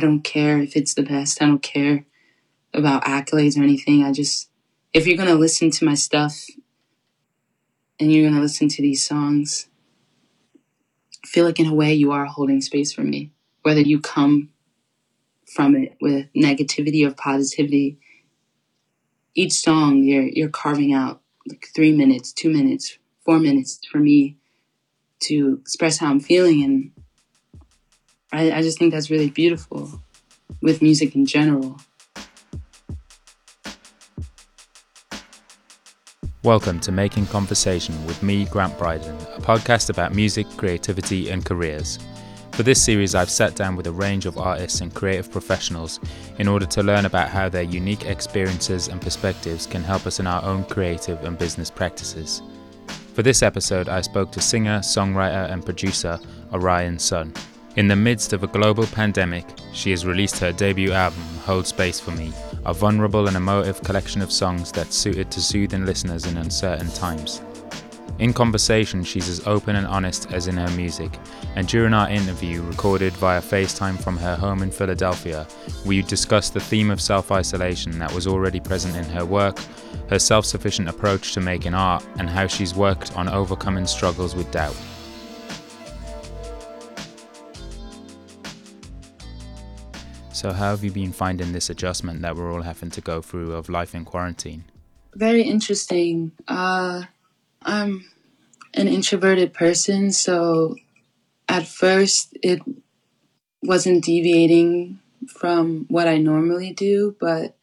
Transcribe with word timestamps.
I 0.00 0.06
don't 0.06 0.22
care 0.22 0.58
if 0.58 0.76
it's 0.76 0.94
the 0.94 1.02
best. 1.02 1.42
I 1.42 1.44
don't 1.44 1.62
care 1.62 2.06
about 2.72 3.04
accolades 3.04 3.58
or 3.58 3.62
anything. 3.62 4.02
I 4.02 4.12
just, 4.12 4.48
if 4.94 5.06
you're 5.06 5.18
going 5.18 5.28
to 5.28 5.34
listen 5.34 5.70
to 5.72 5.84
my 5.84 5.92
stuff 5.92 6.46
and 7.98 8.10
you're 8.10 8.24
going 8.24 8.34
to 8.34 8.40
listen 8.40 8.68
to 8.68 8.80
these 8.80 9.06
songs, 9.06 9.68
I 11.22 11.26
feel 11.26 11.44
like 11.44 11.60
in 11.60 11.66
a 11.66 11.74
way 11.74 11.92
you 11.92 12.12
are 12.12 12.24
holding 12.24 12.62
space 12.62 12.94
for 12.94 13.02
me. 13.02 13.30
Whether 13.60 13.82
you 13.82 14.00
come 14.00 14.48
from 15.44 15.76
it 15.76 15.98
with 16.00 16.32
negativity 16.32 17.06
or 17.06 17.12
positivity, 17.12 17.98
each 19.34 19.52
song 19.52 20.02
you're 20.02 20.28
you're 20.28 20.48
carving 20.48 20.94
out 20.94 21.20
like 21.46 21.68
three 21.74 21.92
minutes, 21.92 22.32
two 22.32 22.48
minutes, 22.48 22.96
four 23.22 23.38
minutes 23.38 23.80
for 23.92 23.98
me 23.98 24.38
to 25.24 25.58
express 25.60 25.98
how 25.98 26.08
I'm 26.10 26.20
feeling 26.20 26.64
and 26.64 26.99
I, 28.32 28.52
I 28.52 28.62
just 28.62 28.78
think 28.78 28.92
that's 28.92 29.10
really 29.10 29.30
beautiful 29.30 30.00
with 30.62 30.82
music 30.82 31.16
in 31.16 31.26
general. 31.26 31.80
Welcome 36.44 36.78
to 36.80 36.92
Making 36.92 37.26
Conversation 37.26 38.06
with 38.06 38.22
me, 38.22 38.44
Grant 38.44 38.78
Bryden, 38.78 39.16
a 39.34 39.40
podcast 39.40 39.90
about 39.90 40.14
music, 40.14 40.46
creativity, 40.56 41.28
and 41.28 41.44
careers. 41.44 41.98
For 42.52 42.62
this 42.62 42.82
series, 42.82 43.16
I've 43.16 43.30
sat 43.30 43.56
down 43.56 43.74
with 43.74 43.88
a 43.88 43.92
range 43.92 44.26
of 44.26 44.38
artists 44.38 44.80
and 44.80 44.94
creative 44.94 45.32
professionals 45.32 45.98
in 46.38 46.46
order 46.46 46.66
to 46.66 46.84
learn 46.84 47.06
about 47.06 47.30
how 47.30 47.48
their 47.48 47.62
unique 47.62 48.06
experiences 48.06 48.86
and 48.86 49.02
perspectives 49.02 49.66
can 49.66 49.82
help 49.82 50.06
us 50.06 50.20
in 50.20 50.28
our 50.28 50.42
own 50.44 50.64
creative 50.64 51.22
and 51.24 51.36
business 51.36 51.68
practices. 51.70 52.42
For 53.14 53.24
this 53.24 53.42
episode, 53.42 53.88
I 53.88 54.02
spoke 54.02 54.30
to 54.32 54.40
singer, 54.40 54.78
songwriter, 54.78 55.50
and 55.50 55.64
producer 55.64 56.20
Orion 56.52 56.98
Sun. 56.98 57.34
In 57.76 57.86
the 57.86 57.94
midst 57.94 58.32
of 58.32 58.42
a 58.42 58.48
global 58.48 58.84
pandemic, 58.84 59.46
she 59.72 59.92
has 59.92 60.04
released 60.04 60.40
her 60.40 60.50
debut 60.50 60.90
album, 60.90 61.22
Hold 61.44 61.68
Space 61.68 62.00
for 62.00 62.10
Me, 62.10 62.32
a 62.66 62.74
vulnerable 62.74 63.28
and 63.28 63.36
emotive 63.36 63.80
collection 63.82 64.20
of 64.22 64.32
songs 64.32 64.72
that's 64.72 64.96
suited 64.96 65.30
to 65.30 65.40
soothing 65.40 65.86
listeners 65.86 66.26
in 66.26 66.36
uncertain 66.36 66.90
times. 66.90 67.40
In 68.18 68.32
conversation, 68.32 69.04
she's 69.04 69.28
as 69.28 69.46
open 69.46 69.76
and 69.76 69.86
honest 69.86 70.32
as 70.32 70.48
in 70.48 70.56
her 70.56 70.70
music, 70.76 71.12
and 71.54 71.68
during 71.68 71.94
our 71.94 72.10
interview, 72.10 72.60
recorded 72.62 73.12
via 73.14 73.40
FaceTime 73.40 74.02
from 74.02 74.16
her 74.16 74.34
home 74.34 74.64
in 74.64 74.72
Philadelphia, 74.72 75.46
we 75.86 76.02
discussed 76.02 76.54
the 76.54 76.60
theme 76.60 76.90
of 76.90 77.00
self 77.00 77.30
isolation 77.30 78.00
that 78.00 78.12
was 78.12 78.26
already 78.26 78.58
present 78.58 78.96
in 78.96 79.04
her 79.04 79.24
work, 79.24 79.60
her 80.08 80.18
self 80.18 80.44
sufficient 80.44 80.88
approach 80.88 81.34
to 81.34 81.40
making 81.40 81.74
art, 81.74 82.04
and 82.18 82.28
how 82.28 82.48
she's 82.48 82.74
worked 82.74 83.16
on 83.16 83.28
overcoming 83.28 83.86
struggles 83.86 84.34
with 84.34 84.50
doubt. 84.50 84.76
So, 90.40 90.54
how 90.54 90.70
have 90.70 90.82
you 90.82 90.90
been 90.90 91.12
finding 91.12 91.52
this 91.52 91.68
adjustment 91.68 92.22
that 92.22 92.34
we're 92.34 92.50
all 92.50 92.62
having 92.62 92.88
to 92.92 93.02
go 93.02 93.20
through 93.20 93.52
of 93.52 93.68
life 93.68 93.94
in 93.94 94.06
quarantine? 94.06 94.64
Very 95.14 95.42
interesting. 95.42 96.32
Uh, 96.48 97.02
I'm 97.60 98.08
an 98.72 98.88
introverted 98.88 99.52
person, 99.52 100.12
so 100.12 100.76
at 101.46 101.66
first 101.66 102.38
it 102.42 102.62
wasn't 103.62 104.02
deviating 104.02 104.98
from 105.28 105.84
what 105.90 106.08
I 106.08 106.16
normally 106.16 106.72
do, 106.72 107.14
but 107.20 107.54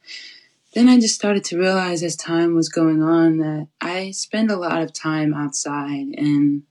then 0.75 0.87
I 0.87 0.99
just 0.99 1.15
started 1.15 1.45
to 1.45 1.57
realize 1.57 2.03
as 2.03 2.15
time 2.15 2.53
was 2.53 2.69
going 2.69 3.01
on 3.01 3.39
that 3.39 3.69
I 3.81 4.11
spend 4.11 4.51
a 4.51 4.55
lot 4.55 4.83
of 4.83 4.93
time 4.93 5.33
outside 5.33 6.09
and 6.15 6.61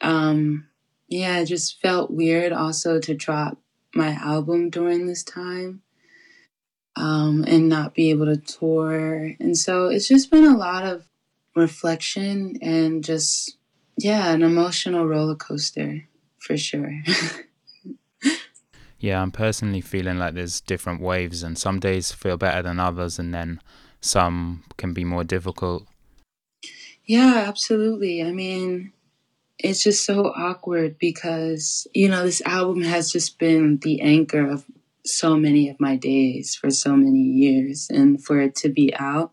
um, 0.00 0.66
yeah, 1.06 1.38
it 1.38 1.44
just 1.44 1.80
felt 1.80 2.10
weird 2.10 2.52
also 2.52 2.98
to 2.98 3.14
drop 3.14 3.58
my 3.94 4.10
album 4.12 4.70
during 4.70 5.06
this 5.06 5.22
time 5.22 5.82
um, 6.96 7.44
and 7.46 7.68
not 7.68 7.94
be 7.94 8.10
able 8.10 8.26
to 8.26 8.36
tour. 8.36 9.32
And 9.40 9.56
so 9.56 9.86
it's 9.86 10.08
just 10.08 10.30
been 10.30 10.44
a 10.44 10.56
lot 10.56 10.84
of 10.84 11.04
reflection 11.54 12.58
and 12.62 13.02
just, 13.04 13.56
yeah, 13.98 14.32
an 14.32 14.42
emotional 14.42 15.06
roller 15.06 15.36
coaster 15.36 16.06
for 16.38 16.56
sure. 16.56 16.92
yeah, 18.98 19.20
I'm 19.20 19.32
personally 19.32 19.80
feeling 19.80 20.18
like 20.18 20.34
there's 20.34 20.60
different 20.60 21.00
waves, 21.00 21.42
and 21.42 21.58
some 21.58 21.80
days 21.80 22.12
feel 22.12 22.36
better 22.36 22.62
than 22.62 22.80
others, 22.80 23.18
and 23.18 23.34
then 23.34 23.60
some 24.00 24.64
can 24.76 24.92
be 24.92 25.04
more 25.04 25.24
difficult. 25.24 25.86
Yeah, 27.04 27.44
absolutely. 27.46 28.22
I 28.22 28.32
mean, 28.32 28.93
it's 29.58 29.82
just 29.82 30.04
so 30.04 30.26
awkward 30.26 30.98
because, 30.98 31.86
you 31.94 32.08
know, 32.08 32.24
this 32.24 32.42
album 32.44 32.82
has 32.82 33.10
just 33.10 33.38
been 33.38 33.78
the 33.78 34.00
anchor 34.00 34.46
of 34.46 34.64
so 35.04 35.36
many 35.36 35.68
of 35.68 35.78
my 35.78 35.96
days 35.96 36.54
for 36.54 36.70
so 36.70 36.96
many 36.96 37.20
years. 37.20 37.88
And 37.90 38.22
for 38.22 38.40
it 38.40 38.56
to 38.56 38.68
be 38.68 38.94
out 38.96 39.32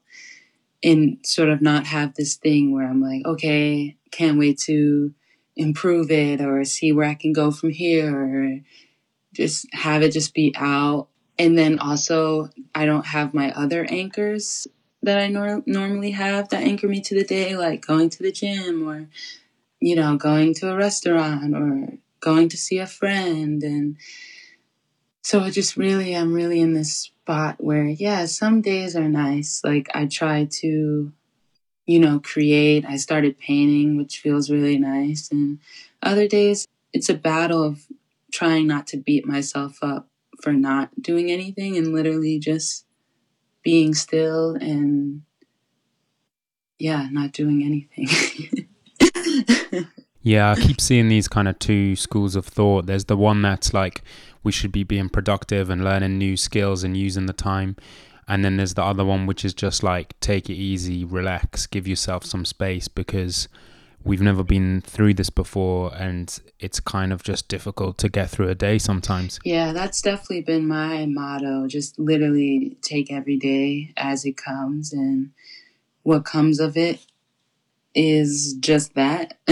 and 0.84 1.18
sort 1.24 1.50
of 1.50 1.62
not 1.62 1.86
have 1.88 2.16
this 2.16 2.36
thing 2.36 2.74
where 2.74 2.88
I'm 2.88 3.02
like, 3.02 3.26
okay, 3.26 3.98
can't 4.12 4.40
wait 4.40 4.60
to 4.66 5.14
improve 5.56 6.12
it 6.12 6.42
or 6.42 6.64
see 6.66 6.92
where 6.92 7.08
I 7.08 7.16
can 7.16 7.34
go 7.34 7.52
from 7.52 7.72
here 7.72 8.16
or 8.16 8.60
just 9.34 9.68
have 9.74 10.02
it 10.02 10.12
just 10.12 10.34
be 10.34 10.54
out. 10.56 11.08
And 11.40 11.58
then 11.58 11.80
also, 11.80 12.50
I 12.76 12.86
don't 12.86 13.06
have 13.08 13.34
my 13.34 13.52
other 13.52 13.86
anchors 13.86 14.68
that 15.02 15.18
I 15.18 15.28
nor- 15.28 15.64
normally 15.66 16.12
have 16.12 16.50
that 16.50 16.64
anchor 16.64 16.88
me 16.88 17.02
to 17.02 17.16
the 17.16 17.24
day, 17.24 17.56
like 17.56 17.86
going 17.86 18.10
to 18.12 18.24
the 18.24 18.32
gym 18.32 18.88
or 18.88 19.08
you 19.82 19.96
know, 19.96 20.16
going 20.16 20.54
to 20.54 20.72
a 20.72 20.76
restaurant 20.78 21.56
or 21.56 21.98
going 22.22 22.48
to 22.50 22.58
see 22.58 22.78
a 22.78 22.88
friend. 22.88 23.62
And 23.64 23.98
so 25.24 25.44
it 25.44 25.52
just 25.52 25.76
really, 25.76 26.16
I'm 26.16 26.34
really 26.34 26.62
in 26.62 26.74
this 26.74 26.94
spot 26.94 27.56
where, 27.58 27.86
yeah, 27.86 28.26
some 28.26 28.62
days 28.62 28.96
are 28.96 29.10
nice. 29.10 29.62
Like 29.64 29.90
I 29.94 30.06
try 30.06 30.48
to, 30.62 31.12
you 31.88 32.00
know, 32.00 32.20
create. 32.20 32.86
I 32.86 32.98
started 32.98 33.40
painting, 33.40 33.98
which 33.98 34.20
feels 34.20 34.52
really 34.52 34.78
nice. 34.78 35.30
And 35.32 35.60
other 36.04 36.28
days, 36.28 36.68
it's 36.94 37.10
a 37.10 37.16
battle 37.16 37.64
of 37.64 37.88
trying 38.32 38.68
not 38.68 38.86
to 38.88 38.98
beat 38.98 39.26
myself 39.26 39.80
up 39.82 40.08
for 40.42 40.54
not 40.54 40.90
doing 41.02 41.32
anything 41.32 41.76
and 41.76 41.94
literally 41.94 42.38
just 42.40 42.86
being 43.64 43.94
still 43.96 44.56
and, 44.56 45.24
yeah, 46.78 47.08
not 47.12 47.32
doing 47.32 47.64
anything. 47.64 48.08
yeah, 50.24 50.52
I 50.52 50.56
keep 50.56 50.80
seeing 50.80 51.08
these 51.08 51.28
kind 51.28 51.48
of 51.48 51.58
two 51.60 51.96
schools 51.96 52.36
of 52.36 52.46
thought. 52.46 52.86
There's 52.86 53.06
the 53.06 53.18
one 53.18 53.42
that's 53.42 53.74
like 53.74 54.04
we 54.44 54.52
should 54.52 54.72
be 54.72 54.84
being 54.84 55.10
productive 55.10 55.70
and 55.70 55.84
learning 55.84 56.18
new 56.18 56.38
skills 56.38 56.84
and 56.84 56.96
using 56.96 57.26
the 57.26 57.34
time. 57.34 57.76
And 58.28 58.46
then 58.46 58.58
there's 58.58 58.76
the 58.76 58.84
other 58.84 59.04
one, 59.04 59.26
which 59.26 59.44
is 59.44 59.54
just 59.54 59.84
like 59.84 60.20
take 60.20 60.50
it 60.50 60.54
easy, 60.54 61.04
relax, 61.04 61.68
give 61.68 61.88
yourself 61.88 62.24
some 62.24 62.46
space 62.46 62.88
because 62.88 63.48
we've 64.04 64.22
never 64.22 64.44
been 64.44 64.82
through 64.82 65.14
this 65.14 65.30
before 65.30 65.94
and 65.96 66.40
it's 66.60 66.80
kind 66.80 67.14
of 67.14 67.24
just 67.24 67.48
difficult 67.48 67.98
to 68.00 68.10
get 68.10 68.30
through 68.30 68.50
a 68.50 68.56
day 68.56 68.78
sometimes. 68.78 69.40
Yeah, 69.44 69.74
that's 69.74 70.02
definitely 70.02 70.42
been 70.42 70.68
my 70.68 71.06
motto. 71.08 71.68
Just 71.68 72.00
literally 72.00 72.78
take 72.82 73.12
every 73.12 73.38
day 73.38 73.94
as 73.98 74.26
it 74.26 74.38
comes 74.38 74.94
and 74.94 75.32
what 76.04 76.26
comes 76.26 76.60
of 76.60 76.78
it 76.78 77.00
is 77.96 78.56
just 78.60 78.96
that. 78.96 79.38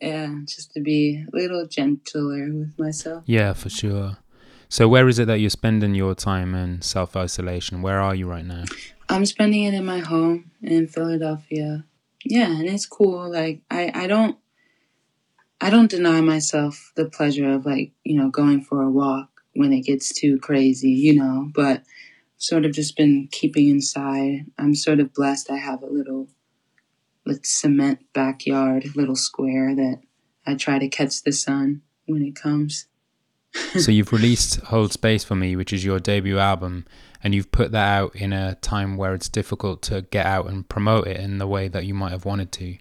yeah, 0.00 0.34
just 0.44 0.72
to 0.72 0.80
be 0.80 1.24
a 1.32 1.36
little 1.36 1.66
gentler 1.66 2.48
with 2.52 2.78
myself. 2.78 3.24
Yeah, 3.26 3.52
for 3.52 3.68
sure. 3.68 4.18
So, 4.68 4.88
where 4.88 5.08
is 5.08 5.18
it 5.18 5.26
that 5.26 5.38
you're 5.38 5.50
spending 5.50 5.94
your 5.94 6.14
time 6.14 6.54
in 6.54 6.82
self 6.82 7.16
isolation? 7.16 7.82
Where 7.82 8.00
are 8.00 8.14
you 8.14 8.28
right 8.28 8.44
now? 8.44 8.64
I'm 9.08 9.26
spending 9.26 9.64
it 9.64 9.74
in 9.74 9.84
my 9.84 10.00
home 10.00 10.50
in 10.62 10.88
Philadelphia. 10.88 11.84
Yeah, 12.24 12.50
and 12.50 12.66
it's 12.66 12.86
cool. 12.86 13.30
Like 13.30 13.62
I, 13.70 13.92
I 13.94 14.06
don't, 14.08 14.36
I 15.60 15.70
don't 15.70 15.90
deny 15.90 16.20
myself 16.20 16.92
the 16.96 17.04
pleasure 17.08 17.52
of 17.52 17.64
like 17.64 17.92
you 18.04 18.16
know 18.16 18.30
going 18.30 18.62
for 18.62 18.82
a 18.82 18.90
walk 18.90 19.28
when 19.54 19.72
it 19.72 19.82
gets 19.82 20.12
too 20.12 20.38
crazy, 20.38 20.90
you 20.90 21.14
know. 21.14 21.48
But 21.54 21.84
sort 22.38 22.64
of 22.64 22.72
just 22.72 22.96
been 22.96 23.28
keeping 23.30 23.68
inside. 23.68 24.46
I'm 24.58 24.74
sort 24.74 25.00
of 25.00 25.14
blessed. 25.14 25.50
I 25.50 25.58
have 25.58 25.82
a 25.82 25.86
little 25.86 26.28
like 27.26 27.44
cement 27.44 28.00
backyard 28.12 28.94
little 28.94 29.16
square 29.16 29.74
that 29.74 30.00
I 30.46 30.54
try 30.54 30.78
to 30.78 30.88
catch 30.88 31.22
the 31.22 31.32
sun 31.32 31.82
when 32.06 32.22
it 32.22 32.36
comes. 32.36 32.86
so 33.78 33.90
you've 33.90 34.12
released 34.12 34.60
Hold 34.66 34.92
Space 34.92 35.24
for 35.24 35.34
Me, 35.34 35.56
which 35.56 35.72
is 35.72 35.84
your 35.84 35.98
debut 35.98 36.38
album, 36.38 36.86
and 37.22 37.34
you've 37.34 37.50
put 37.50 37.72
that 37.72 37.98
out 37.98 38.14
in 38.14 38.32
a 38.32 38.54
time 38.56 38.96
where 38.96 39.14
it's 39.14 39.28
difficult 39.28 39.82
to 39.82 40.02
get 40.02 40.26
out 40.26 40.48
and 40.48 40.68
promote 40.68 41.06
it 41.06 41.18
in 41.18 41.38
the 41.38 41.46
way 41.46 41.68
that 41.68 41.84
you 41.84 41.94
might 41.94 42.12
have 42.12 42.24
wanted 42.24 42.52
to. 42.52 42.76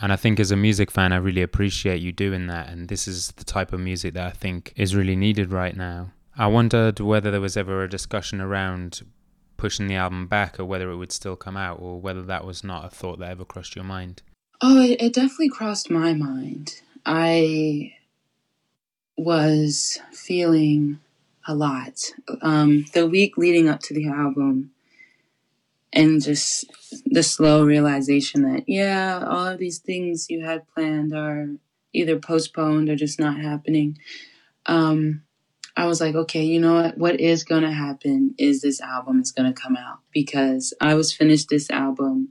And 0.00 0.12
I 0.12 0.16
think 0.16 0.40
as 0.40 0.50
a 0.50 0.56
music 0.56 0.90
fan, 0.90 1.12
I 1.12 1.16
really 1.16 1.42
appreciate 1.42 2.00
you 2.00 2.10
doing 2.10 2.46
that. 2.46 2.70
And 2.70 2.88
this 2.88 3.06
is 3.06 3.32
the 3.32 3.44
type 3.44 3.72
of 3.72 3.80
music 3.80 4.14
that 4.14 4.26
I 4.26 4.30
think 4.30 4.72
is 4.76 4.96
really 4.96 5.16
needed 5.16 5.52
right 5.52 5.76
now. 5.76 6.12
I 6.38 6.46
wondered 6.46 7.00
whether 7.00 7.30
there 7.30 7.40
was 7.40 7.56
ever 7.56 7.82
a 7.82 7.88
discussion 7.88 8.40
around 8.40 9.02
pushing 9.60 9.86
the 9.86 9.94
album 9.94 10.26
back 10.26 10.58
or 10.58 10.64
whether 10.64 10.90
it 10.90 10.96
would 10.96 11.12
still 11.12 11.36
come 11.36 11.56
out 11.56 11.78
or 11.80 12.00
whether 12.00 12.22
that 12.22 12.46
was 12.46 12.64
not 12.64 12.86
a 12.86 12.88
thought 12.88 13.18
that 13.18 13.30
ever 13.30 13.44
crossed 13.44 13.76
your 13.76 13.84
mind. 13.84 14.22
Oh, 14.62 14.80
it, 14.80 15.00
it 15.02 15.12
definitely 15.12 15.50
crossed 15.50 15.90
my 15.90 16.14
mind. 16.14 16.80
I 17.04 17.92
was 19.18 19.98
feeling 20.12 20.98
a 21.46 21.54
lot. 21.54 22.10
Um, 22.40 22.86
the 22.94 23.06
week 23.06 23.36
leading 23.36 23.68
up 23.68 23.80
to 23.80 23.94
the 23.94 24.08
album, 24.08 24.70
and 25.92 26.22
just 26.22 26.64
the 27.04 27.22
slow 27.22 27.64
realization 27.64 28.42
that, 28.42 28.64
yeah, 28.66 29.24
all 29.28 29.46
of 29.46 29.58
these 29.58 29.78
things 29.78 30.26
you 30.30 30.44
had 30.44 30.68
planned 30.68 31.12
are 31.12 31.48
either 31.92 32.18
postponed 32.18 32.88
or 32.88 32.96
just 32.96 33.18
not 33.18 33.40
happening. 33.40 33.98
Um, 34.66 35.24
I 35.76 35.86
was 35.86 36.00
like, 36.00 36.14
okay, 36.14 36.42
you 36.42 36.60
know 36.60 36.74
what? 36.74 36.98
What 36.98 37.20
is 37.20 37.44
going 37.44 37.62
to 37.62 37.72
happen 37.72 38.34
is 38.38 38.60
this 38.60 38.80
album 38.80 39.20
is 39.20 39.32
going 39.32 39.52
to 39.52 39.60
come 39.60 39.76
out 39.76 40.00
because 40.12 40.74
I 40.80 40.94
was 40.94 41.12
finished 41.12 41.48
this 41.48 41.70
album 41.70 42.30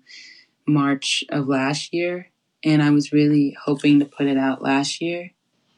March 0.68 1.24
of 1.30 1.48
last 1.48 1.94
year 1.94 2.32
and 2.64 2.84
I 2.84 2.92
was 2.92 3.12
really 3.12 3.56
hoping 3.64 4.00
to 4.00 4.06
put 4.06 4.28
it 4.28 4.38
out 4.38 4.62
last 4.62 5.02
year. 5.02 5.32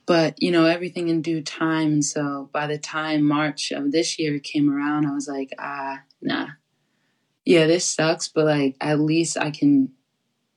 But, 0.05 0.41
you 0.41 0.51
know, 0.51 0.65
everything 0.65 1.07
in 1.07 1.21
due 1.21 1.41
time. 1.41 1.93
And 1.93 2.05
so 2.05 2.49
by 2.51 2.67
the 2.67 2.77
time 2.77 3.23
March 3.23 3.71
of 3.71 3.91
this 3.91 4.17
year 4.19 4.39
came 4.39 4.69
around, 4.69 5.05
I 5.05 5.13
was 5.13 5.27
like, 5.27 5.51
ah, 5.59 6.01
nah. 6.21 6.47
Yeah, 7.45 7.67
this 7.67 7.85
sucks, 7.85 8.27
but 8.27 8.45
like 8.45 8.75
at 8.81 8.99
least 8.99 9.37
I 9.37 9.51
can 9.51 9.93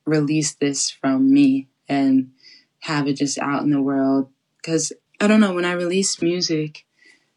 release 0.05 0.55
this 0.55 0.89
from 0.89 1.31
me 1.31 1.69
and 1.87 2.31
have 2.79 3.07
it 3.07 3.13
just 3.13 3.39
out 3.39 3.63
in 3.63 3.69
the 3.69 3.81
world. 3.81 4.29
Because 4.57 4.91
I 5.19 5.27
don't 5.27 5.39
know, 5.39 5.53
when 5.53 5.65
I 5.65 5.73
release 5.73 6.21
music, 6.21 6.84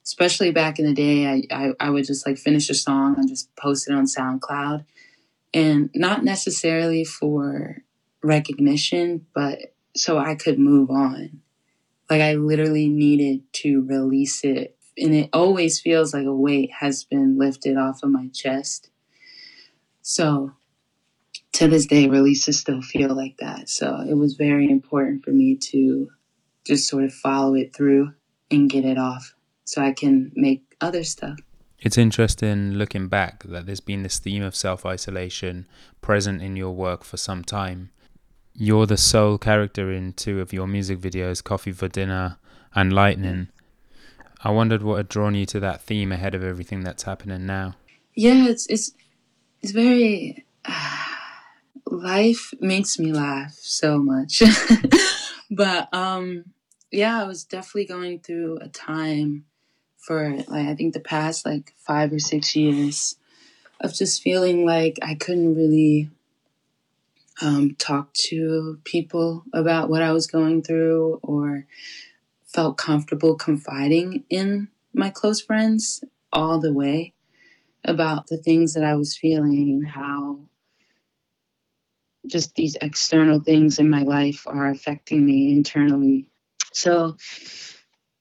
especially 0.09 0.51
back 0.51 0.79
in 0.79 0.87
the 0.87 0.95
day, 0.95 1.27
I, 1.27 1.43
I, 1.55 1.73
I 1.79 1.91
would 1.91 2.07
just 2.07 2.27
like 2.27 2.39
finish 2.39 2.71
a 2.71 2.75
song 2.75 3.17
and 3.19 3.29
just 3.29 3.55
post 3.57 3.91
it 3.91 3.95
on 3.95 4.07
SoundCloud. 4.07 4.87
And 5.53 5.91
not 5.95 6.25
necessarily 6.25 7.05
for 7.05 7.83
recognition, 8.23 9.27
but 9.35 9.59
so 9.95 10.17
I 10.17 10.35
could 10.35 10.59
move 10.59 10.89
on. 10.89 11.43
Like 12.09 12.23
I 12.23 12.37
literally 12.37 12.89
needed 12.89 13.43
to 13.57 13.85
release 13.87 14.45
it. 14.45 14.79
And 14.97 15.15
it 15.15 15.29
always 15.35 15.79
feels 15.79 16.15
like 16.15 16.25
a 16.25 16.35
weight 16.35 16.71
has 16.81 17.05
been 17.05 17.39
lifted 17.39 17.77
off 17.77 18.03
of 18.03 18.11
my 18.11 18.29
chest. 18.33 18.89
So 20.01 20.53
to 21.53 21.69
this 21.69 21.85
day, 21.85 22.09
releases 22.09 22.59
still 22.59 22.81
feel 22.81 23.15
like 23.15 23.37
that. 23.41 23.69
So 23.69 24.01
it 24.09 24.15
was 24.15 24.37
very 24.37 24.71
important 24.71 25.23
for 25.23 25.33
me 25.33 25.57
to 25.57 26.09
just 26.67 26.89
sort 26.89 27.05
of 27.05 27.13
follow 27.13 27.55
it 27.55 27.77
through 27.77 28.15
and 28.51 28.71
get 28.71 28.87
it 28.87 28.97
off 28.97 29.35
so 29.69 29.83
I 29.83 29.93
can 29.93 30.33
make 30.35 30.63
other 30.81 31.05
stuff. 31.05 31.39
It's 31.79 31.99
interesting 31.99 32.73
looking 32.73 33.09
back 33.09 33.45
that 33.45 33.67
there's 33.67 33.81
been 33.81 34.03
this 34.03 34.19
theme 34.19 34.43
of 34.43 34.57
self 34.57 34.87
isolation 34.87 35.67
present 36.01 36.41
in 36.41 36.57
your 36.57 36.71
work 36.71 37.05
for 37.05 37.19
some 37.19 37.45
time. 37.45 37.91
You're 38.55 38.87
the 38.87 38.97
sole 38.97 39.37
character 39.37 39.93
in 39.93 40.15
two 40.15 40.41
of 40.41 40.55
your 40.55 40.67
music 40.67 40.99
videos, 41.01 41.45
Coffee 41.45 41.73
for 41.73 41.87
Dinner 41.87 42.39
and 42.75 42.95
Lightning. 42.95 43.49
I 44.43 44.51
wondered 44.51 44.83
what 44.83 44.97
had 44.97 45.09
drawn 45.09 45.35
you 45.35 45.45
to 45.47 45.61
that 45.61 45.83
theme 45.83 46.13
ahead 46.13 46.35
of 46.35 46.43
everything 46.43 46.83
that's 46.83 47.03
happening 47.03 47.45
now. 47.45 47.75
Yeah, 48.15 48.49
it's 48.49 48.67
it's 48.69 48.93
it's 49.61 49.73
very 49.73 50.47
uh, 50.65 51.05
life 51.91 52.55
makes 52.59 52.99
me 52.99 53.13
laugh 53.13 53.53
so 53.61 53.99
much. 53.99 54.43
but 55.51 55.93
um 55.93 56.47
yeah, 56.91 57.21
I 57.21 57.25
was 57.25 57.45
definitely 57.45 57.85
going 57.85 58.21
through 58.21 58.61
a 58.63 58.69
time 58.69 59.45
for 59.99 60.37
like 60.37 60.67
I 60.69 60.75
think 60.75 60.95
the 60.95 61.01
past 61.01 61.45
like 61.45 61.75
5 61.79 62.13
or 62.13 62.19
6 62.19 62.57
years 62.57 63.17
of 63.81 63.95
just 63.95 64.23
feeling 64.23 64.65
like 64.65 64.99
I 65.03 65.15
couldn't 65.15 65.55
really 65.55 66.11
um, 67.41 67.77
talk 67.77 68.13
to 68.15 68.81
people 68.85 69.45
about 69.53 69.89
what 69.89 70.03
I 70.03 70.13
was 70.13 70.27
going 70.27 70.63
through 70.63 71.21
or 71.23 71.67
felt 72.45 72.79
comfortable 72.79 73.37
confiding 73.37 74.25
in 74.29 74.69
my 74.93 75.11
close 75.11 75.41
friends 75.41 76.03
all 76.33 76.59
the 76.59 76.73
way 76.73 77.13
about 77.85 78.27
the 78.27 78.39
things 78.39 78.75
that 78.75 78.85
I 78.85 78.97
was 78.97 79.17
feeling 79.17 79.71
and 79.71 79.89
how 79.89 80.41
just 82.27 82.55
these 82.55 82.77
external 82.81 83.41
things 83.41 83.79
in 83.79 83.89
my 83.89 84.03
life 84.03 84.45
are 84.47 84.69
affecting 84.69 85.25
me 85.25 85.53
internally. 85.53 86.27
So, 86.73 87.17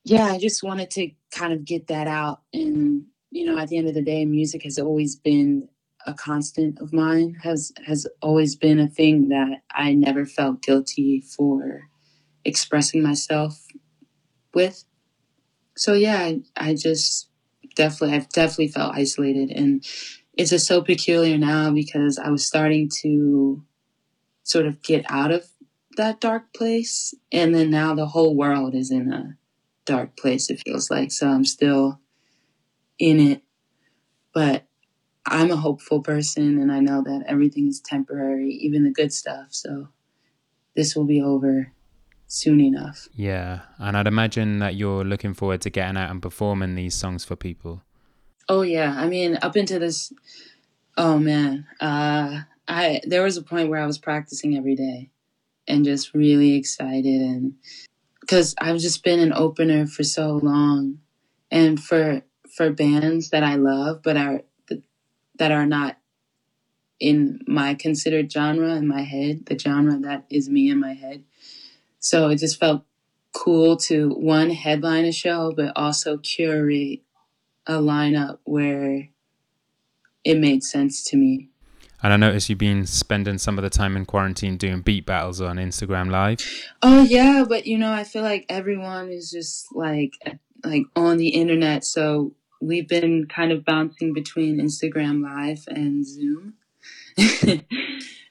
yeah, 0.09 0.27
I 0.27 0.37
just 0.37 0.63
wanted 0.63 0.89
to 0.91 1.11
kind 1.31 1.51
of 1.51 1.65
get 1.65 1.87
that 1.87 2.07
out. 2.07 2.41
And, 2.53 3.03
you 3.29 3.45
know, 3.45 3.57
at 3.57 3.67
the 3.67 3.77
end 3.77 3.89
of 3.89 3.93
the 3.93 4.01
day, 4.01 4.23
music 4.23 4.63
has 4.63 4.79
always 4.79 5.17
been 5.17 5.67
a 6.05 6.13
constant 6.13 6.79
of 6.79 6.93
mine 6.93 7.35
has 7.43 7.73
has 7.85 8.07
always 8.21 8.55
been 8.55 8.79
a 8.79 8.87
thing 8.87 9.27
that 9.27 9.61
I 9.75 9.93
never 9.93 10.25
felt 10.25 10.61
guilty 10.61 11.21
for 11.35 11.89
expressing 12.45 13.03
myself 13.03 13.61
with. 14.53 14.85
So 15.75 15.91
yeah, 15.93 16.19
I, 16.19 16.41
I 16.55 16.75
just 16.75 17.29
definitely 17.75 18.15
I've 18.15 18.29
definitely 18.29 18.69
felt 18.69 18.95
isolated 18.95 19.51
and 19.51 19.85
it's 20.37 20.51
just 20.51 20.65
so 20.67 20.81
peculiar 20.81 21.37
now 21.37 21.71
because 21.71 22.17
I 22.17 22.29
was 22.29 22.45
starting 22.45 22.89
to 23.01 23.61
sort 24.43 24.65
of 24.65 24.81
get 24.81 25.03
out 25.09 25.31
of 25.31 25.45
that 25.97 26.21
dark 26.21 26.53
place 26.53 27.13
and 27.33 27.53
then 27.53 27.69
now 27.69 27.93
the 27.93 28.05
whole 28.05 28.37
world 28.37 28.75
is 28.75 28.91
in 28.91 29.11
a 29.11 29.35
dark 29.87 30.15
place 30.15 30.51
it 30.51 30.61
feels 30.63 30.91
like 30.91 31.11
so 31.11 31.27
I'm 31.27 31.45
still 31.45 31.99
in 32.99 33.19
it 33.19 33.41
but 34.33 34.67
I'm 35.27 35.51
a 35.51 35.57
hopeful 35.57 36.01
person 36.01 36.57
and 36.59 36.71
I 36.71 36.79
know 36.79 37.03
that 37.03 37.25
everything 37.27 37.67
is 37.67 37.81
temporary, 37.81 38.49
even 38.49 38.85
the 38.85 38.91
good 38.91 39.11
stuff. 39.11 39.47
So 39.49 39.89
this 40.75 40.95
will 40.95 41.03
be 41.03 41.21
over 41.21 41.73
soon 42.27 42.61
enough. 42.61 43.09
Yeah. 43.13 43.61
And 43.77 43.97
I'd 43.97 44.07
imagine 44.07 44.59
that 44.59 44.75
you're 44.75 45.03
looking 45.03 45.33
forward 45.33 45.61
to 45.61 45.69
getting 45.69 45.97
out 45.97 46.11
and 46.11 46.21
performing 46.21 46.75
these 46.75 46.95
songs 46.95 47.25
for 47.25 47.35
people. 47.35 47.83
Oh 48.47 48.61
yeah. 48.61 48.95
I 48.97 49.07
mean, 49.07 49.37
up 49.41 49.57
into 49.57 49.79
this 49.79 50.13
oh 50.95 51.19
man. 51.19 51.67
Uh 51.81 52.41
I 52.67 53.01
there 53.05 53.23
was 53.23 53.35
a 53.35 53.43
point 53.43 53.69
where 53.69 53.81
I 53.81 53.85
was 53.85 53.97
practicing 53.97 54.55
every 54.55 54.75
day 54.75 55.09
and 55.67 55.83
just 55.83 56.13
really 56.13 56.53
excited 56.53 57.21
and 57.21 57.55
cuz 58.27 58.55
I've 58.59 58.79
just 58.79 59.03
been 59.03 59.19
an 59.19 59.33
opener 59.33 59.87
for 59.87 60.03
so 60.03 60.35
long 60.37 60.99
and 61.51 61.81
for 61.81 62.23
for 62.55 62.71
bands 62.71 63.29
that 63.29 63.43
I 63.43 63.55
love 63.55 64.01
but 64.03 64.17
are 64.17 64.41
that 65.37 65.51
are 65.51 65.65
not 65.65 65.97
in 66.99 67.39
my 67.47 67.75
considered 67.75 68.31
genre 68.31 68.75
in 68.75 68.87
my 68.87 69.01
head, 69.01 69.45
the 69.45 69.57
genre 69.57 69.97
that 69.99 70.25
is 70.29 70.49
me 70.49 70.69
in 70.69 70.79
my 70.79 70.93
head. 70.93 71.23
So 71.99 72.29
it 72.29 72.37
just 72.37 72.59
felt 72.59 72.83
cool 73.33 73.77
to 73.77 74.09
one 74.09 74.49
headline 74.49 75.05
a 75.05 75.11
show, 75.11 75.53
but 75.55 75.73
also 75.75 76.17
curate 76.17 77.01
a 77.67 77.73
lineup 77.73 78.39
where 78.45 79.09
it 80.23 80.37
made 80.37 80.63
sense 80.63 81.03
to 81.05 81.17
me. 81.17 81.49
And 82.03 82.13
I 82.13 82.17
noticed 82.17 82.49
you've 82.49 82.59
been 82.59 82.85
spending 82.85 83.37
some 83.37 83.57
of 83.57 83.63
the 83.63 83.69
time 83.69 83.97
in 83.97 84.05
quarantine 84.05 84.57
doing 84.57 84.81
beat 84.81 85.05
battles 85.05 85.41
on 85.41 85.57
Instagram 85.57 86.11
Live. 86.11 86.39
Oh 86.83 87.01
yeah, 87.03 87.43
but 87.47 87.65
you 87.65 87.77
know, 87.77 87.91
I 87.91 88.03
feel 88.03 88.21
like 88.21 88.45
everyone 88.49 89.09
is 89.09 89.31
just 89.31 89.75
like 89.75 90.13
like 90.63 90.83
on 90.95 91.17
the 91.17 91.29
internet, 91.29 91.83
so 91.83 92.33
we've 92.61 92.87
been 92.87 93.27
kind 93.27 93.51
of 93.51 93.65
bouncing 93.65 94.13
between 94.13 94.59
Instagram 94.59 95.23
Live 95.23 95.63
and 95.67 96.05
Zoom, 96.05 96.53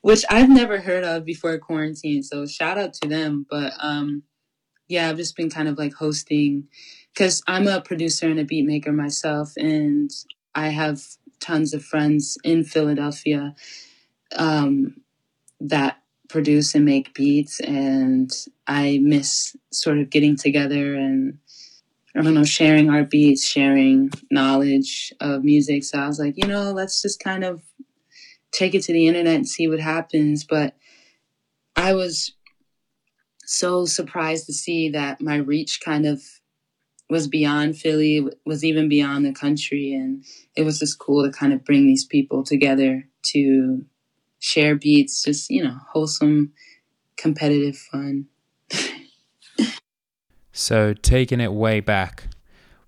which 0.02 0.25
I've 0.30 0.49
never 0.49 0.80
heard 0.80 1.04
of 1.04 1.25
before 1.25 1.58
quarantine. 1.58 2.23
So 2.23 2.46
shout 2.46 2.78
out 2.78 2.94
to 2.94 3.08
them. 3.08 3.46
But 3.50 3.73
um, 3.80 4.23
yeah, 4.88 5.08
I've 5.08 5.16
just 5.16 5.37
been 5.37 5.50
kind 5.50 5.68
of 5.68 5.76
like 5.76 5.94
hosting 5.94 6.68
because 7.12 7.42
I'm 7.49 7.66
a 7.66 7.80
producer 7.80 8.28
and 8.28 8.38
a 8.38 8.44
beat 8.44 8.64
maker 8.64 8.92
myself, 8.92 9.54
and 9.56 10.11
I 10.54 10.68
have 10.68 11.02
tons 11.40 11.75
of 11.75 11.85
friends 11.85 12.38
in 12.45 12.64
Philadelphia 12.64 13.55
um, 14.37 15.00
that 15.61 15.99
produce 16.28 16.75
and 16.75 16.85
make 16.85 17.14
beats, 17.14 17.61
and 17.61 18.31
I 18.66 18.99
miss 19.02 19.57
sort 19.73 19.99
of 19.99 20.11
getting 20.11 20.37
together 20.37 20.95
and 20.95 21.38
I 22.16 22.23
don't 22.23 22.35
know, 22.35 22.45
sharing 22.45 22.88
our 22.88 23.05
beats, 23.05 23.47
sharing 23.47 24.11
knowledge 24.31 25.12
of 25.21 25.45
music. 25.45 25.85
So 25.85 25.99
I 25.99 26.07
was 26.07 26.19
like, 26.19 26.35
you 26.38 26.49
know, 26.49 26.73
let's 26.73 27.02
just 27.02 27.21
kind 27.21 27.45
of 27.45 27.62
take 28.52 28.75
it 28.75 28.83
to 28.85 28.93
the 28.93 29.07
internet 29.07 29.35
and 29.35 29.49
see 29.49 29.69
what 29.69 29.81
happens. 29.81 30.43
But 30.43 30.75
I 31.76 31.93
was 31.93 32.33
so 33.45 33.85
surprised 33.85 34.47
to 34.47 34.55
see 34.55 34.88
that 34.90 35.21
my 35.21 35.37
reach 35.37 35.81
kind 35.85 36.07
of 36.07 36.23
was 37.08 37.28
beyond 37.28 37.76
Philly, 37.76 38.26
was 38.44 38.64
even 38.64 38.88
beyond 38.88 39.25
the 39.25 39.32
country. 39.32 39.92
And 39.92 40.25
it 40.56 40.64
was 40.64 40.78
just 40.78 40.98
cool 40.98 41.25
to 41.25 41.30
kind 41.30 41.52
of 41.52 41.64
bring 41.64 41.86
these 41.86 42.04
people 42.04 42.42
together 42.42 43.08
to 43.32 43.84
share 44.38 44.75
beats, 44.75 45.22
just, 45.22 45.50
you 45.50 45.62
know, 45.62 45.76
wholesome, 45.92 46.52
competitive 47.16 47.76
fun. 47.76 48.26
So, 50.58 50.94
taking 50.94 51.38
it 51.42 51.52
way 51.52 51.80
back, 51.80 52.28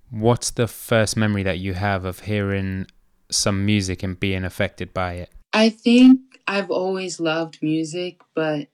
what's 0.08 0.50
the 0.50 0.66
first 0.66 1.18
memory 1.18 1.42
that 1.42 1.58
you 1.58 1.74
have 1.74 2.06
of 2.06 2.20
hearing 2.20 2.86
some 3.30 3.66
music 3.66 4.02
and 4.02 4.18
being 4.18 4.42
affected 4.42 4.94
by 4.94 5.16
it? 5.16 5.30
I 5.52 5.68
think 5.68 6.18
I've 6.46 6.70
always 6.70 7.20
loved 7.20 7.58
music, 7.60 8.22
but 8.34 8.68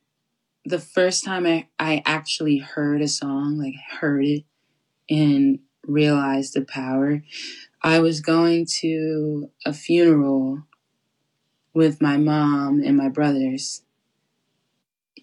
the 0.64 0.78
first 0.78 1.24
time 1.24 1.44
I, 1.44 1.66
I 1.76 2.04
actually 2.06 2.58
heard 2.58 3.02
a 3.02 3.08
song, 3.08 3.58
like 3.58 3.74
heard 3.98 4.24
it, 4.26 4.44
and 5.08 5.58
realize 5.86 6.52
the 6.52 6.64
power. 6.64 7.22
I 7.82 8.00
was 8.00 8.20
going 8.20 8.66
to 8.80 9.50
a 9.66 9.72
funeral 9.72 10.62
with 11.74 12.00
my 12.00 12.16
mom 12.16 12.82
and 12.82 12.96
my 12.96 13.08
brothers, 13.08 13.82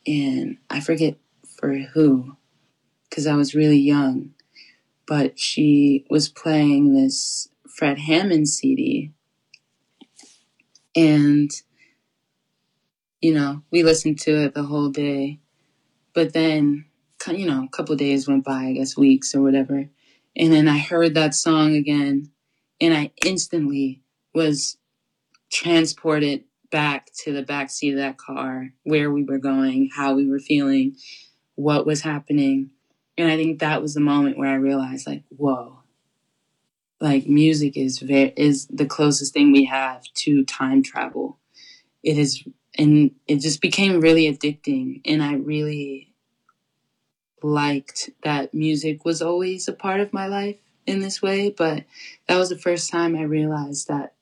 and 0.06 0.58
I 0.70 0.80
forget 0.80 1.18
for 1.60 1.74
who, 1.74 2.38
because 3.10 3.26
I 3.26 3.36
was 3.36 3.56
really 3.56 3.80
young, 3.80 4.34
but 5.08 5.40
she 5.40 6.06
was 6.10 6.30
playing 6.30 6.94
this 6.94 7.50
Fred 7.68 8.00
Hammond 8.00 8.50
CD. 8.50 9.12
And, 10.96 11.50
you 13.22 13.34
know, 13.34 13.64
we 13.72 13.84
listened 13.84 14.20
to 14.22 14.36
it 14.44 14.54
the 14.54 14.64
whole 14.64 14.90
day. 14.90 15.40
But 16.14 16.34
then, 16.34 16.86
you 17.28 17.46
know, 17.46 17.64
a 17.64 17.70
couple 17.70 17.96
days 17.96 18.28
went 18.28 18.44
by, 18.44 18.66
I 18.66 18.74
guess 18.74 18.98
weeks 18.98 19.34
or 19.36 19.42
whatever. 19.42 19.90
And 20.36 20.54
then 20.54 20.68
I 20.68 20.78
heard 20.78 21.14
that 21.14 21.36
song 21.36 21.76
again, 21.76 22.32
and 22.80 22.94
I 22.94 23.12
instantly 23.26 24.02
was 24.34 24.78
transported 25.52 26.46
back 26.72 27.12
to 27.24 27.34
the 27.34 27.44
back 27.44 27.70
seat 27.70 27.92
of 27.92 27.98
that 27.98 28.18
car, 28.18 28.74
where 28.84 29.12
we 29.12 29.24
were 29.24 29.40
going, 29.40 29.90
how 29.94 30.14
we 30.14 30.28
were 30.28 30.40
feeling, 30.40 30.96
what 31.56 31.86
was 31.86 32.02
happening. 32.02 32.70
And 33.18 33.30
I 33.30 33.36
think 33.36 33.60
that 33.60 33.82
was 33.82 33.94
the 33.94 34.00
moment 34.00 34.38
where 34.38 34.50
I 34.50 34.56
realized, 34.56 35.06
like, 35.06 35.24
whoa, 35.30 35.80
like 37.02 37.28
music 37.28 37.76
is 37.76 38.00
very 38.00 38.34
is 38.38 38.68
the 38.68 38.86
closest 38.86 39.34
thing 39.34 39.52
we 39.52 39.66
have 39.66 40.04
to 40.14 40.46
time 40.46 40.82
travel. 40.82 41.40
It 42.04 42.18
is, 42.18 42.44
and 42.78 43.12
it 43.28 43.42
just 43.42 43.60
became 43.62 44.00
really 44.00 44.32
addicting. 44.32 45.02
And 45.06 45.22
I 45.22 45.34
really 45.34 46.11
liked 47.44 48.10
that 48.24 48.54
music 48.54 49.06
was 49.06 49.22
always 49.22 49.68
a 49.68 49.74
part 49.74 50.00
of 50.00 50.14
my 50.14 50.28
life 50.28 50.58
in 50.86 51.00
this 51.00 51.22
way, 51.22 51.50
but 51.50 51.84
that 52.28 52.38
was 52.38 52.50
the 52.50 52.58
first 52.58 52.90
time 52.90 53.16
I 53.16 53.24
realized 53.24 53.88
that 53.88 54.14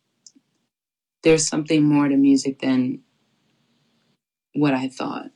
there's 1.23 1.47
something 1.47 1.83
more 1.83 2.07
to 2.07 2.15
music 2.15 2.59
than 2.59 3.01
what 4.53 4.73
I 4.73 4.87
thought. 4.89 5.31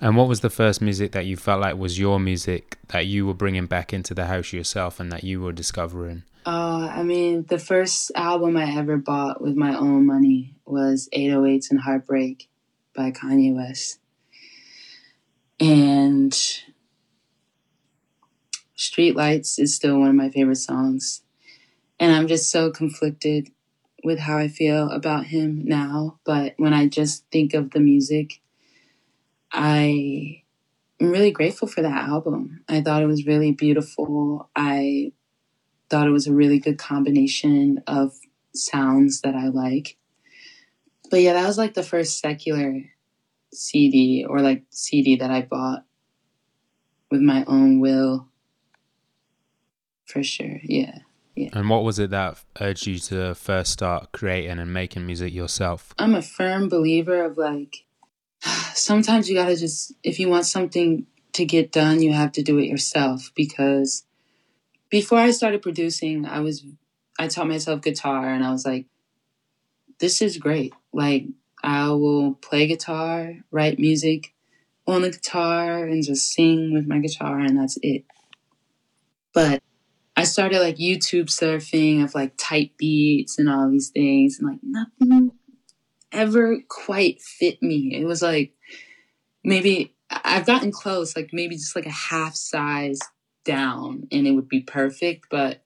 And 0.00 0.16
what 0.16 0.28
was 0.28 0.40
the 0.40 0.50
first 0.50 0.80
music 0.80 1.12
that 1.12 1.26
you 1.26 1.36
felt 1.36 1.60
like 1.60 1.76
was 1.76 1.98
your 1.98 2.18
music 2.18 2.78
that 2.88 3.06
you 3.06 3.26
were 3.26 3.34
bringing 3.34 3.66
back 3.66 3.92
into 3.92 4.14
the 4.14 4.26
house 4.26 4.52
yourself 4.52 4.98
and 4.98 5.12
that 5.12 5.24
you 5.24 5.40
were 5.40 5.52
discovering? 5.52 6.22
Uh, 6.46 6.88
I 6.90 7.02
mean, 7.02 7.44
the 7.48 7.58
first 7.58 8.10
album 8.14 8.56
I 8.56 8.74
ever 8.78 8.96
bought 8.96 9.42
with 9.42 9.56
my 9.56 9.76
own 9.76 10.06
money 10.06 10.54
was 10.64 11.08
808s 11.14 11.70
and 11.70 11.80
Heartbreak 11.80 12.48
by 12.94 13.10
Kanye 13.10 13.54
West. 13.54 13.98
And 15.58 16.34
Streetlights 18.80 19.58
is 19.58 19.76
still 19.76 19.98
one 19.98 20.08
of 20.08 20.14
my 20.14 20.30
favorite 20.30 20.56
songs. 20.56 21.22
And 21.98 22.12
I'm 22.12 22.26
just 22.26 22.50
so 22.50 22.70
conflicted 22.70 23.50
with 24.02 24.20
how 24.20 24.38
I 24.38 24.48
feel 24.48 24.90
about 24.90 25.26
him 25.26 25.62
now. 25.66 26.18
But 26.24 26.54
when 26.56 26.72
I 26.72 26.88
just 26.88 27.26
think 27.30 27.52
of 27.52 27.72
the 27.72 27.80
music, 27.80 28.40
I 29.52 30.44
am 30.98 31.10
really 31.10 31.30
grateful 31.30 31.68
for 31.68 31.82
that 31.82 32.08
album. 32.08 32.64
I 32.70 32.80
thought 32.80 33.02
it 33.02 33.06
was 33.06 33.26
really 33.26 33.52
beautiful. 33.52 34.48
I 34.56 35.12
thought 35.90 36.06
it 36.06 36.12
was 36.12 36.26
a 36.26 36.32
really 36.32 36.58
good 36.58 36.78
combination 36.78 37.82
of 37.86 38.14
sounds 38.54 39.20
that 39.20 39.34
I 39.34 39.48
like. 39.48 39.98
But 41.10 41.20
yeah, 41.20 41.34
that 41.34 41.46
was 41.46 41.58
like 41.58 41.74
the 41.74 41.82
first 41.82 42.18
secular 42.18 42.80
CD 43.52 44.24
or 44.26 44.40
like 44.40 44.62
CD 44.70 45.16
that 45.16 45.30
I 45.30 45.42
bought 45.42 45.84
with 47.10 47.20
my 47.20 47.44
own 47.44 47.80
will 47.80 48.29
for 50.10 50.22
sure. 50.22 50.60
Yeah. 50.62 50.98
Yeah. 51.36 51.50
And 51.52 51.70
what 51.70 51.84
was 51.84 51.98
it 51.98 52.10
that 52.10 52.42
urged 52.60 52.86
you 52.86 52.98
to 52.98 53.34
first 53.34 53.72
start 53.72 54.12
creating 54.12 54.58
and 54.58 54.72
making 54.72 55.06
music 55.06 55.32
yourself? 55.32 55.94
I'm 55.98 56.14
a 56.14 56.22
firm 56.22 56.68
believer 56.68 57.24
of 57.24 57.38
like, 57.38 57.84
sometimes 58.74 59.28
you 59.28 59.36
gotta 59.36 59.56
just, 59.56 59.94
if 60.02 60.18
you 60.18 60.28
want 60.28 60.46
something 60.46 61.06
to 61.32 61.44
get 61.44 61.72
done, 61.72 62.02
you 62.02 62.12
have 62.12 62.32
to 62.32 62.42
do 62.42 62.58
it 62.58 62.66
yourself. 62.66 63.30
Because 63.34 64.04
before 64.90 65.18
I 65.18 65.30
started 65.30 65.62
producing, 65.62 66.26
I 66.26 66.40
was, 66.40 66.64
I 67.18 67.28
taught 67.28 67.48
myself 67.48 67.82
guitar 67.82 68.28
and 68.28 68.44
I 68.44 68.50
was 68.50 68.66
like, 68.66 68.86
this 70.00 70.20
is 70.20 70.36
great. 70.38 70.74
Like, 70.92 71.26
I 71.62 71.90
will 71.90 72.34
play 72.34 72.66
guitar, 72.66 73.34
write 73.50 73.78
music 73.78 74.34
on 74.86 75.02
the 75.02 75.10
guitar, 75.10 75.84
and 75.84 76.02
just 76.02 76.32
sing 76.32 76.72
with 76.72 76.86
my 76.86 76.98
guitar, 76.98 77.38
and 77.38 77.58
that's 77.58 77.78
it. 77.82 78.04
But 79.34 79.62
I 80.20 80.24
started 80.24 80.60
like 80.60 80.76
YouTube 80.76 81.28
surfing 81.28 82.04
of 82.04 82.14
like 82.14 82.34
tight 82.36 82.76
beats 82.76 83.38
and 83.38 83.48
all 83.48 83.70
these 83.70 83.88
things, 83.88 84.38
and 84.38 84.50
like 84.50 84.60
nothing 84.62 85.32
ever 86.12 86.58
quite 86.68 87.22
fit 87.22 87.62
me. 87.62 87.94
It 87.94 88.04
was 88.04 88.20
like 88.20 88.52
maybe 89.42 89.94
I've 90.10 90.44
gotten 90.44 90.72
close, 90.72 91.16
like 91.16 91.30
maybe 91.32 91.56
just 91.56 91.74
like 91.74 91.86
a 91.86 91.90
half 91.90 92.36
size 92.36 92.98
down, 93.46 94.08
and 94.12 94.26
it 94.26 94.32
would 94.32 94.48
be 94.48 94.60
perfect. 94.60 95.28
But 95.30 95.62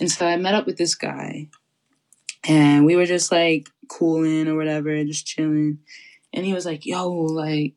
and 0.00 0.10
so 0.10 0.26
I 0.26 0.36
met 0.36 0.56
up 0.56 0.66
with 0.66 0.76
this 0.76 0.96
guy, 0.96 1.46
and 2.42 2.84
we 2.84 2.96
were 2.96 3.06
just 3.06 3.30
like 3.30 3.68
cooling 3.88 4.48
or 4.48 4.56
whatever, 4.56 5.04
just 5.04 5.26
chilling. 5.26 5.78
And 6.32 6.44
he 6.44 6.52
was 6.52 6.66
like, 6.66 6.84
"Yo, 6.84 7.08
like, 7.08 7.74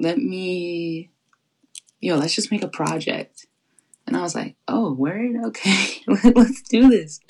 let 0.00 0.16
me, 0.16 1.10
yo, 2.00 2.16
let's 2.16 2.34
just 2.34 2.50
make 2.50 2.62
a 2.62 2.68
project." 2.68 3.44
And 4.10 4.16
I 4.16 4.22
was 4.22 4.34
like, 4.34 4.56
oh, 4.66 4.92
word? 4.92 5.36
Okay, 5.44 6.02
let's 6.34 6.62
do 6.62 6.90
this. 6.90 7.20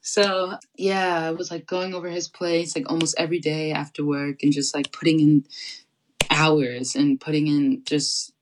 So, 0.00 0.58
yeah, 0.76 1.24
I 1.24 1.30
was 1.30 1.52
like 1.52 1.66
going 1.66 1.94
over 1.94 2.08
his 2.08 2.26
place 2.26 2.74
like 2.74 2.90
almost 2.90 3.14
every 3.16 3.38
day 3.38 3.70
after 3.70 4.04
work 4.04 4.42
and 4.42 4.52
just 4.52 4.74
like 4.74 4.90
putting 4.90 5.20
in 5.20 5.44
hours 6.28 6.96
and 6.96 7.20
putting 7.20 7.46
in 7.46 7.84
just, 7.84 8.32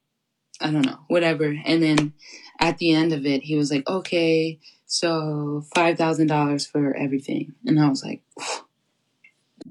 I 0.63 0.71
don't 0.71 0.87
know, 0.87 1.01
whatever. 1.09 1.55
And 1.67 1.83
then 1.83 2.15
at 2.59 2.79
the 2.79 2.93
end 2.93 3.13
of 3.13 3.27
it, 3.27 3.43
he 3.43 3.55
was 3.55 3.71
like, 3.71 3.87
okay, 3.87 4.61
so 4.87 5.63
$5,000 5.77 6.71
for 6.71 6.97
everything. 6.97 7.53
And 7.67 7.79
I 7.79 7.91
was 7.91 8.03
like, 8.03 8.23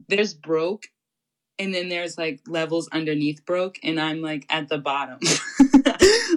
there's 0.07 0.35
broke 0.35 0.89
and 1.59 1.73
then 1.73 1.89
there's 1.89 2.17
like 2.17 2.39
levels 2.47 2.87
underneath 2.91 3.45
broke 3.45 3.77
and 3.83 3.99
i'm 3.99 4.21
like 4.21 4.45
at 4.49 4.69
the 4.69 4.77
bottom 4.77 5.19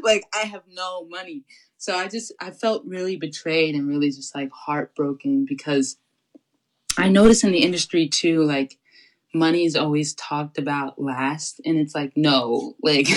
like 0.02 0.24
I 0.34 0.46
have 0.46 0.62
no 0.68 1.06
money. 1.06 1.44
So 1.78 1.96
I 1.96 2.08
just 2.08 2.32
I 2.40 2.50
felt 2.50 2.84
really 2.84 3.16
betrayed 3.16 3.74
and 3.74 3.88
really 3.88 4.10
just 4.10 4.34
like 4.34 4.50
heartbroken 4.52 5.46
because 5.48 5.96
I 6.98 7.08
notice 7.08 7.44
in 7.44 7.52
the 7.52 7.62
industry 7.62 8.08
too, 8.08 8.44
like 8.44 8.78
money 9.32 9.64
is 9.64 9.76
always 9.76 10.14
talked 10.14 10.58
about 10.58 11.00
last 11.00 11.60
and 11.64 11.78
it's 11.78 11.94
like 11.94 12.12
no, 12.16 12.74
like 12.82 13.08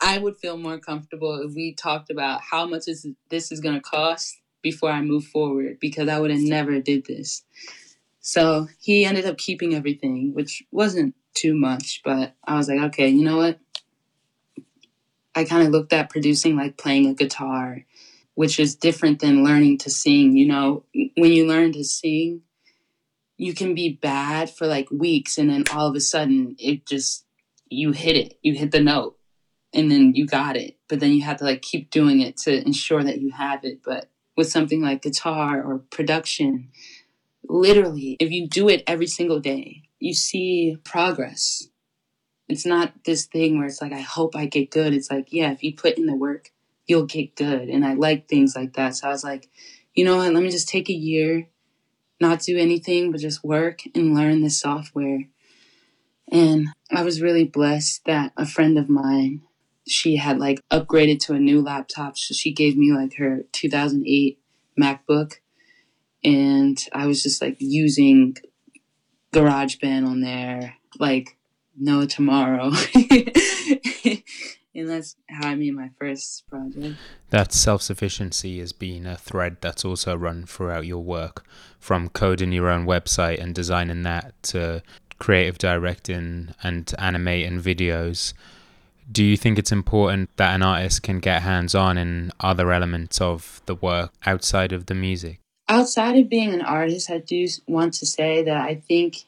I 0.00 0.18
would 0.18 0.36
feel 0.36 0.56
more 0.56 0.78
comfortable 0.78 1.40
if 1.42 1.54
we 1.54 1.74
talked 1.74 2.10
about 2.10 2.40
how 2.42 2.66
much 2.66 2.84
is 2.86 3.06
this 3.30 3.50
is 3.50 3.60
gonna 3.60 3.80
cost 3.80 4.40
before 4.62 4.90
I 4.90 5.02
move 5.02 5.24
forward 5.24 5.78
because 5.80 6.08
I 6.08 6.18
would 6.18 6.30
have 6.30 6.40
never 6.40 6.80
did 6.80 7.06
this. 7.06 7.44
So 8.26 8.68
he 8.80 9.04
ended 9.04 9.26
up 9.26 9.36
keeping 9.36 9.74
everything, 9.74 10.32
which 10.32 10.62
wasn't 10.72 11.14
too 11.34 11.54
much, 11.54 12.00
but 12.02 12.34
I 12.42 12.56
was 12.56 12.70
like, 12.70 12.80
okay, 12.84 13.06
you 13.06 13.22
know 13.22 13.36
what? 13.36 13.58
I 15.34 15.44
kind 15.44 15.66
of 15.66 15.72
looked 15.72 15.92
at 15.92 16.08
producing 16.08 16.56
like 16.56 16.78
playing 16.78 17.06
a 17.06 17.12
guitar, 17.12 17.84
which 18.32 18.58
is 18.58 18.76
different 18.76 19.18
than 19.18 19.44
learning 19.44 19.76
to 19.78 19.90
sing. 19.90 20.38
You 20.38 20.46
know, 20.46 20.84
when 20.94 21.32
you 21.32 21.46
learn 21.46 21.72
to 21.72 21.84
sing, 21.84 22.40
you 23.36 23.52
can 23.52 23.74
be 23.74 23.90
bad 23.90 24.48
for 24.48 24.66
like 24.66 24.90
weeks 24.90 25.36
and 25.36 25.50
then 25.50 25.64
all 25.70 25.86
of 25.86 25.94
a 25.94 26.00
sudden 26.00 26.56
it 26.58 26.86
just, 26.86 27.26
you 27.68 27.92
hit 27.92 28.16
it, 28.16 28.38
you 28.40 28.54
hit 28.54 28.70
the 28.70 28.80
note 28.80 29.18
and 29.74 29.90
then 29.90 30.14
you 30.14 30.26
got 30.26 30.56
it. 30.56 30.78
But 30.88 31.00
then 31.00 31.12
you 31.12 31.20
have 31.24 31.36
to 31.38 31.44
like 31.44 31.60
keep 31.60 31.90
doing 31.90 32.22
it 32.22 32.38
to 32.38 32.64
ensure 32.64 33.04
that 33.04 33.20
you 33.20 33.32
have 33.32 33.66
it. 33.66 33.82
But 33.84 34.08
with 34.34 34.50
something 34.50 34.80
like 34.80 35.02
guitar 35.02 35.62
or 35.62 35.80
production, 35.90 36.70
literally, 37.48 38.16
if 38.20 38.30
you 38.30 38.48
do 38.48 38.68
it 38.68 38.82
every 38.86 39.06
single 39.06 39.40
day, 39.40 39.82
you 39.98 40.14
see 40.14 40.76
progress 40.84 41.68
it's 42.48 42.66
not 42.66 42.92
this 43.04 43.26
thing 43.26 43.58
where 43.58 43.66
it's 43.66 43.80
like, 43.80 43.92
I 43.92 44.00
hope 44.00 44.36
I 44.36 44.46
get 44.46 44.70
good. 44.70 44.92
It's 44.94 45.10
like, 45.10 45.32
yeah, 45.32 45.50
if 45.52 45.62
you 45.62 45.74
put 45.74 45.96
in 45.96 46.06
the 46.06 46.14
work, 46.14 46.50
you'll 46.86 47.06
get 47.06 47.36
good. 47.36 47.68
And 47.68 47.84
I 47.84 47.94
like 47.94 48.28
things 48.28 48.54
like 48.54 48.74
that. 48.74 48.96
So 48.96 49.08
I 49.08 49.10
was 49.10 49.24
like, 49.24 49.48
you 49.94 50.04
know 50.04 50.16
what? 50.16 50.32
Let 50.32 50.42
me 50.42 50.50
just 50.50 50.68
take 50.68 50.88
a 50.90 50.94
year, 50.94 51.48
not 52.20 52.40
do 52.40 52.58
anything, 52.58 53.12
but 53.12 53.20
just 53.20 53.44
work 53.44 53.80
and 53.94 54.14
learn 54.14 54.42
this 54.42 54.60
software. 54.60 55.24
And 56.30 56.68
I 56.90 57.02
was 57.02 57.22
really 57.22 57.44
blessed 57.44 58.04
that 58.06 58.32
a 58.36 58.46
friend 58.46 58.78
of 58.78 58.88
mine, 58.88 59.42
she 59.86 60.16
had 60.16 60.38
like 60.38 60.60
upgraded 60.70 61.20
to 61.20 61.34
a 61.34 61.40
new 61.40 61.62
laptop. 61.62 62.18
So 62.18 62.34
she 62.34 62.52
gave 62.52 62.76
me 62.76 62.92
like 62.92 63.16
her 63.16 63.44
2008 63.52 64.38
MacBook. 64.78 65.34
And 66.24 66.78
I 66.92 67.06
was 67.06 67.22
just 67.22 67.42
like 67.42 67.56
using 67.58 68.36
GarageBand 69.34 70.06
on 70.06 70.20
there, 70.20 70.76
like 70.98 71.36
no 71.78 72.06
tomorrow. 72.06 72.70
and 74.74 74.88
that's 74.88 75.16
how 75.28 75.48
I 75.48 75.54
made 75.54 75.74
my 75.74 75.90
first 75.98 76.48
project. 76.48 76.96
That 77.30 77.52
self 77.52 77.82
sufficiency 77.82 78.58
has 78.60 78.72
been 78.72 79.06
a 79.06 79.16
thread 79.16 79.58
that's 79.60 79.84
also 79.84 80.16
run 80.16 80.46
throughout 80.46 80.86
your 80.86 81.02
work, 81.02 81.44
from 81.78 82.08
coding 82.08 82.52
your 82.52 82.68
own 82.68 82.86
website 82.86 83.40
and 83.40 83.54
designing 83.54 84.02
that 84.02 84.34
to 84.44 84.82
creative 85.18 85.58
directing 85.58 86.54
and 86.62 86.92
animating 86.98 87.60
videos. 87.60 88.32
Do 89.10 89.22
you 89.22 89.36
think 89.36 89.58
it's 89.58 89.72
important 89.72 90.30
that 90.36 90.54
an 90.54 90.62
artist 90.62 91.02
can 91.02 91.18
get 91.18 91.42
hands 91.42 91.74
on 91.74 91.98
in 91.98 92.32
other 92.40 92.72
elements 92.72 93.20
of 93.20 93.60
the 93.66 93.74
work 93.74 94.12
outside 94.24 94.72
of 94.72 94.86
the 94.86 94.94
music? 94.94 95.40
Outside 95.68 96.18
of 96.18 96.28
being 96.28 96.52
an 96.52 96.60
artist, 96.60 97.10
I 97.10 97.18
do 97.18 97.46
want 97.66 97.94
to 97.94 98.06
say 98.06 98.42
that 98.44 98.56
I 98.56 98.74
think 98.74 99.24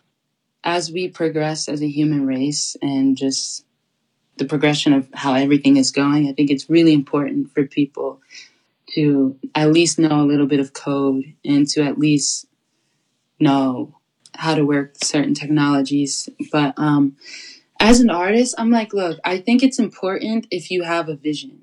as 0.63 0.91
we 0.91 1.09
progress 1.09 1.69
as 1.69 1.81
a 1.81 1.89
human 1.89 2.27
race 2.27 2.77
and 2.83 3.17
just 3.17 3.65
the 4.37 4.45
progression 4.45 4.93
of 4.93 5.09
how 5.15 5.35
everything 5.35 5.77
is 5.77 5.93
going, 5.93 6.29
I 6.29 6.33
think 6.33 6.51
it's 6.51 6.69
really 6.69 6.93
important 6.93 7.53
for 7.53 7.65
people 7.67 8.21
to 8.95 9.39
at 9.55 9.73
least 9.73 9.99
know 9.99 10.21
a 10.21 10.27
little 10.27 10.47
bit 10.47 10.61
of 10.61 10.73
code 10.73 11.35
and 11.45 11.67
to 11.69 11.83
at 11.83 11.99
least 11.99 12.47
know 13.41 13.95
how 14.35 14.55
to 14.55 14.65
work 14.65 14.95
certain 15.03 15.35
technologies. 15.35 16.29
But 16.53 16.75
um, 16.77 17.17
as 17.81 18.01
an 18.01 18.11
artist, 18.11 18.55
I'm 18.59 18.71
like, 18.71 18.93
look, 18.93 19.19
I 19.25 19.39
think 19.39 19.63
it's 19.63 19.79
important 19.79 20.47
if 20.51 20.71
you 20.71 20.83
have 20.83 21.09
a 21.09 21.17
vision. 21.17 21.63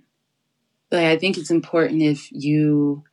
Like, 0.92 1.06
I 1.06 1.18
think 1.18 1.38
it's 1.38 1.52
important 1.52 2.02
if 2.02 2.32
you 2.32 3.04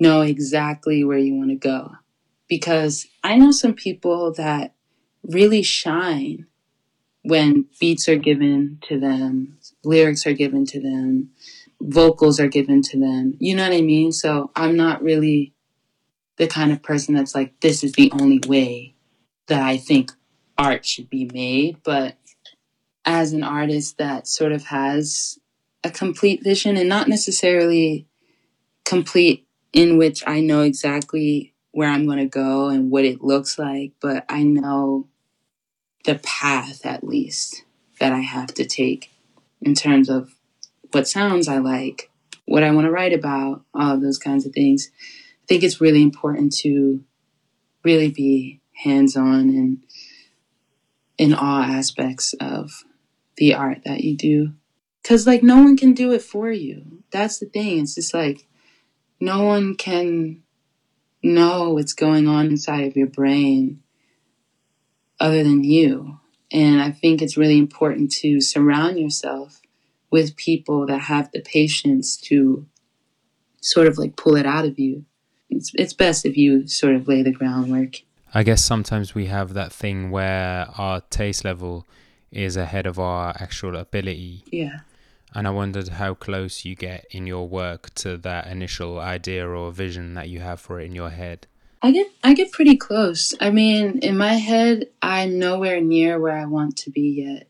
know 0.00 0.22
exactly 0.22 1.04
where 1.04 1.18
you 1.18 1.34
want 1.34 1.50
to 1.50 1.56
go. 1.56 1.92
Because 2.48 3.06
I 3.22 3.36
know 3.36 3.52
some 3.52 3.74
people 3.74 4.32
that 4.34 4.74
really 5.22 5.62
shine 5.62 6.46
when 7.22 7.66
beats 7.78 8.08
are 8.08 8.16
given 8.16 8.78
to 8.88 8.98
them, 8.98 9.58
lyrics 9.84 10.26
are 10.26 10.32
given 10.32 10.64
to 10.66 10.80
them, 10.80 11.30
vocals 11.80 12.40
are 12.40 12.48
given 12.48 12.82
to 12.82 12.98
them. 12.98 13.34
You 13.38 13.54
know 13.54 13.68
what 13.68 13.76
I 13.76 13.82
mean? 13.82 14.10
So 14.10 14.50
I'm 14.56 14.76
not 14.76 15.02
really 15.02 15.52
the 16.36 16.46
kind 16.46 16.72
of 16.72 16.82
person 16.82 17.14
that's 17.14 17.34
like, 17.34 17.60
this 17.60 17.84
is 17.84 17.92
the 17.92 18.10
only 18.18 18.40
way 18.48 18.94
that 19.48 19.62
I 19.62 19.76
think 19.76 20.12
art 20.56 20.86
should 20.86 21.10
be 21.10 21.30
made. 21.32 21.76
But 21.84 22.16
as 23.04 23.32
an 23.32 23.42
artist 23.42 23.98
that 23.98 24.26
sort 24.26 24.52
of 24.52 24.64
has 24.64 25.38
a 25.84 25.90
complete 25.90 26.42
vision 26.42 26.76
and 26.76 26.88
not 26.88 27.08
necessarily 27.08 28.06
complete 28.84 29.46
in 29.72 29.96
which 29.98 30.22
I 30.26 30.40
know 30.40 30.62
exactly 30.62 31.54
where 31.72 31.88
I'm 31.88 32.06
going 32.06 32.18
to 32.18 32.26
go 32.26 32.68
and 32.68 32.90
what 32.90 33.04
it 33.04 33.22
looks 33.22 33.58
like, 33.58 33.92
but 34.00 34.24
I 34.28 34.42
know 34.42 35.06
the 36.04 36.16
path 36.16 36.84
at 36.84 37.04
least 37.04 37.64
that 38.00 38.12
I 38.12 38.20
have 38.20 38.52
to 38.54 38.64
take 38.64 39.10
in 39.60 39.74
terms 39.74 40.08
of 40.08 40.34
what 40.92 41.06
sounds 41.06 41.46
I 41.46 41.58
like, 41.58 42.10
what 42.46 42.64
I 42.64 42.72
want 42.72 42.86
to 42.86 42.90
write 42.90 43.12
about, 43.12 43.62
all 43.74 43.94
of 43.94 44.02
those 44.02 44.18
kinds 44.18 44.46
of 44.46 44.52
things. 44.52 44.90
I 45.42 45.46
think 45.46 45.62
it's 45.62 45.80
really 45.80 46.02
important 46.02 46.52
to 46.58 47.04
really 47.84 48.10
be 48.10 48.60
hands 48.72 49.16
on 49.16 49.50
and 49.50 49.82
in 51.18 51.34
all 51.34 51.60
aspects 51.60 52.34
of 52.40 52.84
the 53.36 53.54
art 53.54 53.82
that 53.84 54.00
you 54.00 54.16
do. 54.16 54.52
Cause 55.04 55.26
like 55.26 55.42
no 55.42 55.56
one 55.56 55.76
can 55.76 55.92
do 55.92 56.12
it 56.12 56.22
for 56.22 56.50
you. 56.50 57.02
That's 57.10 57.38
the 57.38 57.46
thing. 57.46 57.80
It's 57.80 57.94
just 57.94 58.14
like 58.14 58.46
no 59.20 59.44
one 59.44 59.74
can 59.74 60.42
know 61.22 61.70
what's 61.70 61.92
going 61.92 62.26
on 62.26 62.46
inside 62.46 62.86
of 62.86 62.96
your 62.96 63.06
brain 63.06 63.82
other 65.18 65.42
than 65.42 65.62
you. 65.62 66.18
And 66.50 66.80
I 66.80 66.90
think 66.90 67.22
it's 67.22 67.36
really 67.36 67.58
important 67.58 68.10
to 68.12 68.40
surround 68.40 68.98
yourself 68.98 69.60
with 70.10 70.36
people 70.36 70.86
that 70.86 71.02
have 71.02 71.30
the 71.30 71.40
patience 71.40 72.16
to 72.16 72.66
sort 73.60 73.86
of 73.86 73.98
like 73.98 74.16
pull 74.16 74.36
it 74.36 74.46
out 74.46 74.64
of 74.64 74.78
you. 74.78 75.04
It's, 75.48 75.70
it's 75.74 75.92
best 75.92 76.24
if 76.24 76.36
you 76.36 76.66
sort 76.66 76.94
of 76.94 77.06
lay 77.06 77.22
the 77.22 77.32
groundwork. 77.32 78.02
I 78.32 78.42
guess 78.42 78.64
sometimes 78.64 79.14
we 79.14 79.26
have 79.26 79.54
that 79.54 79.72
thing 79.72 80.10
where 80.10 80.66
our 80.78 81.00
taste 81.10 81.44
level 81.44 81.86
is 82.30 82.56
ahead 82.56 82.86
of 82.86 82.98
our 82.98 83.34
actual 83.40 83.76
ability. 83.76 84.44
Yeah. 84.50 84.80
And 85.34 85.46
I 85.46 85.50
wondered 85.50 85.88
how 85.88 86.14
close 86.14 86.64
you 86.64 86.74
get 86.74 87.06
in 87.10 87.26
your 87.26 87.48
work 87.48 87.94
to 87.96 88.16
that 88.18 88.48
initial 88.48 88.98
idea 88.98 89.48
or 89.48 89.70
vision 89.70 90.14
that 90.14 90.28
you 90.28 90.40
have 90.40 90.60
for 90.60 90.80
it 90.80 90.86
in 90.86 90.94
your 90.94 91.10
head. 91.10 91.46
I 91.82 91.92
get 91.92 92.08
I 92.22 92.34
get 92.34 92.52
pretty 92.52 92.76
close. 92.76 93.32
I 93.40 93.50
mean, 93.50 94.00
in 94.00 94.16
my 94.16 94.34
head, 94.34 94.86
I'm 95.00 95.38
nowhere 95.38 95.80
near 95.80 96.18
where 96.18 96.36
I 96.36 96.44
want 96.44 96.76
to 96.78 96.90
be 96.90 97.24
yet. 97.24 97.48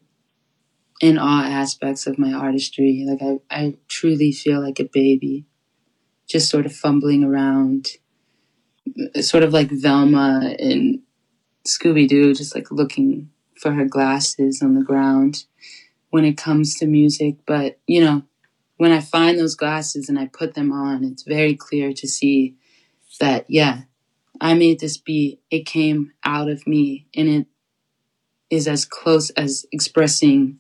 In 1.01 1.17
all 1.17 1.41
aspects 1.43 2.07
of 2.07 2.19
my 2.19 2.33
artistry, 2.33 3.07
like 3.09 3.23
I, 3.23 3.39
I 3.51 3.77
truly 3.89 4.33
feel 4.33 4.61
like 4.61 4.79
a 4.79 4.85
baby, 4.85 5.47
just 6.29 6.51
sort 6.51 6.67
of 6.67 6.77
fumbling 6.77 7.25
around, 7.25 7.89
uh, 9.17 9.23
sort 9.23 9.43
of 9.43 9.55
like 9.55 9.71
Velma 9.71 10.55
in 10.59 11.03
Scooby 11.67 12.07
Doo, 12.07 12.35
just 12.35 12.55
like 12.55 12.71
looking 12.71 13.31
for 13.59 13.73
her 13.73 13.87
glasses 13.87 14.61
on 14.61 14.75
the 14.75 14.85
ground 14.85 15.45
when 16.11 16.25
it 16.25 16.37
comes 16.37 16.75
to 16.77 16.87
music. 16.87 17.37
But 17.47 17.79
you 17.87 18.05
know, 18.05 18.23
when 18.77 18.93
I 18.93 19.01
find 19.01 19.39
those 19.39 19.55
glasses 19.55 20.09
and 20.09 20.19
I 20.19 20.27
put 20.27 20.55
them 20.55 20.73
on, 20.73 21.05
it's 21.05 21.23
very 21.23 21.55
clear 21.55 21.93
to 21.93 22.09
see 22.09 22.57
that 23.21 23.47
yeah, 23.49 23.83
I 24.41 24.55
made 24.55 24.81
this 24.81 24.97
beat. 24.97 25.41
It 25.51 25.67
came 25.67 26.13
out 26.25 26.49
of 26.49 26.67
me 26.67 27.07
and 27.15 27.29
it 27.29 27.47
is 28.51 28.67
as 28.67 28.85
close 28.85 29.31
as 29.31 29.65
expressing 29.73 30.59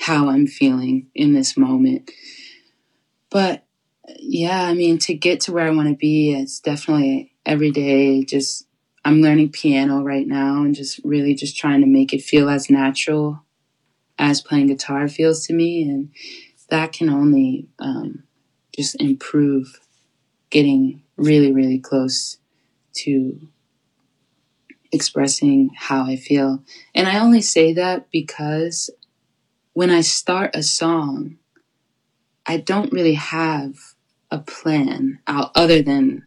how 0.00 0.28
I'm 0.28 0.46
feeling 0.46 1.08
in 1.14 1.32
this 1.32 1.56
moment. 1.56 2.10
But 3.30 3.64
yeah, 4.18 4.64
I 4.64 4.74
mean, 4.74 4.98
to 4.98 5.14
get 5.14 5.40
to 5.42 5.52
where 5.52 5.66
I 5.66 5.70
want 5.70 5.88
to 5.88 5.94
be, 5.94 6.32
it's 6.32 6.60
definitely 6.60 7.32
every 7.44 7.70
day. 7.70 8.24
Just, 8.24 8.66
I'm 9.04 9.20
learning 9.20 9.50
piano 9.50 10.02
right 10.02 10.26
now 10.26 10.62
and 10.62 10.74
just 10.74 11.00
really 11.04 11.34
just 11.34 11.56
trying 11.56 11.80
to 11.80 11.86
make 11.86 12.12
it 12.12 12.22
feel 12.22 12.48
as 12.48 12.70
natural 12.70 13.42
as 14.18 14.40
playing 14.40 14.66
guitar 14.66 15.08
feels 15.08 15.46
to 15.46 15.52
me. 15.52 15.82
And 15.82 16.10
that 16.68 16.92
can 16.92 17.08
only 17.08 17.68
um, 17.78 18.24
just 18.74 19.00
improve 19.00 19.80
getting 20.50 21.02
really, 21.16 21.52
really 21.52 21.78
close 21.78 22.38
to 22.94 23.48
expressing 24.92 25.70
how 25.76 26.04
I 26.04 26.16
feel. 26.16 26.62
And 26.94 27.06
I 27.06 27.18
only 27.18 27.42
say 27.42 27.72
that 27.74 28.10
because 28.10 28.90
when 29.72 29.90
I 29.90 30.00
start 30.00 30.54
a 30.54 30.62
song, 30.62 31.38
I 32.46 32.56
don't 32.56 32.92
really 32.92 33.14
have 33.14 33.74
a 34.30 34.38
plan 34.38 35.20
out 35.26 35.50
other 35.54 35.82
than 35.82 36.26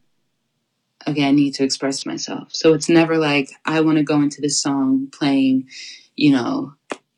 okay, 1.08 1.28
I 1.28 1.32
need 1.32 1.56
to 1.56 1.64
express 1.64 2.06
myself. 2.06 2.50
So 2.52 2.74
it's 2.74 2.90
never 2.90 3.18
like 3.18 3.50
I 3.66 3.82
want 3.82 3.98
to 3.98 4.04
go 4.04 4.22
into 4.22 4.40
this 4.40 4.62
song 4.62 5.08
playing, 5.12 5.68
you 6.16 6.32
know, 6.32 6.74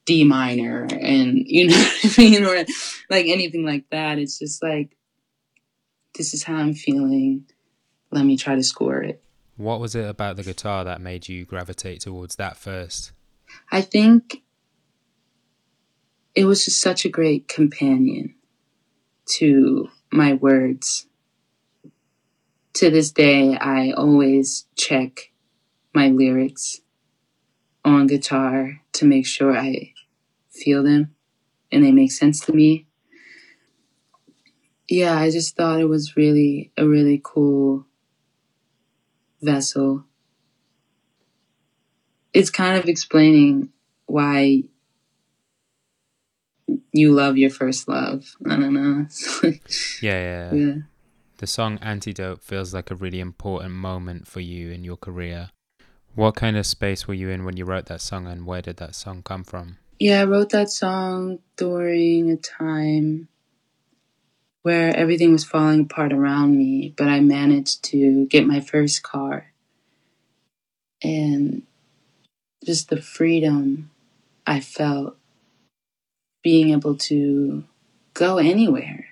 D 0.06 0.24
minor 0.24 0.88
and 0.92 1.38
you 1.46 1.68
know 1.68 1.78
what 2.04 2.18
I 2.18 2.22
mean 2.22 2.44
or 2.44 2.66
like 3.10 3.28
anything 3.28 3.66
like 3.66 3.86
that. 3.92 4.20
It's 4.20 4.39
just 4.39 4.62
like 4.62 4.96
this 6.16 6.34
is 6.34 6.44
how 6.44 6.56
I'm 6.56 6.74
feeling. 6.74 7.46
Let 8.12 8.26
me 8.26 8.38
try 8.38 8.56
to 8.56 8.63
score 8.63 9.02
it. 9.02 9.24
What 9.58 9.80
was 9.80 9.96
it 9.96 10.08
about 10.08 10.36
the 10.36 10.44
guitar 10.44 10.84
that 10.84 11.02
made 11.02 11.30
you 11.30 11.46
gravitate 11.46 12.02
towards 12.02 12.36
that 12.36 12.58
first? 12.58 13.12
I 13.72 13.82
think 13.82 14.44
it 16.36 16.46
was 16.46 16.66
just 16.66 16.82
such 16.82 17.06
a 17.06 17.10
great 17.10 17.48
companion 17.48 18.36
to 19.38 19.89
my 20.12 20.34
words. 20.34 21.08
To 22.76 22.89
this 22.89 23.12
day, 23.12 23.56
I 23.56 23.92
always 23.92 24.66
check 24.76 25.32
my 25.94 26.10
lyrics 26.10 26.82
on 27.86 28.08
guitar 28.08 28.82
to 28.94 29.06
make 29.06 29.28
sure 29.28 29.56
I 29.56 29.92
feel 30.63 30.84
them 30.84 31.15
and 31.71 31.84
they 31.84 31.91
make 31.91 32.12
sense 32.12 32.39
to 32.41 32.54
me. 32.54 32.88
Yeah, 34.88 35.17
I 35.17 35.32
just 35.32 35.56
thought 35.56 35.80
it 35.80 35.89
was 35.89 36.15
really 36.15 36.71
a 36.78 36.88
really 36.88 37.19
cool 37.23 37.86
vessel. 39.41 40.06
It's 42.34 42.49
kind 42.49 42.78
of 42.78 42.86
explaining 42.86 43.69
why 44.06 44.63
you 46.91 47.13
love 47.13 47.38
your 47.38 47.49
first 47.49 47.88
love. 47.88 48.36
I 48.45 48.56
don't 48.56 48.73
know. 48.73 49.08
yeah, 50.02 50.52
yeah, 50.52 50.54
yeah. 50.54 50.76
The 51.38 51.47
song 51.47 51.80
Antidote 51.82 52.41
feels 52.41 52.73
like 52.73 52.91
a 52.91 52.95
really 52.95 53.19
important 53.19 53.71
moment 53.71 54.28
for 54.28 54.39
you 54.39 54.71
in 54.71 54.84
your 54.84 54.97
career. 54.97 55.49
What 56.15 56.36
kind 56.36 56.56
of 56.58 56.65
space 56.65 57.08
were 57.08 57.15
you 57.15 57.30
in 57.30 57.43
when 57.43 57.58
you 57.58 57.65
wrote 57.65 57.88
that 57.88 58.02
song 58.02 58.28
and 58.28 58.45
where 58.45 58.62
did 58.62 58.78
that 58.78 58.95
song 58.95 59.23
come 59.23 59.43
from? 59.43 59.78
Yeah, 59.99 60.21
I 60.21 60.25
wrote 60.25 60.49
that 60.49 60.69
song 60.69 61.39
during 61.56 62.32
a 62.32 62.38
time 62.38 63.27
where 64.63 64.95
everything 64.95 65.32
was 65.32 65.43
falling 65.43 65.82
apart 65.82 66.12
around 66.12 66.58
me, 66.58 66.93
but 66.97 67.08
I 67.08 67.19
managed 67.19 67.84
to 67.86 68.25
get 68.27 68.47
my 68.47 68.60
first 68.60 69.03
car. 69.03 69.47
And 71.03 71.63
just 72.65 72.89
the 72.89 73.01
freedom 73.01 73.91
I 74.47 74.62
felt 74.62 75.17
being 76.41 76.71
able 76.71 76.95
to 76.95 77.63
go 78.13 78.38
anywhere. 78.38 79.08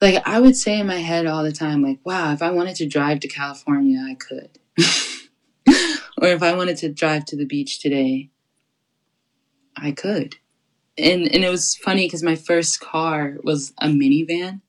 Like 0.00 0.22
I 0.26 0.40
would 0.40 0.56
say 0.56 0.78
in 0.78 0.86
my 0.86 0.98
head 0.98 1.26
all 1.26 1.42
the 1.42 1.52
time, 1.52 1.82
like, 1.82 1.98
wow, 2.04 2.32
if 2.32 2.42
I 2.42 2.50
wanted 2.50 2.76
to 2.76 2.86
drive 2.86 3.20
to 3.20 3.28
California, 3.28 4.00
I 4.00 4.14
could. 4.14 4.50
or 6.20 6.28
if 6.28 6.42
I 6.42 6.54
wanted 6.54 6.76
to 6.78 6.92
drive 6.92 7.24
to 7.26 7.36
the 7.36 7.46
beach 7.46 7.80
today, 7.80 8.30
I 9.82 9.92
could. 9.92 10.36
And 10.96 11.22
and 11.32 11.44
it 11.44 11.50
was 11.50 11.76
funny 11.76 12.06
because 12.06 12.22
my 12.22 12.36
first 12.36 12.80
car 12.80 13.36
was 13.42 13.72
a 13.78 13.86
minivan. 13.86 14.60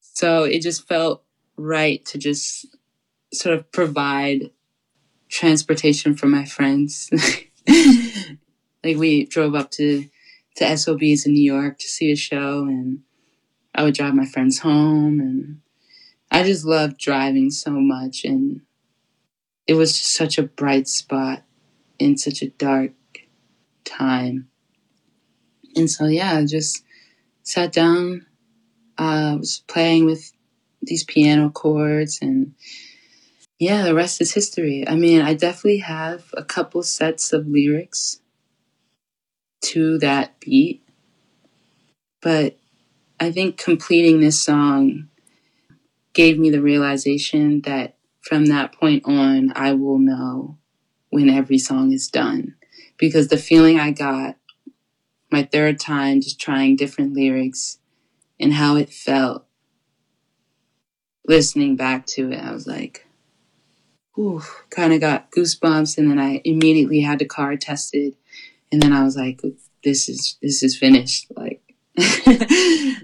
So 0.00 0.44
it 0.44 0.62
just 0.62 0.88
felt 0.88 1.22
right 1.56 2.04
to 2.06 2.18
just 2.18 2.66
sort 3.32 3.56
of 3.56 3.70
provide 3.72 4.50
transportation 5.28 6.16
for 6.16 6.26
my 6.26 6.44
friends. 6.44 7.10
like 7.68 8.96
we 8.96 9.26
drove 9.26 9.54
up 9.54 9.70
to 9.72 10.08
to 10.56 10.76
SOBs 10.76 11.26
in 11.26 11.34
New 11.34 11.52
York 11.52 11.78
to 11.78 11.86
see 11.86 12.10
a 12.10 12.16
show 12.16 12.62
and 12.62 13.00
I 13.74 13.82
would 13.82 13.94
drive 13.94 14.14
my 14.14 14.24
friends 14.24 14.60
home 14.60 15.20
and 15.20 15.60
I 16.30 16.42
just 16.42 16.64
loved 16.64 16.98
driving 16.98 17.50
so 17.50 17.72
much 17.72 18.24
and 18.24 18.62
it 19.66 19.74
was 19.74 19.98
just 19.98 20.14
such 20.14 20.38
a 20.38 20.44
bright 20.44 20.88
spot 20.88 21.42
in 21.98 22.16
such 22.16 22.40
a 22.40 22.48
dark 22.48 22.92
time. 23.86 24.48
And 25.76 25.90
so 25.90 26.06
yeah, 26.06 26.36
I 26.36 26.44
just 26.46 26.84
sat 27.42 27.72
down, 27.72 28.26
uh, 28.98 29.36
was 29.38 29.62
playing 29.68 30.06
with 30.06 30.32
these 30.82 31.04
piano 31.04 31.50
chords 31.50 32.20
and 32.22 32.54
yeah, 33.58 33.84
the 33.84 33.94
rest 33.94 34.20
is 34.20 34.32
history. 34.34 34.86
I 34.86 34.96
mean, 34.96 35.22
I 35.22 35.34
definitely 35.34 35.78
have 35.78 36.24
a 36.34 36.44
couple 36.44 36.82
sets 36.82 37.32
of 37.32 37.46
lyrics 37.46 38.20
to 39.62 39.98
that 39.98 40.38
beat, 40.40 40.82
but 42.20 42.58
I 43.20 43.32
think 43.32 43.56
completing 43.56 44.20
this 44.20 44.40
song 44.42 45.08
gave 46.12 46.38
me 46.38 46.50
the 46.50 46.62
realization 46.62 47.60
that 47.62 47.96
from 48.22 48.46
that 48.46 48.72
point 48.72 49.04
on, 49.06 49.52
I 49.54 49.72
will 49.72 49.98
know 49.98 50.58
when 51.10 51.30
every 51.30 51.58
song 51.58 51.92
is 51.92 52.08
done. 52.08 52.54
Because 52.98 53.28
the 53.28 53.38
feeling 53.38 53.78
I 53.78 53.90
got 53.90 54.36
my 55.30 55.42
third 55.42 55.78
time 55.78 56.20
just 56.20 56.40
trying 56.40 56.76
different 56.76 57.14
lyrics 57.14 57.78
and 58.38 58.54
how 58.54 58.76
it 58.76 58.90
felt 58.90 59.44
listening 61.26 61.76
back 61.76 62.06
to 62.06 62.30
it, 62.30 62.38
I 62.38 62.52
was 62.52 62.66
like, 62.66 63.06
ooh, 64.18 64.42
kind 64.70 64.92
of 64.92 65.00
got 65.00 65.30
goosebumps. 65.30 65.98
And 65.98 66.10
then 66.10 66.18
I 66.18 66.40
immediately 66.44 67.00
had 67.00 67.18
the 67.18 67.26
car 67.26 67.56
tested. 67.56 68.16
And 68.72 68.80
then 68.80 68.92
I 68.92 69.04
was 69.04 69.16
like, 69.16 69.40
this 69.84 70.08
is, 70.08 70.36
this 70.42 70.62
is 70.62 70.76
finished. 70.76 71.26
Like, 71.36 71.62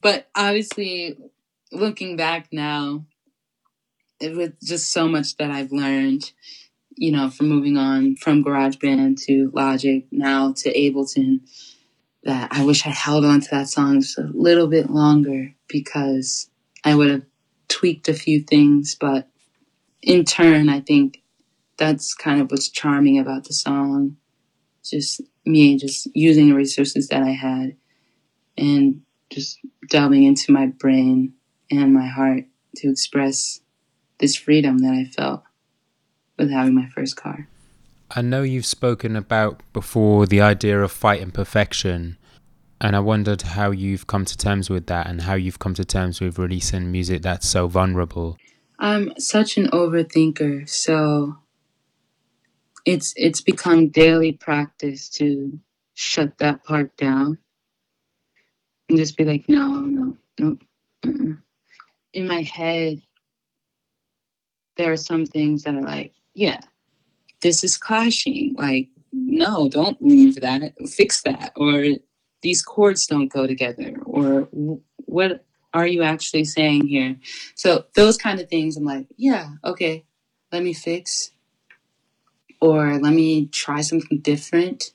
but 0.00 0.28
obviously, 0.34 1.18
looking 1.72 2.16
back 2.16 2.48
now, 2.52 3.04
it 4.20 4.34
was 4.34 4.50
just 4.62 4.92
so 4.92 5.08
much 5.08 5.36
that 5.36 5.50
I've 5.50 5.72
learned, 5.72 6.32
you 6.96 7.12
know, 7.12 7.30
from 7.30 7.48
moving 7.48 7.76
on 7.76 8.16
from 8.16 8.44
GarageBand 8.44 9.22
to 9.24 9.50
Logic 9.52 10.06
now 10.10 10.52
to 10.58 10.72
Ableton. 10.72 11.40
That 12.24 12.48
I 12.52 12.64
wish 12.64 12.86
I 12.86 12.90
held 12.90 13.24
on 13.24 13.40
to 13.42 13.50
that 13.50 13.68
song 13.68 14.00
just 14.00 14.18
a 14.18 14.30
little 14.32 14.66
bit 14.66 14.88
longer 14.88 15.52
because 15.68 16.48
I 16.82 16.94
would 16.94 17.10
have 17.10 17.22
tweaked 17.68 18.08
a 18.08 18.14
few 18.14 18.40
things. 18.40 18.94
But 18.94 19.28
in 20.00 20.24
turn, 20.24 20.70
I 20.70 20.80
think 20.80 21.22
that's 21.76 22.14
kind 22.14 22.40
of 22.40 22.50
what's 22.50 22.70
charming 22.70 23.18
about 23.18 23.44
the 23.44 23.52
song. 23.52 24.16
Just 24.82 25.20
me 25.44 25.76
just 25.78 26.08
using 26.14 26.48
the 26.48 26.54
resources 26.54 27.08
that 27.08 27.22
I 27.22 27.30
had 27.30 27.76
and 28.56 29.02
just 29.30 29.58
delving 29.90 30.24
into 30.24 30.52
my 30.52 30.66
brain 30.66 31.34
and 31.70 31.92
my 31.92 32.06
heart 32.06 32.44
to 32.76 32.90
express 32.90 33.60
this 34.18 34.36
freedom 34.36 34.78
that 34.78 34.94
I 34.94 35.04
felt 35.04 35.42
with 36.38 36.50
having 36.50 36.74
my 36.74 36.88
first 36.88 37.16
car. 37.16 37.48
I 38.10 38.22
know 38.22 38.42
you've 38.42 38.66
spoken 38.66 39.16
about 39.16 39.62
before 39.72 40.26
the 40.26 40.40
idea 40.40 40.80
of 40.82 40.92
fighting 40.92 41.30
perfection, 41.30 42.16
and 42.80 42.94
I 42.94 43.00
wondered 43.00 43.42
how 43.42 43.70
you've 43.70 44.06
come 44.06 44.24
to 44.24 44.36
terms 44.36 44.68
with 44.68 44.86
that 44.86 45.06
and 45.06 45.22
how 45.22 45.34
you've 45.34 45.58
come 45.58 45.74
to 45.74 45.84
terms 45.84 46.20
with 46.20 46.38
releasing 46.38 46.92
music 46.92 47.22
that's 47.22 47.48
so 47.48 47.66
vulnerable. 47.66 48.36
I'm 48.78 49.12
such 49.18 49.56
an 49.56 49.68
overthinker, 49.68 50.68
so 50.68 51.38
it's 52.84 53.14
it's 53.16 53.40
become 53.40 53.88
daily 53.88 54.32
practice 54.32 55.08
to 55.10 55.58
shut 55.94 56.36
that 56.38 56.64
part 56.64 56.96
down 56.96 57.38
and 58.88 58.98
just 58.98 59.16
be 59.16 59.24
like, 59.24 59.48
no, 59.48 59.80
no, 59.80 60.16
no. 60.38 60.58
In 62.12 62.28
my 62.28 62.42
head, 62.42 63.00
there 64.76 64.92
are 64.92 64.96
some 64.96 65.26
things 65.26 65.62
that 65.62 65.74
are 65.74 65.82
like, 65.82 66.12
yeah, 66.34 66.60
this 67.40 67.64
is 67.64 67.76
clashing. 67.76 68.54
Like, 68.56 68.88
no, 69.12 69.68
don't 69.68 70.00
leave 70.02 70.40
that. 70.40 70.74
Fix 70.88 71.22
that. 71.22 71.52
Or 71.56 71.84
these 72.42 72.62
chords 72.62 73.06
don't 73.06 73.32
go 73.32 73.46
together. 73.46 73.94
Or 74.04 74.48
what 74.50 75.44
are 75.72 75.86
you 75.86 76.02
actually 76.02 76.44
saying 76.44 76.86
here? 76.86 77.16
So 77.54 77.86
those 77.94 78.16
kind 78.16 78.40
of 78.40 78.48
things, 78.48 78.76
I'm 78.76 78.84
like, 78.84 79.06
yeah, 79.16 79.50
okay, 79.64 80.04
let 80.52 80.62
me 80.62 80.72
fix. 80.72 81.30
Or 82.60 82.98
let 82.98 83.12
me 83.12 83.46
try 83.46 83.80
something 83.82 84.20
different. 84.20 84.92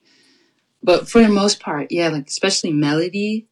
But 0.82 1.10
for 1.10 1.22
the 1.22 1.30
most 1.30 1.60
part, 1.60 1.92
yeah, 1.92 2.10
like 2.10 2.28
especially 2.28 2.72
melody, 2.72 3.48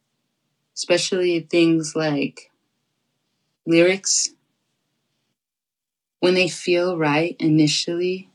especially 0.74 1.40
things 1.40 1.94
like 1.94 2.50
lyrics, 3.66 4.30
when 6.20 6.34
they 6.34 6.48
feel 6.48 6.96
right 6.96 7.36
initially, 7.38 8.30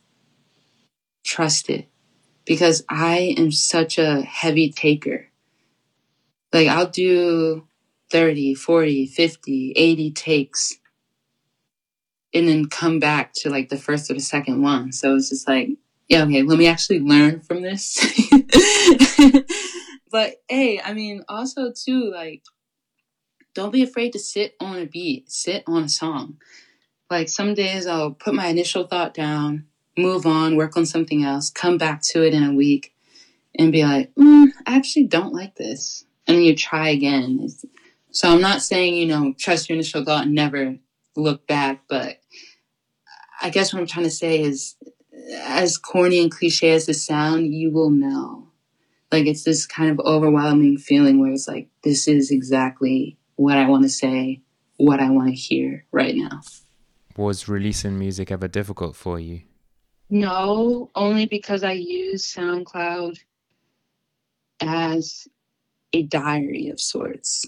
trust 1.24 1.70
it. 1.70 1.88
Because 2.46 2.84
I 2.90 3.36
am 3.38 3.52
such 3.52 3.98
a 3.98 4.22
heavy 4.22 4.70
taker. 4.70 5.30
Like 6.52 6.68
I'll 6.68 6.90
do 6.90 7.68
30, 8.12 8.54
40, 8.54 9.06
50, 9.08 9.74
80 9.76 10.12
takes 10.12 10.78
and 12.34 12.48
then 12.48 12.68
come 12.68 13.00
back 13.00 13.34
to 13.34 13.50
like 13.50 13.70
the 13.70 13.78
first 13.78 14.10
or 14.10 14.16
the 14.16 14.20
second 14.20 14.62
one. 14.62 14.92
So 14.92 15.16
it's 15.16 15.30
just 15.30 15.48
like, 15.48 15.70
yeah, 16.10 16.24
okay, 16.24 16.44
let 16.44 16.58
me 16.58 16.68
actually 16.68 17.00
learn 17.00 17.42
from 17.42 17.62
this. 17.62 17.98
but 20.12 20.36
hey, 20.50 20.82
I 20.84 20.94
mean, 20.94 21.24
also 21.30 21.72
too, 21.72 22.12
like, 22.12 22.44
don't 23.54 23.72
be 23.72 23.84
afraid 23.84 24.14
to 24.14 24.20
sit 24.20 24.56
on 24.60 24.80
a 24.80 24.86
beat, 24.86 25.32
sit 25.32 25.64
on 25.68 25.84
a 25.84 25.90
song. 25.90 26.38
Like 27.14 27.30
some 27.30 27.54
days 27.54 27.86
I'll 27.86 28.10
put 28.10 28.34
my 28.34 28.48
initial 28.48 28.88
thought 28.88 29.14
down, 29.14 29.68
move 29.96 30.26
on, 30.26 30.56
work 30.56 30.76
on 30.76 30.88
something 30.88 31.24
else, 31.24 31.52
come 31.52 31.78
back 31.78 32.02
to 32.02 32.26
it 32.26 32.34
in 32.34 32.44
a 32.44 32.56
week, 32.56 32.96
and 33.54 33.72
be 33.72 33.84
like, 33.84 34.12
mm, 34.16 34.48
I 34.66 34.76
actually 34.76 35.06
don't 35.06 35.32
like 35.32 35.54
this. 35.54 36.06
And 36.26 36.38
then 36.38 36.44
you 36.44 36.56
try 36.56 36.90
again. 36.90 37.48
So 38.10 38.32
I'm 38.32 38.42
not 38.42 38.64
saying, 38.64 38.96
you 38.96 39.06
know, 39.06 39.36
trust 39.38 39.70
your 39.70 39.76
initial 39.76 40.04
thought 40.04 40.26
and 40.26 40.34
never 40.34 40.80
look 41.16 41.46
back, 41.46 41.84
but 41.88 42.20
I 43.40 43.52
guess 43.52 43.72
what 43.72 43.80
I'm 43.80 43.86
trying 43.86 44.06
to 44.06 44.12
say 44.12 44.42
is 44.42 44.76
as 45.40 45.78
corny 45.78 46.20
and 46.20 46.32
cliche 46.32 46.72
as 46.72 46.90
it 46.90 46.96
sound, 46.96 47.54
you 47.54 47.70
will 47.70 47.92
know. 47.92 48.48
Like 49.12 49.28
it's 49.28 49.44
this 49.44 49.68
kind 49.68 49.92
of 49.92 50.00
overwhelming 50.04 50.80
feeling 50.80 51.20
where 51.20 51.32
it's 51.32 51.48
like, 51.48 51.68
this 51.84 52.08
is 52.08 52.32
exactly 52.32 53.20
what 53.36 53.60
I 53.60 53.70
want 53.70 53.84
to 53.84 53.90
say, 53.90 54.42
what 54.78 55.00
I 55.00 55.12
want 55.12 55.30
to 55.30 55.36
hear 55.36 55.86
right 55.92 56.16
now. 56.16 56.42
Was 57.16 57.48
releasing 57.48 58.00
music 58.00 58.32
ever 58.32 58.48
difficult 58.48 58.96
for 58.96 59.20
you? 59.20 59.42
No, 60.10 60.90
only 60.96 61.26
because 61.26 61.64
I 61.64 61.74
use 61.74 62.26
SoundCloud 62.26 63.20
as 64.62 65.28
a 65.94 66.04
diary 66.04 66.70
of 66.70 66.80
sorts. 66.80 67.46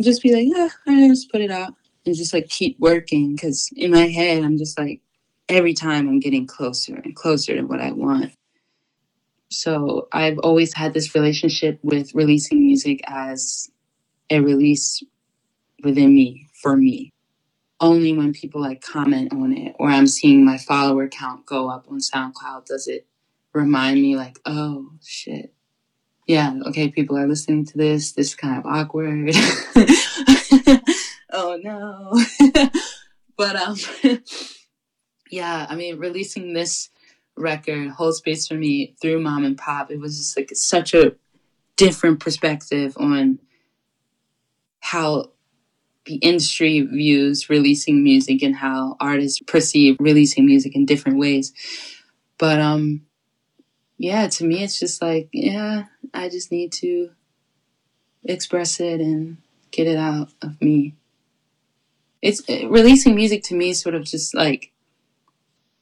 Just 0.00 0.22
be 0.22 0.34
like, 0.34 0.46
yeah, 0.46 0.68
I 0.86 1.08
just 1.08 1.32
put 1.32 1.40
it 1.40 1.50
out 1.50 1.74
and 2.04 2.14
just 2.14 2.34
like 2.34 2.48
keep 2.48 2.78
working 2.78 3.34
because 3.34 3.70
in 3.76 3.90
my 3.90 4.06
head, 4.08 4.44
I'm 4.44 4.58
just 4.58 4.78
like, 4.78 5.00
every 5.48 5.74
time 5.74 6.08
I'm 6.08 6.20
getting 6.20 6.46
closer 6.46 6.96
and 6.96 7.14
closer 7.14 7.54
to 7.56 7.62
what 7.62 7.80
I 7.80 7.92
want. 7.92 8.32
So 9.50 10.08
I've 10.12 10.38
always 10.38 10.74
had 10.74 10.92
this 10.92 11.14
relationship 11.14 11.78
with 11.82 12.14
releasing 12.14 12.60
music 12.60 13.00
as 13.06 13.70
a 14.30 14.40
release 14.40 15.02
within 15.82 16.14
me 16.14 16.46
for 16.62 16.76
me. 16.76 17.12
Only 17.80 18.12
when 18.12 18.32
people 18.32 18.60
like 18.60 18.80
comment 18.80 19.32
on 19.32 19.52
it 19.56 19.76
or 19.78 19.88
I'm 19.88 20.06
seeing 20.06 20.44
my 20.44 20.58
follower 20.58 21.08
count 21.08 21.46
go 21.46 21.70
up 21.70 21.86
on 21.88 21.98
SoundCloud 21.98 22.66
does 22.66 22.88
it 22.88 23.06
remind 23.52 24.02
me 24.02 24.16
like, 24.16 24.38
oh 24.44 24.90
shit. 25.04 25.54
Yeah, 26.26 26.58
okay, 26.66 26.88
people 26.88 27.16
are 27.16 27.26
listening 27.26 27.64
to 27.66 27.78
this. 27.78 28.12
This 28.12 28.28
is 28.28 28.34
kind 28.34 28.58
of 28.58 28.66
awkward. 28.66 29.30
oh 31.32 31.58
no. 31.62 32.12
but 33.36 33.56
um 33.56 33.76
yeah, 35.30 35.66
I 35.68 35.74
mean 35.74 35.98
releasing 35.98 36.52
this 36.52 36.90
record, 37.36 37.90
Hold 37.90 38.16
Space 38.16 38.48
for 38.48 38.54
Me, 38.54 38.94
through 39.00 39.20
Mom 39.20 39.44
and 39.44 39.56
Pop, 39.56 39.90
it 39.90 40.00
was 40.00 40.18
just 40.18 40.36
like 40.36 40.50
such 40.54 40.92
a 40.94 41.14
different 41.76 42.20
perspective 42.20 42.96
on 42.98 43.38
how 44.80 45.30
the 46.08 46.16
industry 46.16 46.80
views 46.80 47.50
releasing 47.50 48.02
music 48.02 48.42
and 48.42 48.56
how 48.56 48.96
artists 48.98 49.40
perceive 49.46 49.96
releasing 50.00 50.46
music 50.46 50.74
in 50.74 50.86
different 50.86 51.18
ways. 51.18 51.52
But 52.38 52.60
um 52.60 53.02
yeah, 53.98 54.28
to 54.28 54.44
me 54.44 54.64
it's 54.64 54.80
just 54.80 55.02
like, 55.02 55.28
yeah, 55.32 55.84
I 56.14 56.28
just 56.28 56.50
need 56.50 56.72
to 56.74 57.10
express 58.24 58.80
it 58.80 59.00
and 59.00 59.36
get 59.70 59.86
it 59.86 59.98
out 59.98 60.30
of 60.42 60.60
me. 60.62 60.94
It's 62.22 62.42
releasing 62.48 63.14
music 63.14 63.44
to 63.44 63.54
me 63.54 63.70
is 63.70 63.80
sort 63.80 63.94
of 63.94 64.04
just 64.04 64.34
like 64.34 64.72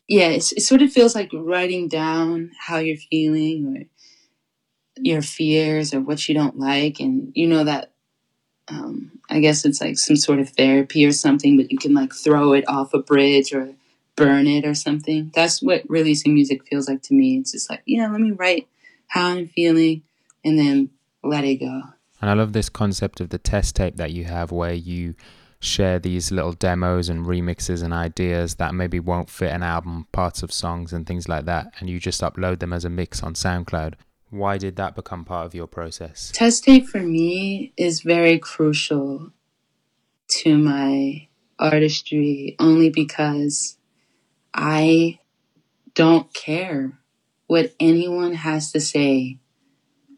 yeah, 0.09 0.29
it 0.29 0.43
sort 0.43 0.83
of 0.83 0.93
feels 0.93 1.15
like 1.15 1.31
writing 1.33 1.89
down 1.89 2.53
how 2.59 2.79
you're 2.79 2.97
feeling 2.97 3.77
or 3.77 3.85
your 4.99 5.23
fears 5.23 5.93
or 5.95 6.01
what 6.01 6.29
you 6.29 6.35
don't 6.35 6.59
like 6.59 7.01
and 7.01 7.33
you 7.35 7.47
know 7.47 7.65
that 7.65 7.93
um, 8.69 9.13
I 9.31 9.41
guess 9.41 9.65
it's 9.65 9.81
like 9.81 9.99
some 9.99 10.17
sort 10.17 10.39
of 10.39 10.51
therapy 10.51 11.07
or 11.07 11.13
something, 11.13 11.57
but 11.57 11.71
you 11.71 11.79
can 11.79 11.95
like 11.95 12.13
throw 12.13 12.53
it 12.53 12.69
off 12.69 12.95
a 12.95 12.99
bridge 12.99 13.53
or 13.53 13.73
burn 14.17 14.47
it 14.47 14.65
or 14.65 14.75
something. 14.75 15.31
That's 15.35 15.63
what 15.63 15.83
releasing 15.89 16.35
music 16.35 16.67
feels 16.67 16.89
like 16.89 17.03
to 17.03 17.15
me. 17.15 17.39
It's 17.39 17.53
just 17.53 17.71
like, 17.71 17.83
yeah, 17.87 18.09
let 18.09 18.21
me 18.21 18.33
write 18.33 18.67
how 19.09 19.29
I'm 19.29 19.49
feeling 19.49 20.03
and 20.45 20.59
then 20.59 20.91
let 21.23 21.45
it 21.45 21.57
go. 21.57 21.83
And 22.21 22.31
I 22.31 22.33
love 22.33 22.53
this 22.53 22.69
concept 22.69 23.21
of 23.21 23.29
the 23.29 23.39
test 23.39 23.77
tape 23.77 23.97
that 23.97 24.11
you 24.11 24.25
have 24.25 24.51
where 24.51 24.73
you 24.73 25.15
share 25.61 25.99
these 25.99 26.31
little 26.31 26.53
demos 26.53 27.09
and 27.09 27.27
remixes 27.27 27.83
and 27.83 27.93
ideas 27.93 28.57
that 28.57 28.75
maybe 28.75 29.01
won't 29.01 29.31
fit 29.31 29.53
an 29.53 29.63
album, 29.63 30.07
parts 30.13 30.43
of 30.43 30.53
songs 30.53 30.93
and 30.93 31.07
things 31.07 31.29
like 31.29 31.45
that, 31.45 31.73
and 31.79 31.91
you 31.91 31.99
just 31.99 32.21
upload 32.21 32.59
them 32.61 32.73
as 32.73 32.85
a 32.85 32.91
mix 32.91 33.23
on 33.23 33.35
SoundCloud. 33.35 33.95
Why 34.31 34.59
did 34.59 34.77
that 34.77 34.95
become 34.95 35.25
part 35.25 35.47
of 35.47 35.55
your 35.55 35.67
process? 35.67 36.33
Test 36.35 36.65
tape 36.65 36.87
for 36.87 37.01
me 37.01 37.73
is 37.77 38.03
very 38.03 38.39
crucial 38.39 39.33
to 40.29 40.59
my 40.59 41.29
artistry 41.59 42.57
only 42.59 42.91
because 42.91 43.79
I 44.53 45.21
don't 45.95 46.33
care 46.35 46.99
what 47.47 47.75
anyone 47.79 48.35
has 48.35 48.73
to 48.73 48.81
say 48.81 49.39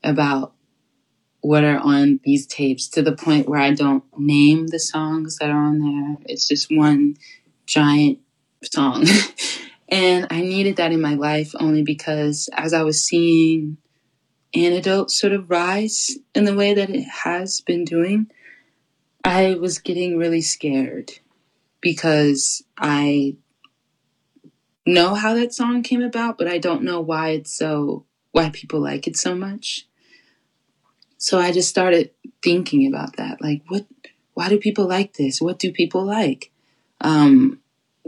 about 0.03 0.55
what 1.41 1.63
are 1.63 1.79
on 1.79 2.21
these 2.25 2.47
tapes 2.47 2.89
to 2.89 3.03
the 3.03 3.15
point 3.15 3.49
where 3.49 3.61
I 3.61 3.73
don't 3.73 4.05
name 4.17 4.69
the 4.69 4.81
songs 4.81 5.37
that 5.37 5.51
are 5.51 5.65
on 5.65 5.79
there. 5.79 6.17
It's 6.25 6.49
just 6.49 6.69
one 6.71 7.17
giant 7.67 8.19
song. 8.65 9.07
and 9.89 10.27
I 10.31 10.41
needed 10.41 10.77
that 10.77 10.93
in 10.93 11.01
my 11.01 11.15
life 11.15 11.53
only 11.61 11.83
because 11.83 12.49
as 12.55 12.73
I 12.73 12.83
was 12.83 13.05
seeing 13.05 13.77
antidote 14.55 15.11
sort 15.11 15.33
of 15.33 15.51
rise 15.51 16.17
in 16.35 16.45
the 16.45 16.55
way 16.55 16.75
that 16.75 16.91
it 16.91 17.05
has 17.05 17.61
been 17.61 17.85
doing, 17.85 18.31
I 19.25 19.55
was 19.55 19.79
getting 19.79 20.17
really 20.17 20.41
scared 20.41 21.13
because 21.81 22.63
I 22.77 23.37
know 24.87 25.15
how 25.15 25.35
that 25.35 25.53
song 25.53 25.83
came 25.83 26.03
about, 26.03 26.39
but 26.39 26.49
I 26.49 26.59
don't 26.59 26.83
know 26.83 27.01
why 27.01 27.31
it's 27.31 27.53
so 27.53 28.05
why 28.33 28.51
people 28.51 28.81
like 28.81 29.07
it 29.07 29.17
so 29.17 29.35
much. 29.35 29.87
So 31.19 31.39
I 31.39 31.53
just 31.53 31.69
started 31.69 32.11
thinking 32.43 32.87
about 32.87 33.17
that. 33.17 33.41
Like 33.41 33.63
what 33.69 33.87
why 34.35 34.49
do 34.49 34.59
people 34.59 34.87
like 34.87 35.15
this? 35.15 35.41
What 35.41 35.59
do 35.59 35.73
people 35.73 36.05
like? 36.05 36.51
Um 37.01 37.61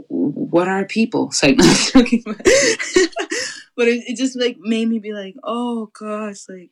what 0.07 0.67
are 0.67 0.85
people? 0.85 1.31
but 3.75 3.87
it, 3.87 4.03
it 4.07 4.17
just 4.17 4.39
like 4.39 4.57
made 4.59 4.87
me 4.87 4.99
be 4.99 5.13
like, 5.13 5.35
oh 5.43 5.89
gosh, 5.97 6.47
like 6.49 6.71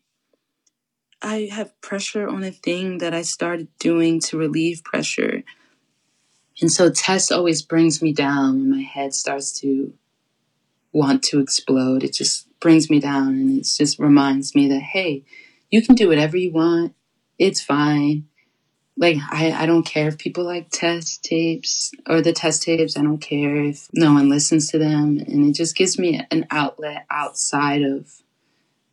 I 1.22 1.50
have 1.52 1.80
pressure 1.82 2.28
on 2.28 2.44
a 2.44 2.52
thing 2.52 3.00
that 3.00 3.14
I 3.14 3.24
started 3.24 3.68
doing 3.80 4.20
to 4.22 4.38
relieve 4.38 4.84
pressure. 4.84 5.44
And 6.62 6.72
so 6.72 6.90
test 6.90 7.32
always 7.32 7.62
brings 7.62 8.02
me 8.02 8.14
down 8.14 8.60
when 8.60 8.72
my 8.72 8.82
head 8.82 9.14
starts 9.14 9.52
to 9.62 9.94
want 10.92 11.24
to 11.24 11.40
explode. 11.40 12.04
It 12.04 12.14
just 12.14 12.48
brings 12.60 12.90
me 12.90 13.00
down 13.00 13.30
and 13.30 13.60
it 13.60 13.68
just 13.78 14.00
reminds 14.00 14.56
me 14.56 14.68
that, 14.70 14.82
hey, 14.82 15.24
you 15.70 15.82
can 15.82 15.96
do 15.96 16.10
whatever 16.10 16.36
you 16.36 16.52
want. 16.52 16.96
It's 17.38 17.62
fine 17.62 18.26
like 19.00 19.18
I, 19.30 19.54
I 19.54 19.66
don't 19.66 19.86
care 19.86 20.10
if 20.10 20.18
people 20.18 20.44
like 20.44 20.70
test 20.70 21.24
tapes 21.24 21.92
or 22.08 22.22
the 22.22 22.34
test 22.34 22.64
tapes 22.64 22.98
i 22.98 23.02
don't 23.02 23.20
care 23.20 23.56
if 23.56 23.88
no 23.94 24.14
one 24.14 24.30
listens 24.30 24.68
to 24.70 24.78
them. 24.78 25.18
And 25.26 25.50
it 25.50 25.56
just 25.56 25.76
gives 25.76 25.98
me 25.98 26.22
an 26.30 26.46
outlet 26.52 27.06
outside 27.10 27.82
of 27.82 28.22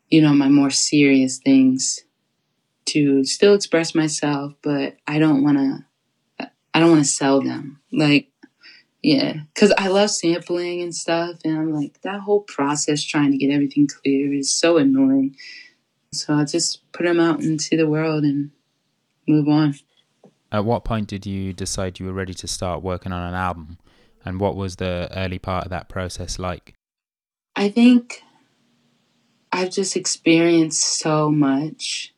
you 0.09 0.23
know 0.23 0.33
my 0.33 0.49
more 0.49 0.71
serious 0.71 1.39
things 1.39 2.01
to 2.87 3.25
still 3.25 3.55
express 3.55 3.95
myself 3.95 4.53
but 4.63 4.97
i 5.07 5.19
don't 5.19 5.43
want 5.43 5.59
to 5.59 6.49
i 6.73 6.81
don't 6.81 6.91
want 6.91 7.05
to 7.05 7.11
sell 7.11 7.43
them. 7.43 7.81
Like 7.93 8.29
yeah 9.03 9.35
because 9.55 9.73
i 9.77 9.89
love 9.89 10.11
sampling 10.11 10.81
and 10.81 10.95
stuff 10.95 11.37
and 11.45 11.57
i'm 11.57 11.73
like 11.73 12.01
that 12.01 12.21
whole 12.21 12.41
process 12.41 13.03
trying 13.03 13.31
to 13.31 13.37
get 13.37 13.53
everything 13.53 13.87
clear 13.89 14.33
is 14.33 14.57
so 14.57 14.77
annoying. 14.77 15.35
So 16.13 16.35
i 16.35 16.45
just 16.45 16.81
put 16.93 17.05
them 17.07 17.19
out 17.19 17.41
into 17.41 17.77
the 17.77 17.89
world 17.89 18.23
and 18.23 18.53
move 19.27 19.49
on 19.49 19.75
at 20.57 20.65
what 20.65 20.85
point 20.85 21.09
did 21.09 21.27
you 21.27 21.53
decide 21.53 22.01
you 22.01 22.07
were 22.07 22.13
ready 22.13 22.35
to 22.35 22.49
start 22.49 22.83
working 22.83 23.13
on 23.13 23.29
an 23.29 23.35
album? 23.35 23.79
And 24.25 24.41
what 24.41 24.57
was 24.57 24.77
the 24.77 25.09
early 25.15 25.39
part 25.39 25.65
of 25.65 25.71
that 25.71 25.89
process 25.89 26.39
like? 26.39 26.73
I 27.55 27.69
think 27.69 28.23
I've 29.53 29.71
just 29.71 29.97
experienced 29.97 30.83
so 30.83 31.31
much 31.31 32.15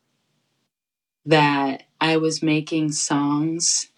that 1.26 1.82
I 2.00 2.16
was 2.16 2.42
making 2.42 2.92
songs 2.92 3.88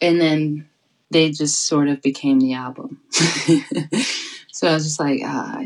and 0.00 0.20
then 0.20 0.68
they 1.10 1.30
just 1.30 1.66
sort 1.66 1.88
of 1.88 2.02
became 2.02 2.40
the 2.40 2.54
album. 2.54 3.00
so 3.12 4.68
I 4.68 4.74
was 4.74 4.84
just 4.84 5.00
like, 5.00 5.20
ah, 5.24 5.62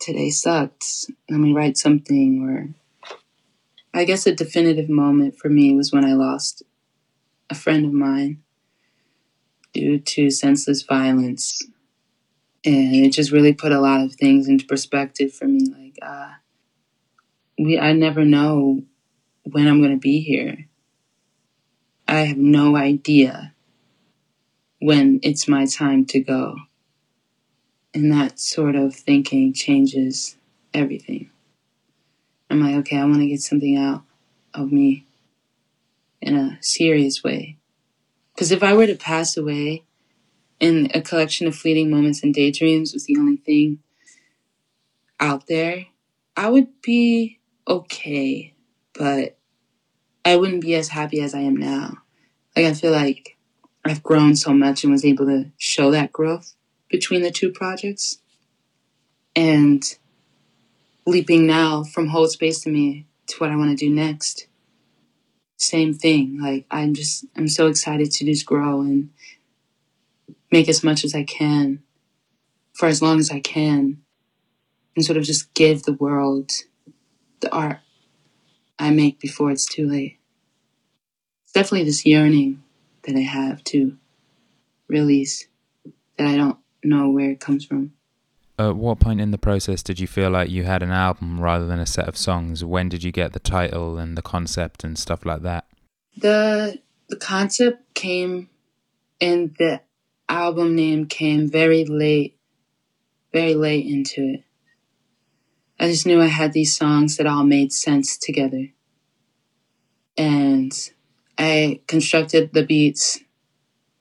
today 0.00 0.30
sucked. 0.30 1.10
Let 1.30 1.38
me 1.38 1.52
write 1.52 1.76
something 1.76 2.48
or 2.48 2.74
I 3.94 4.04
guess 4.04 4.26
a 4.26 4.34
definitive 4.34 4.88
moment 4.88 5.38
for 5.38 5.48
me 5.48 5.74
was 5.74 5.92
when 5.92 6.04
I 6.04 6.12
lost 6.12 6.62
a 7.50 7.54
friend 7.54 7.84
of 7.84 7.92
mine 7.92 8.42
due 9.72 9.98
to 9.98 10.30
senseless 10.30 10.82
violence. 10.82 11.62
And 12.64 12.94
it 12.94 13.12
just 13.12 13.32
really 13.32 13.52
put 13.52 13.72
a 13.72 13.80
lot 13.80 14.02
of 14.02 14.14
things 14.14 14.48
into 14.48 14.66
perspective 14.66 15.32
for 15.32 15.46
me. 15.46 15.66
Like, 15.66 15.98
uh, 16.02 16.32
we, 17.58 17.78
I 17.78 17.92
never 17.92 18.24
know 18.24 18.82
when 19.44 19.66
I'm 19.66 19.80
going 19.80 19.92
to 19.92 19.98
be 19.98 20.20
here. 20.20 20.66
I 22.06 22.20
have 22.20 22.38
no 22.38 22.76
idea 22.76 23.54
when 24.80 25.20
it's 25.22 25.48
my 25.48 25.66
time 25.66 26.04
to 26.06 26.20
go. 26.20 26.56
And 27.94 28.12
that 28.12 28.38
sort 28.38 28.76
of 28.76 28.94
thinking 28.94 29.52
changes 29.52 30.36
everything. 30.74 31.30
I'm 32.50 32.60
like, 32.62 32.76
okay, 32.76 32.96
I 32.96 33.04
want 33.04 33.20
to 33.20 33.26
get 33.26 33.40
something 33.40 33.76
out 33.76 34.02
of 34.54 34.72
me 34.72 35.06
in 36.20 36.36
a 36.36 36.58
serious 36.60 37.22
way. 37.22 37.58
Because 38.34 38.52
if 38.52 38.62
I 38.62 38.74
were 38.74 38.86
to 38.86 38.94
pass 38.94 39.36
away 39.36 39.84
and 40.60 40.94
a 40.94 41.00
collection 41.00 41.46
of 41.46 41.54
fleeting 41.54 41.90
moments 41.90 42.22
and 42.22 42.32
daydreams 42.32 42.92
was 42.92 43.04
the 43.04 43.16
only 43.18 43.36
thing 43.36 43.80
out 45.20 45.46
there, 45.46 45.86
I 46.36 46.48
would 46.48 46.80
be 46.82 47.40
okay, 47.66 48.54
but 48.94 49.36
I 50.24 50.36
wouldn't 50.36 50.62
be 50.62 50.74
as 50.74 50.88
happy 50.88 51.20
as 51.20 51.34
I 51.34 51.40
am 51.40 51.56
now. 51.56 51.98
Like, 52.54 52.66
I 52.66 52.74
feel 52.74 52.92
like 52.92 53.36
I've 53.84 54.02
grown 54.02 54.36
so 54.36 54.52
much 54.52 54.84
and 54.84 54.92
was 54.92 55.04
able 55.04 55.26
to 55.26 55.50
show 55.56 55.90
that 55.90 56.12
growth 56.12 56.54
between 56.88 57.22
the 57.22 57.30
two 57.30 57.50
projects. 57.50 58.18
And 59.34 59.82
leaping 61.08 61.46
now 61.46 61.82
from 61.82 62.08
hold 62.08 62.30
space 62.30 62.60
to 62.60 62.70
me 62.70 63.06
to 63.26 63.36
what 63.38 63.50
I 63.50 63.56
want 63.56 63.70
to 63.70 63.76
do 63.76 63.92
next. 63.92 64.46
Same 65.56 65.94
thing. 65.94 66.38
Like 66.40 66.66
I'm 66.70 66.94
just 66.94 67.24
I'm 67.36 67.48
so 67.48 67.66
excited 67.66 68.10
to 68.12 68.24
just 68.24 68.46
grow 68.46 68.80
and 68.80 69.10
make 70.52 70.68
as 70.68 70.84
much 70.84 71.04
as 71.04 71.14
I 71.14 71.24
can 71.24 71.82
for 72.74 72.86
as 72.86 73.02
long 73.02 73.18
as 73.18 73.30
I 73.30 73.40
can 73.40 74.02
and 74.94 75.04
sort 75.04 75.16
of 75.16 75.24
just 75.24 75.52
give 75.54 75.82
the 75.82 75.94
world 75.94 76.52
the 77.40 77.52
art 77.52 77.78
I 78.78 78.90
make 78.90 79.18
before 79.18 79.50
it's 79.50 79.66
too 79.66 79.88
late. 79.88 80.18
It's 81.44 81.52
definitely 81.52 81.84
this 81.84 82.06
yearning 82.06 82.62
that 83.04 83.16
I 83.16 83.20
have 83.20 83.64
to 83.64 83.96
release 84.86 85.46
that 86.16 86.26
I 86.26 86.36
don't 86.36 86.58
know 86.84 87.10
where 87.10 87.30
it 87.30 87.40
comes 87.40 87.64
from. 87.64 87.92
At 88.58 88.74
what 88.74 88.98
point 88.98 89.20
in 89.20 89.30
the 89.30 89.38
process 89.38 89.84
did 89.84 90.00
you 90.00 90.08
feel 90.08 90.30
like 90.30 90.50
you 90.50 90.64
had 90.64 90.82
an 90.82 90.90
album 90.90 91.40
rather 91.40 91.66
than 91.66 91.78
a 91.78 91.86
set 91.86 92.08
of 92.08 92.16
songs? 92.16 92.64
When 92.64 92.88
did 92.88 93.04
you 93.04 93.12
get 93.12 93.32
the 93.32 93.38
title 93.38 93.98
and 93.98 94.18
the 94.18 94.22
concept 94.22 94.82
and 94.82 94.98
stuff 94.98 95.24
like 95.24 95.42
that? 95.42 95.66
The 96.16 96.80
the 97.08 97.16
concept 97.16 97.94
came 97.94 98.50
and 99.20 99.54
the 99.58 99.80
album 100.28 100.74
name 100.74 101.06
came 101.06 101.48
very 101.48 101.84
late 101.84 102.36
very 103.32 103.54
late 103.54 103.86
into 103.86 104.34
it. 104.34 104.44
I 105.78 105.88
just 105.88 106.06
knew 106.06 106.20
I 106.20 106.26
had 106.26 106.52
these 106.52 106.76
songs 106.76 107.16
that 107.16 107.26
all 107.26 107.44
made 107.44 107.72
sense 107.72 108.16
together. 108.16 108.68
And 110.16 110.72
I 111.36 111.80
constructed 111.86 112.52
the 112.52 112.64
beats, 112.64 113.20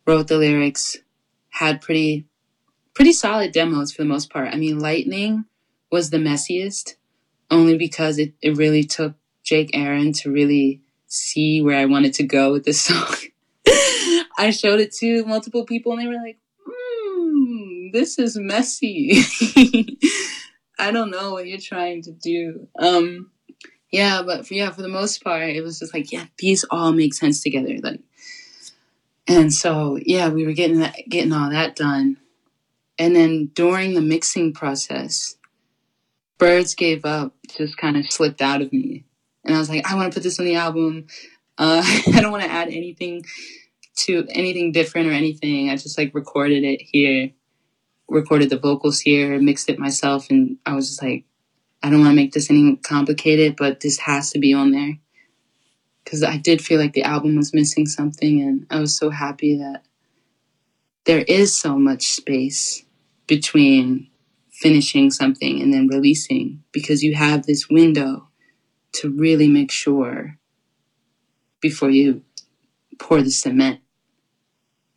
wrote 0.08 0.28
the 0.28 0.38
lyrics, 0.38 0.98
had 1.50 1.82
pretty 1.82 2.26
pretty 2.98 3.14
solid 3.14 3.52
demos 3.52 3.92
for 3.92 4.02
the 4.02 4.08
most 4.10 4.32
part. 4.32 4.52
I 4.52 4.58
mean, 4.58 4.80
Lightning 4.80 5.46
was 5.92 6.10
the 6.10 6.18
messiest, 6.18 6.96
only 7.52 7.78
because 7.78 8.18
it, 8.18 8.34
it 8.42 8.58
really 8.58 8.84
took 8.84 9.14
Jake 9.44 9.70
Aron 9.76 10.14
to 10.14 10.32
really 10.32 10.82
see 11.06 11.62
where 11.62 11.78
I 11.78 11.86
wanted 11.86 12.16
to 12.16 12.24
go 12.24 12.52
with 12.52 12.66
this 12.66 12.82
song. 12.88 13.16
I 14.40 14.50
showed 14.50 14.80
it 14.80 14.94
to 14.96 15.24
multiple 15.26 15.64
people 15.64 15.92
and 15.92 16.02
they 16.02 16.08
were 16.08 16.16
like, 16.16 16.40
hmm, 16.68 17.92
this 17.94 18.18
is 18.18 18.36
messy. 18.36 19.22
I 20.80 20.90
don't 20.90 21.12
know 21.12 21.34
what 21.34 21.46
you're 21.46 21.60
trying 21.60 22.02
to 22.02 22.12
do. 22.12 22.68
Um, 22.80 23.30
yeah, 23.92 24.24
but 24.24 24.48
for, 24.48 24.56
yeah, 24.56 24.72
for 24.72 24.82
the 24.82 24.88
most 24.88 25.24
part, 25.24 25.44
it 25.44 25.62
was 25.62 25.78
just 25.78 25.94
like, 25.94 26.12
yeah, 26.12 26.26
these 26.40 26.66
all 26.72 26.94
make 26.94 27.14
sense 27.14 27.44
together. 27.44 27.78
Like, 27.80 28.02
and 29.28 29.54
so 29.54 30.00
yeah, 30.04 30.30
we 30.30 30.48
were 30.48 30.54
getting 30.54 30.80
that, 30.80 30.98
getting 31.08 31.32
all 31.32 31.52
that 31.52 31.76
done, 31.76 32.18
and 33.00 33.16
then 33.16 33.52
during 33.54 33.94
the 33.94 34.02
mixing 34.02 34.54
process, 34.54 35.36
Birds 36.38 36.76
Gave 36.76 37.06
Up 37.06 37.34
just 37.58 37.78
kind 37.78 37.98
of 37.98 38.12
slipped 38.12 38.42
out 38.42 38.62
of 38.62 38.72
me, 38.72 39.06
and 39.44 39.56
I 39.56 39.60
was 39.60 39.70
like, 39.70 39.90
I 39.90 39.96
want 39.96 40.12
to 40.12 40.18
put 40.18 40.24
this 40.24 40.40
on 40.40 40.46
the 40.46 40.56
album. 40.56 41.08
Uh, 41.58 41.82
I 42.14 42.22
don't 42.22 42.32
want 42.32 42.44
to 42.44 42.52
add 42.52 42.68
anything 42.68 43.24
to 43.98 44.28
anything 44.30 44.72
different 44.72 45.08
or 45.08 45.14
anything. 45.14 45.70
I 45.70 45.76
just 45.76 45.98
like 45.98 46.14
recorded 46.14 46.64
it 46.64 46.82
here, 46.82 47.32
recorded 48.08 48.50
the 48.50 48.60
vocals 48.60 49.00
here, 49.00 49.40
mixed 49.40 49.70
it 49.70 49.80
myself, 49.80 50.30
and 50.30 50.58
I 50.66 50.74
was 50.74 50.88
just 50.88 51.02
like, 51.02 51.26
I 51.84 51.90
don't 51.90 52.00
want 52.00 52.12
to 52.12 52.16
make 52.16 52.34
this 52.34 52.50
any 52.50 52.76
complicated, 52.78 53.56
but 53.56 53.80
this 53.80 54.00
has 54.00 54.32
to 54.32 54.40
be 54.40 54.54
on 54.54 54.72
there. 54.72 54.98
Because 56.04 56.24
I 56.24 56.38
did 56.38 56.62
feel 56.62 56.80
like 56.80 56.94
the 56.94 57.04
album 57.04 57.36
was 57.36 57.54
missing 57.54 57.86
something, 57.86 58.42
and 58.42 58.66
I 58.70 58.80
was 58.80 58.98
so 58.98 59.10
happy 59.10 59.58
that 59.58 59.84
there 61.06 61.24
is 61.28 61.58
so 61.58 61.78
much 61.78 62.08
space 62.08 62.84
between 63.28 64.10
finishing 64.52 65.12
something 65.12 65.62
and 65.62 65.74
then 65.74 65.88
releasing 65.88 66.63
because 66.72 67.04
you 67.04 67.16
have 67.16 67.46
this 67.46 67.70
window 67.70 68.28
to 68.94 69.10
really 69.10 69.48
make 69.48 69.72
sure 69.72 70.38
before 71.62 71.90
you 71.90 72.24
pour 72.98 73.22
the 73.22 73.30
cement 73.30 73.80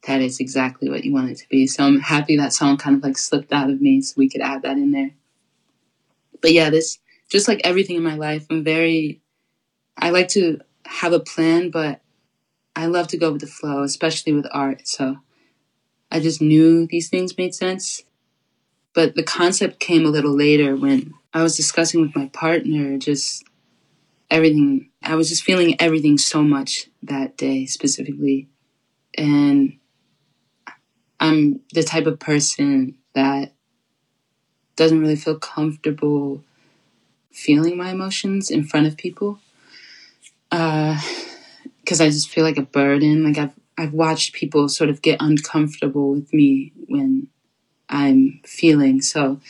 that 0.06 0.22
is 0.22 0.40
exactly 0.40 0.88
what 0.88 1.04
you 1.04 1.12
want 1.12 1.30
it 1.30 1.36
to 1.36 1.48
be. 1.50 1.66
So 1.66 1.84
I'm 1.84 2.00
happy 2.00 2.36
that 2.38 2.54
song 2.54 2.78
kind 2.78 2.96
of 2.96 3.02
like 3.02 3.18
slipped 3.18 3.52
out 3.52 3.68
of 3.68 3.82
me 3.82 4.00
so 4.00 4.14
we 4.16 4.30
could 4.30 4.40
add 4.40 4.62
that 4.62 4.78
in 4.78 4.92
there 4.92 5.10
but 6.40 6.52
yeah, 6.52 6.70
this 6.70 6.98
just 7.30 7.48
like 7.48 7.60
everything 7.64 7.96
in 7.96 8.02
my 8.02 8.14
life, 8.16 8.46
I'm 8.50 8.64
very 8.64 9.20
I 9.96 10.10
like 10.10 10.28
to 10.28 10.60
have 10.86 11.12
a 11.12 11.20
plan, 11.20 11.70
but 11.70 12.00
I 12.74 12.86
love 12.86 13.08
to 13.08 13.18
go 13.18 13.32
with 13.32 13.40
the 13.40 13.46
flow, 13.46 13.82
especially 13.82 14.32
with 14.32 14.46
art. 14.50 14.86
So 14.86 15.18
I 16.10 16.20
just 16.20 16.40
knew 16.40 16.86
these 16.86 17.08
things 17.08 17.36
made 17.36 17.54
sense. 17.54 18.02
But 18.94 19.14
the 19.14 19.22
concept 19.22 19.80
came 19.80 20.04
a 20.04 20.10
little 20.10 20.36
later 20.36 20.76
when 20.76 21.14
I 21.32 21.42
was 21.42 21.56
discussing 21.56 22.00
with 22.00 22.16
my 22.16 22.26
partner 22.26 22.98
just 22.98 23.44
everything. 24.30 24.90
I 25.02 25.14
was 25.14 25.28
just 25.28 25.44
feeling 25.44 25.80
everything 25.80 26.18
so 26.18 26.42
much 26.42 26.88
that 27.02 27.36
day 27.36 27.66
specifically. 27.66 28.48
And 29.16 29.78
I'm 31.18 31.60
the 31.72 31.82
type 31.82 32.06
of 32.06 32.18
person 32.18 32.96
that 33.14 33.52
doesn't 34.76 35.00
really 35.00 35.16
feel 35.16 35.38
comfortable 35.38 36.42
feeling 37.30 37.76
my 37.76 37.90
emotions 37.90 38.50
in 38.50 38.64
front 38.64 38.86
of 38.86 38.96
people 38.96 39.38
because 40.50 42.00
uh, 42.00 42.04
I 42.04 42.08
just 42.08 42.30
feel 42.30 42.44
like 42.44 42.58
a 42.58 42.62
burden. 42.62 43.24
Like 43.24 43.38
I've 43.38 43.54
I've 43.78 43.92
watched 43.92 44.34
people 44.34 44.68
sort 44.68 44.90
of 44.90 45.00
get 45.00 45.22
uncomfortable 45.22 46.12
with 46.12 46.32
me 46.34 46.72
when 46.88 47.28
I'm 47.90 48.40
feeling. 48.44 49.02
So 49.02 49.40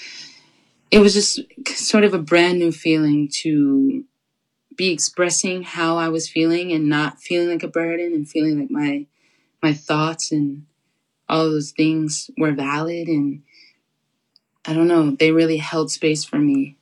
it 0.91 0.99
was 0.99 1.15
just 1.15 1.41
sort 1.69 2.05
of 2.05 2.15
a 2.15 2.19
brand 2.19 2.59
new 2.59 2.73
feeling 2.73 3.29
to 3.43 4.05
be 4.77 4.91
expressing 4.91 5.63
how 5.63 5.99
I 5.99 6.09
was 6.09 6.29
feeling 6.29 6.73
and 6.73 6.89
not 6.89 7.21
feeling 7.21 7.51
like 7.51 7.63
a 7.63 7.69
burden 7.69 8.13
and 8.15 8.29
feeling 8.29 8.59
like 8.59 8.71
my 8.71 9.07
my 9.63 9.75
thoughts 9.75 10.33
and 10.33 10.65
all 11.29 11.45
those 11.45 11.71
things 11.71 12.31
were 12.39 12.53
valid 12.53 13.07
and 13.07 13.43
I 14.65 14.75
don't 14.75 14.89
know, 14.89 15.11
they 15.13 15.33
really 15.33 15.57
held 15.59 15.91
space 15.91 16.25
for 16.25 16.39
me. 16.39 16.77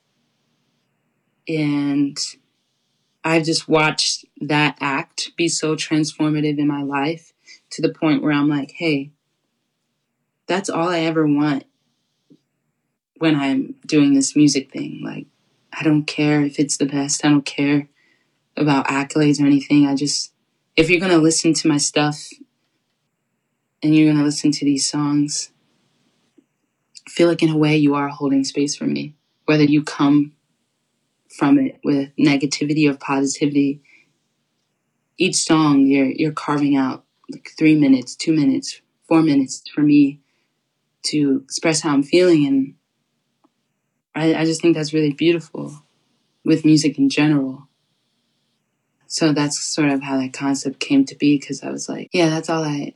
And 1.46 2.18
I've 3.24 3.44
just 3.44 3.68
watched 3.68 4.24
that 4.40 4.78
act 4.80 5.32
be 5.36 5.48
so 5.48 5.76
transformative 5.76 6.58
in 6.58 6.66
my 6.66 6.82
life 6.82 7.32
to 7.70 7.82
the 7.82 7.92
point 7.92 8.22
where 8.22 8.32
I'm 8.32 8.48
like, 8.48 8.72
hey, 8.72 9.12
that's 10.48 10.70
all 10.70 10.88
I 10.88 11.00
ever 11.00 11.26
want 11.26 11.64
when 13.18 13.36
I'm 13.36 13.76
doing 13.86 14.14
this 14.14 14.34
music 14.34 14.72
thing. 14.72 15.02
Like, 15.04 15.26
I 15.72 15.84
don't 15.84 16.04
care 16.04 16.42
if 16.42 16.58
it's 16.58 16.78
the 16.78 16.86
best, 16.86 17.24
I 17.24 17.28
don't 17.28 17.44
care 17.44 17.88
about 18.56 18.88
accolades 18.88 19.40
or 19.40 19.46
anything. 19.46 19.86
I 19.86 19.94
just, 19.94 20.32
if 20.76 20.90
you're 20.90 21.00
going 21.00 21.12
to 21.12 21.18
listen 21.18 21.52
to 21.54 21.68
my 21.68 21.76
stuff 21.76 22.30
and 23.82 23.94
you're 23.94 24.06
going 24.06 24.18
to 24.18 24.24
listen 24.24 24.50
to 24.52 24.64
these 24.64 24.88
songs, 24.88 25.52
feel 27.06 27.28
like 27.28 27.42
in 27.42 27.50
a 27.50 27.56
way 27.56 27.76
you 27.76 27.94
are 27.94 28.08
holding 28.08 28.42
space 28.42 28.74
for 28.74 28.84
me, 28.84 29.14
whether 29.44 29.64
you 29.64 29.84
come 29.84 30.32
from 31.28 31.58
it 31.58 31.78
with 31.84 32.10
negativity 32.16 32.90
or 32.90 32.96
positivity. 32.96 33.82
Each 35.18 35.36
song 35.36 35.86
you're 35.86 36.10
you're 36.10 36.32
carving 36.32 36.76
out 36.76 37.04
like 37.30 37.50
three 37.58 37.74
minutes, 37.74 38.14
two 38.14 38.32
minutes, 38.32 38.80
four 39.06 39.22
minutes 39.22 39.62
for 39.74 39.82
me 39.82 40.20
to 41.10 41.42
express 41.44 41.80
how 41.80 41.92
I'm 41.92 42.02
feeling 42.02 42.46
and 42.46 42.74
I, 44.14 44.34
I 44.34 44.44
just 44.44 44.60
think 44.60 44.76
that's 44.76 44.92
really 44.92 45.12
beautiful 45.12 45.84
with 46.44 46.64
music 46.64 46.98
in 46.98 47.08
general. 47.08 47.68
So 49.06 49.32
that's 49.32 49.58
sort 49.58 49.90
of 49.90 50.02
how 50.02 50.18
that 50.18 50.32
concept 50.32 50.80
came 50.80 51.04
to 51.06 51.14
be 51.14 51.38
because 51.38 51.62
I 51.62 51.70
was 51.70 51.88
like, 51.88 52.08
yeah, 52.12 52.28
that's 52.28 52.50
all 52.50 52.64
I 52.64 52.94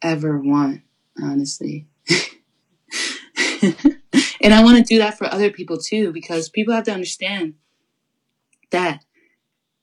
ever 0.00 0.38
want, 0.38 0.82
honestly. 1.22 1.86
and 3.62 4.54
I 4.54 4.64
want 4.64 4.78
to 4.78 4.82
do 4.82 4.98
that 4.98 5.18
for 5.18 5.26
other 5.26 5.50
people 5.50 5.78
too, 5.78 6.12
because 6.12 6.48
people 6.48 6.74
have 6.74 6.84
to 6.84 6.92
understand 6.92 7.54
that 8.70 9.04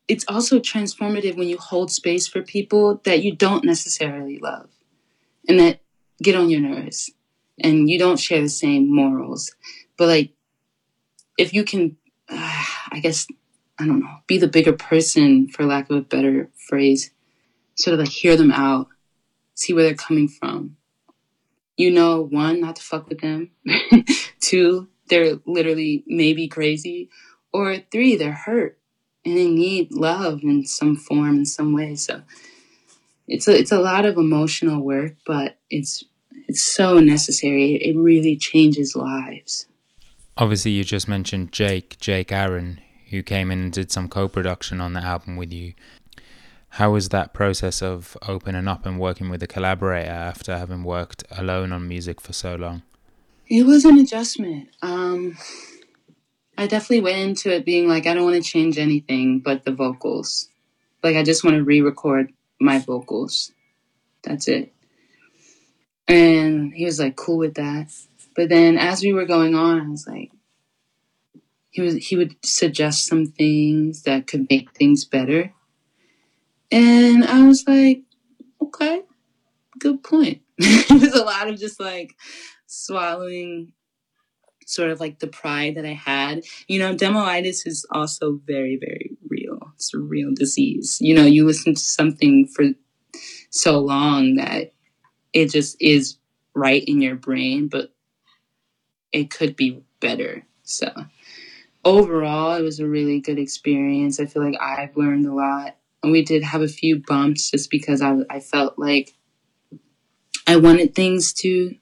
it's 0.07 0.25
also 0.27 0.59
transformative 0.59 1.38
when 1.38 1.47
you 1.47 1.57
hold 1.57 1.91
space 1.91 2.27
for 2.27 2.41
people 2.41 2.99
that 3.05 3.23
you 3.23 3.35
don't 3.35 3.63
necessarily 3.63 4.39
love 4.39 4.69
and 5.47 5.59
that 5.59 5.81
get 6.21 6.36
on 6.36 6.49
your 6.49 6.62
nerves 6.62 7.12
and 7.60 7.89
you 7.89 7.99
don't 7.99 8.19
share 8.19 8.41
the 8.41 8.49
same 8.49 8.93
morals. 8.93 9.53
But 9.97 10.08
like, 10.08 10.34
if 11.38 11.53
you 11.53 11.63
can, 11.63 11.97
uh, 12.29 12.63
I 12.91 12.99
guess, 13.01 13.27
I 13.77 13.86
don't 13.86 13.99
know, 13.99 14.17
be 14.27 14.38
the 14.38 14.47
bigger 14.47 14.73
person, 14.73 15.47
for 15.47 15.65
lack 15.65 15.89
of 15.89 15.97
a 15.97 16.01
better 16.01 16.49
phrase, 16.67 17.12
sort 17.75 17.93
of 17.93 18.01
like 18.01 18.10
hear 18.10 18.36
them 18.36 18.51
out, 18.51 18.88
see 19.55 19.73
where 19.73 19.84
they're 19.84 19.95
coming 19.95 20.27
from, 20.27 20.77
you 21.79 21.89
know, 21.89 22.21
one, 22.21 22.60
not 22.60 22.75
to 22.75 22.82
fuck 22.82 23.08
with 23.08 23.21
them. 23.21 23.51
Two, 24.41 24.89
they're 25.08 25.39
literally 25.45 26.03
maybe 26.05 26.49
crazy. 26.49 27.10
Or 27.53 27.77
three, 27.89 28.17
they're 28.17 28.34
hurt 28.34 28.77
and 29.23 29.38
they 29.38 29.47
need 29.47 29.93
love 29.93 30.43
in 30.43 30.65
some 30.65 30.97
form, 30.97 31.38
in 31.38 31.45
some 31.45 31.73
way. 31.73 31.95
So 31.95 32.23
it's 33.29 33.47
a, 33.47 33.57
it's 33.57 33.71
a 33.71 33.79
lot 33.79 34.05
of 34.05 34.17
emotional 34.17 34.81
work, 34.81 35.13
but 35.25 35.57
it's 35.69 36.03
it's 36.47 36.63
so 36.63 36.99
necessary. 36.99 37.75
It 37.75 37.95
really 37.95 38.35
changes 38.35 38.95
lives. 38.95 39.67
Obviously, 40.36 40.71
you 40.71 40.84
just 40.84 41.07
mentioned 41.07 41.51
Jake, 41.51 41.99
Jake 41.99 42.32
Aron, 42.32 42.82
who 43.11 43.21
came 43.21 43.51
in 43.51 43.59
and 43.59 43.71
did 43.71 43.91
some 43.91 44.07
co-production 44.07 44.82
on 44.82 44.93
the 44.93 45.01
album 45.01 45.38
with 45.38 45.53
you. 45.53 45.73
How 46.73 46.91
was 46.91 47.09
that 47.09 47.34
process 47.34 47.82
of 47.82 48.17
opening 48.27 48.67
up 48.67 48.86
and 48.86 48.99
working 48.99 49.30
with 49.30 49.43
a 49.43 49.47
collaborator 49.47 50.09
after 50.09 50.57
having 50.57 50.84
worked 50.84 51.23
alone 51.32 51.71
on 51.71 51.88
music 51.88 52.19
for 52.19 52.34
so 52.34 52.55
long? 52.55 52.82
It 53.47 53.65
was 53.65 53.86
an 53.86 53.99
adjustment. 53.99 54.69
Um, 54.82 55.38
I 56.57 56.67
definitely 56.67 57.01
went 57.01 57.17
into 57.17 57.53
it 57.53 57.65
being 57.65 57.88
like, 57.88 58.07
I 58.07 58.13
don't 58.13 58.23
want 58.23 58.43
to 58.43 58.49
change 58.49 58.77
anything 58.77 59.39
but 59.39 59.65
the 59.65 59.71
vocals. 59.71 60.49
Like, 61.03 61.15
I 61.15 61.23
just 61.23 61.43
want 61.43 61.57
to 61.57 61.63
re 61.63 61.82
record 61.82 62.32
my 62.60 62.80
vocals. 62.80 63.51
That's 64.24 64.47
it. 64.47 64.74
And 66.07 66.74
he 66.74 66.86
was 66.86 66.99
like, 66.99 67.16
cool 67.16 67.38
with 67.38 67.55
that. 67.55 67.91
But 68.36 68.49
then 68.49 68.78
as 68.78 69.01
we 69.01 69.14
were 69.14 69.26
going 69.26 69.55
on, 69.55 69.80
I 69.80 69.89
was 69.89 70.07
like, 70.07 70.32
he 71.72 71.82
was 71.82 71.95
he 71.95 72.16
would 72.16 72.36
suggest 72.43 73.05
some 73.05 73.28
things 73.28 74.03
that 74.03 74.26
could 74.26 74.47
make 74.49 74.72
things 74.72 75.05
better 75.05 75.53
and 76.72 77.24
I 77.24 77.45
was 77.47 77.68
like, 77.68 78.01
okay, 78.62 79.01
good 79.80 80.03
point. 80.03 80.41
was 80.60 81.14
a 81.14 81.24
lot 81.24 81.47
of 81.47 81.60
just 81.60 81.80
like 81.80 82.16
swallowing 82.68 83.74
sort 84.66 84.91
of 84.91 84.99
like 84.99 85.20
the 85.20 85.28
pride 85.28 85.76
that 85.76 85.86
I 85.86 85.93
had. 85.93 86.43
You 86.68 86.80
know, 86.80 86.95
demoitis 86.95 87.66
is 87.66 87.86
also 87.89 88.39
very, 88.45 88.78
very. 88.78 89.18
It's 89.80 89.93
a 89.93 89.97
real 89.97 90.34
disease. 90.34 90.97
You 90.99 91.15
know, 91.15 91.23
you 91.23 91.45
listen 91.45 91.73
to 91.73 91.80
something 91.80 92.45
for 92.45 92.65
so 93.49 93.80
long 93.80 94.36
that 94.36 94.73
it 95.32 95.51
just 95.51 95.77
is 95.80 96.17
right 96.53 96.84
in 96.86 97.01
your 97.01 97.15
brain, 97.15 97.69
but 97.69 97.93
it 99.13 99.30
could 99.30 99.55
be 99.55 99.82
better. 100.01 100.45
So 100.63 100.91
overall, 101.86 102.55
it 102.57 102.61
was 102.61 102.82
a 102.82 102.88
really 102.88 103.21
good 103.21 103.39
experience. 103.39 104.19
I 104.19 104.25
feel 104.25 104.43
like 104.43 104.59
I've 104.61 104.97
learned 104.97 105.25
a 105.25 105.34
lot. 105.34 105.77
And 106.03 106.11
we 106.11 106.25
did 106.25 106.43
have 106.43 106.61
a 106.61 106.67
few 106.67 107.01
bumps 107.07 107.51
just 107.51 107.69
because 107.69 108.01
I, 108.01 108.17
I 108.30 108.41
felt 108.41 108.77
like 108.77 109.15
I 110.45 110.57
wanted 110.57 110.93
things 110.93 111.32
to 111.36 111.75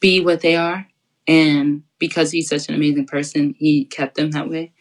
be 0.00 0.20
what 0.20 0.42
they 0.42 0.56
are. 0.56 0.88
And 1.26 1.84
because 1.98 2.32
he's 2.32 2.50
such 2.50 2.68
an 2.68 2.74
amazing 2.74 3.06
person, 3.06 3.54
he 3.58 3.86
kept 3.86 4.16
them 4.16 4.32
that 4.32 4.50
way. 4.50 4.72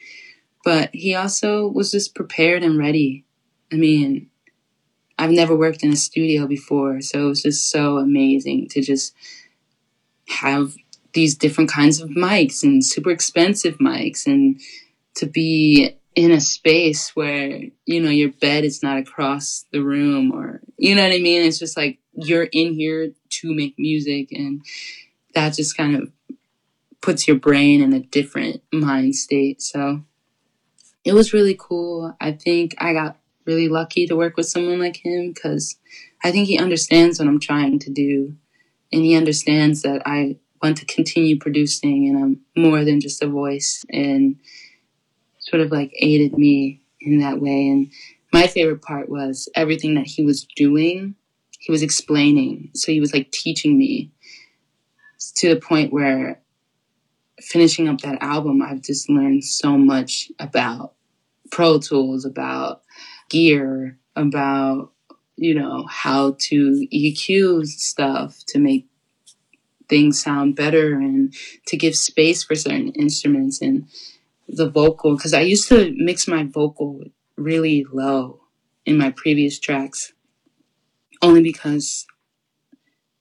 But 0.69 0.91
he 0.93 1.15
also 1.15 1.67
was 1.67 1.89
just 1.89 2.13
prepared 2.13 2.61
and 2.61 2.77
ready. 2.77 3.25
I 3.73 3.75
mean, 3.75 4.29
I've 5.17 5.31
never 5.31 5.55
worked 5.55 5.81
in 5.81 5.91
a 5.91 5.95
studio 5.95 6.45
before, 6.45 7.01
so 7.01 7.25
it 7.25 7.27
was 7.27 7.41
just 7.41 7.71
so 7.71 7.97
amazing 7.97 8.67
to 8.69 8.81
just 8.83 9.15
have 10.27 10.75
these 11.13 11.33
different 11.33 11.71
kinds 11.71 11.99
of 11.99 12.09
mics 12.09 12.61
and 12.61 12.85
super 12.85 13.09
expensive 13.09 13.79
mics 13.79 14.27
and 14.27 14.61
to 15.15 15.25
be 15.25 15.97
in 16.13 16.29
a 16.29 16.39
space 16.39 17.15
where 17.15 17.61
you 17.87 17.99
know 17.99 18.11
your 18.11 18.29
bed 18.33 18.63
is 18.63 18.83
not 18.83 18.99
across 18.99 19.65
the 19.71 19.79
room 19.79 20.31
or 20.31 20.61
you 20.77 20.93
know 20.93 21.01
what 21.01 21.15
i 21.15 21.17
mean 21.17 21.41
it's 21.41 21.57
just 21.57 21.77
like 21.77 21.97
you're 22.13 22.49
in 22.51 22.73
here 22.73 23.11
to 23.29 23.55
make 23.55 23.73
music 23.79 24.31
and 24.31 24.61
that 25.33 25.55
just 25.55 25.75
kind 25.75 25.95
of 25.95 26.11
puts 27.01 27.27
your 27.27 27.37
brain 27.37 27.81
in 27.81 27.91
a 27.91 27.99
different 27.99 28.61
mind 28.71 29.15
state 29.15 29.61
so 29.61 30.03
it 31.09 31.13
was 31.13 31.33
really 31.33 31.55
cool 31.57 32.15
i 32.21 32.31
think 32.31 32.75
i 32.77 32.93
got 32.93 33.17
really 33.45 33.67
lucky 33.67 34.05
to 34.05 34.15
work 34.15 34.37
with 34.37 34.47
someone 34.47 34.79
like 34.79 34.97
him 35.03 35.31
because 35.33 35.77
i 36.23 36.31
think 36.31 36.47
he 36.47 36.57
understands 36.57 37.19
what 37.19 37.27
i'm 37.27 37.39
trying 37.39 37.79
to 37.79 37.89
do 37.89 38.35
and 38.91 39.03
he 39.03 39.15
understands 39.15 39.81
that 39.81 40.01
i 40.05 40.37
want 40.61 40.77
to 40.77 40.85
continue 40.85 41.37
producing 41.37 42.07
and 42.07 42.17
I'm 42.55 42.61
more 42.61 42.83
than 42.83 42.99
just 42.99 43.21
a 43.21 43.27
voice 43.27 43.85
and 43.89 44.37
sort 45.39 45.61
of 45.61 45.71
like 45.71 45.91
aided 45.99 46.37
me 46.37 46.81
in 47.01 47.19
that 47.19 47.39
way. 47.39 47.67
And 47.67 47.91
my 48.33 48.47
favorite 48.47 48.81
part 48.81 49.09
was 49.09 49.49
everything 49.55 49.95
that 49.95 50.07
he 50.07 50.23
was 50.23 50.45
doing, 50.55 51.15
he 51.59 51.71
was 51.71 51.81
explaining. 51.81 52.71
So 52.73 52.91
he 52.91 52.99
was 52.99 53.13
like 53.13 53.31
teaching 53.31 53.77
me 53.77 54.11
to 55.35 55.53
the 55.53 55.59
point 55.59 55.93
where 55.93 56.41
finishing 57.39 57.87
up 57.87 58.01
that 58.01 58.21
album, 58.21 58.61
I've 58.61 58.81
just 58.81 59.09
learned 59.09 59.43
so 59.43 59.77
much 59.77 60.31
about 60.39 60.93
Pro 61.51 61.79
Tools, 61.79 62.25
about 62.25 62.81
gear, 63.29 63.97
about, 64.15 64.91
you 65.35 65.53
know, 65.55 65.85
how 65.87 66.35
to 66.39 66.87
EQ 66.93 67.65
stuff 67.65 68.43
to 68.47 68.59
make 68.59 68.87
things 69.87 70.21
sound 70.21 70.55
better 70.55 70.93
and 70.93 71.33
to 71.65 71.75
give 71.75 71.95
space 71.95 72.43
for 72.43 72.55
certain 72.55 72.91
instruments 72.91 73.61
and 73.61 73.87
the 74.47 74.69
vocal 74.69 75.15
because 75.15 75.33
I 75.33 75.41
used 75.41 75.67
to 75.69 75.93
mix 75.97 76.27
my 76.27 76.43
vocal 76.43 77.03
really 77.37 77.85
low 77.91 78.41
in 78.85 78.97
my 78.97 79.11
previous 79.11 79.59
tracks 79.59 80.13
only 81.21 81.41
because 81.41 82.05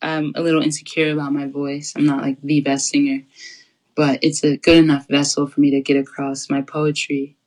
I'm 0.00 0.32
a 0.36 0.42
little 0.42 0.62
insecure 0.62 1.12
about 1.12 1.32
my 1.32 1.46
voice. 1.46 1.92
I'm 1.96 2.06
not 2.06 2.22
like 2.22 2.40
the 2.42 2.60
best 2.60 2.88
singer, 2.88 3.24
but 3.96 4.20
it's 4.22 4.44
a 4.44 4.56
good 4.56 4.78
enough 4.78 5.08
vessel 5.08 5.46
for 5.46 5.60
me 5.60 5.70
to 5.72 5.80
get 5.80 5.96
across 5.96 6.50
my 6.50 6.62
poetry. 6.62 7.37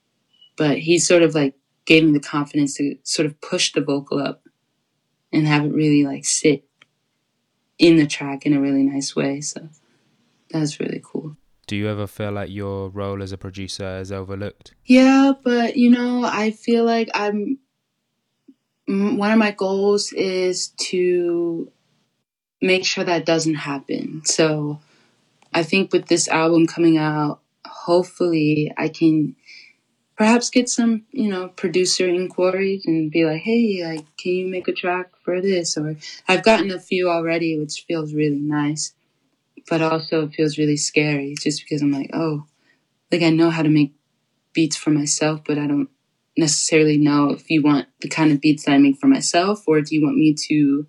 But 0.57 0.79
he 0.79 0.99
sort 0.99 1.23
of 1.23 1.33
like 1.35 1.55
gave 1.85 2.03
me 2.03 2.11
the 2.11 2.19
confidence 2.19 2.75
to 2.75 2.95
sort 3.03 3.25
of 3.25 3.39
push 3.41 3.73
the 3.73 3.81
vocal 3.81 4.19
up 4.19 4.43
and 5.31 5.47
have 5.47 5.65
it 5.65 5.73
really 5.73 6.03
like 6.03 6.25
sit 6.25 6.65
in 7.79 7.95
the 7.95 8.07
track 8.07 8.45
in 8.45 8.53
a 8.53 8.61
really 8.61 8.83
nice 8.83 9.15
way. 9.15 9.41
So 9.41 9.69
that's 10.49 10.79
really 10.79 11.01
cool. 11.03 11.37
Do 11.67 11.75
you 11.75 11.87
ever 11.87 12.05
feel 12.05 12.31
like 12.31 12.49
your 12.49 12.89
role 12.89 13.23
as 13.23 13.31
a 13.31 13.37
producer 13.37 13.99
is 13.99 14.11
overlooked? 14.11 14.73
Yeah, 14.85 15.31
but 15.41 15.77
you 15.77 15.89
know, 15.89 16.23
I 16.25 16.51
feel 16.51 16.83
like 16.83 17.09
I'm 17.13 17.59
one 18.87 19.31
of 19.31 19.37
my 19.37 19.51
goals 19.51 20.11
is 20.11 20.69
to 20.69 21.71
make 22.61 22.85
sure 22.85 23.03
that 23.03 23.25
doesn't 23.25 23.55
happen. 23.55 24.21
So 24.25 24.79
I 25.53 25.63
think 25.63 25.93
with 25.93 26.07
this 26.07 26.27
album 26.27 26.67
coming 26.67 26.97
out, 26.97 27.41
hopefully 27.65 28.71
I 28.77 28.89
can 28.89 29.35
perhaps 30.17 30.49
get 30.49 30.69
some, 30.69 31.03
you 31.11 31.29
know, 31.29 31.49
producer 31.49 32.07
inquiries 32.07 32.85
and 32.85 33.11
be 33.11 33.25
like, 33.25 33.41
hey, 33.41 33.81
like, 33.83 34.05
can 34.17 34.33
you 34.33 34.47
make 34.47 34.67
a 34.67 34.73
track 34.73 35.11
for 35.23 35.41
this? 35.41 35.77
Or 35.77 35.95
I've 36.27 36.43
gotten 36.43 36.71
a 36.71 36.79
few 36.79 37.09
already, 37.09 37.57
which 37.57 37.85
feels 37.87 38.13
really 38.13 38.39
nice, 38.39 38.93
but 39.69 39.81
also 39.81 40.25
it 40.25 40.33
feels 40.33 40.57
really 40.57 40.77
scary 40.77 41.35
just 41.39 41.63
because 41.63 41.81
I'm 41.81 41.91
like, 41.91 42.11
oh, 42.13 42.45
like 43.11 43.23
I 43.23 43.29
know 43.29 43.49
how 43.49 43.63
to 43.63 43.69
make 43.69 43.93
beats 44.53 44.75
for 44.75 44.89
myself, 44.91 45.41
but 45.45 45.57
I 45.57 45.67
don't 45.67 45.89
necessarily 46.37 46.97
know 46.97 47.31
if 47.31 47.49
you 47.49 47.61
want 47.61 47.87
the 48.01 48.07
kind 48.07 48.31
of 48.31 48.41
beats 48.41 48.65
that 48.65 48.73
I 48.73 48.77
make 48.77 48.97
for 48.97 49.07
myself 49.07 49.63
or 49.67 49.81
do 49.81 49.95
you 49.95 50.03
want 50.03 50.17
me 50.17 50.33
to 50.47 50.87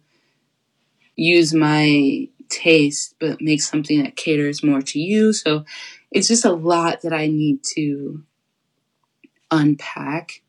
use 1.17 1.53
my 1.53 2.29
taste 2.49 3.15
but 3.19 3.41
make 3.41 3.63
something 3.63 4.03
that 4.03 4.17
caters 4.17 4.63
more 4.63 4.83
to 4.83 5.01
you. 5.01 5.33
So 5.33 5.65
it's 6.11 6.29
just 6.29 6.45
a 6.45 6.53
lot 6.53 7.03
that 7.03 7.13
I 7.13 7.27
need 7.27 7.61
to 7.75 8.23
unpack 9.53 10.43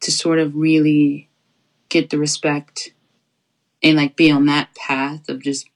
to 0.00 0.10
sort 0.10 0.38
of 0.38 0.54
really 0.54 1.30
get 1.88 2.10
the 2.10 2.18
respect 2.18 2.92
and 3.82 3.96
like 3.96 4.16
be 4.16 4.30
on 4.30 4.46
that 4.46 4.74
path 4.74 5.28
of 5.28 5.42
just 5.42 5.70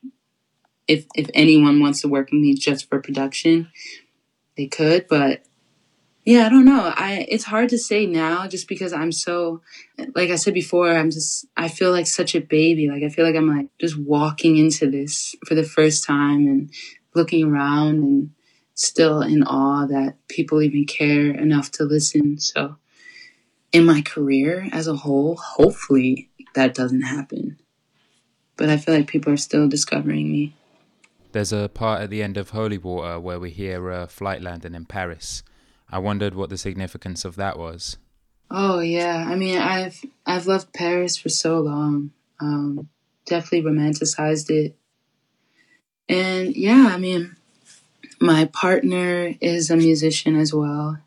if 0.89 1.07
if 1.15 1.31
anyone 1.33 1.81
wants 1.81 2.01
to 2.01 2.09
work 2.09 2.31
with 2.31 2.41
me 2.41 2.55
just 2.55 2.89
for 2.89 3.01
production 3.01 3.71
they 4.57 4.67
could 4.67 5.07
but 5.09 5.43
yeah 6.25 6.45
i 6.47 6.49
don't 6.49 6.65
know. 6.65 6.93
I 6.95 7.25
it's 7.29 7.45
hard 7.45 7.69
to 7.71 7.79
say 7.79 8.05
now 8.05 8.47
just 8.49 8.69
because 8.69 8.93
i'm 8.93 9.13
so 9.13 9.63
like 10.15 10.31
i 10.31 10.35
said 10.35 10.53
before 10.53 10.91
i'm 10.91 11.11
just 11.11 11.47
i 11.57 11.69
feel 11.69 11.93
like 11.93 12.07
such 12.07 12.35
a 12.35 12.41
baby. 12.41 12.89
Like 12.91 13.05
i 13.05 13.09
feel 13.09 13.25
like 13.25 13.37
i'm 13.37 13.57
like 13.57 13.69
just 13.81 13.97
walking 13.97 14.57
into 14.57 14.91
this 14.91 15.37
for 15.47 15.55
the 15.55 15.65
first 15.65 16.05
time 16.05 16.47
and 16.47 16.71
looking 17.15 17.47
around 17.47 18.03
and 18.03 18.31
still 18.81 19.21
in 19.21 19.43
awe 19.43 19.85
that 19.87 20.17
people 20.29 20.63
even 20.63 20.87
care 20.87 21.31
enough 21.31 21.71
to 21.71 21.85
listen. 21.85 22.39
So, 22.39 22.77
in 23.73 23.85
my 23.85 24.01
career 24.01 24.69
as 24.73 24.87
a 24.87 24.97
whole, 24.97 25.37
hopefully 25.37 26.31
that 26.55 26.75
doesn't 26.75 27.03
happen. 27.03 27.59
But 28.57 28.71
I 28.71 28.79
feel 28.79 28.95
like 28.95 29.07
people 29.07 29.33
are 29.33 29.39
still 29.39 29.69
discovering 29.69 30.33
me. 30.33 30.55
There's 31.33 31.53
a 31.53 31.69
part 31.69 32.01
at 32.01 32.11
the 32.11 32.23
end 32.23 32.37
of 32.37 32.51
Holy 32.51 32.79
Water 32.79 33.21
where 33.21 33.39
we 33.39 33.51
hear 33.51 33.91
a 33.91 34.09
flight 34.09 34.43
landing 34.43 34.75
in 34.75 34.87
Paris. 34.87 35.43
I 35.91 35.99
wondered 35.99 36.35
what 36.35 36.49
the 36.49 36.59
significance 36.59 37.25
of 37.25 37.37
that 37.37 37.59
was. 37.59 37.99
Oh 38.51 38.81
yeah, 38.81 39.27
I 39.29 39.37
mean 39.37 39.59
I've 39.59 40.03
I've 40.27 40.47
loved 40.47 40.73
Paris 40.73 41.17
for 41.17 41.29
so 41.29 41.61
long. 41.61 42.11
Um, 42.41 42.89
definitely 43.27 43.71
romanticized 43.71 44.51
it, 44.51 44.77
and 46.09 46.57
yeah, 46.57 46.89
I 46.91 46.97
mean 46.97 47.37
my 48.21 48.45
partner 48.47 49.35
is 49.41 49.71
a 49.71 49.77
musician 49.77 50.37
as 50.37 50.53
well. 50.53 50.99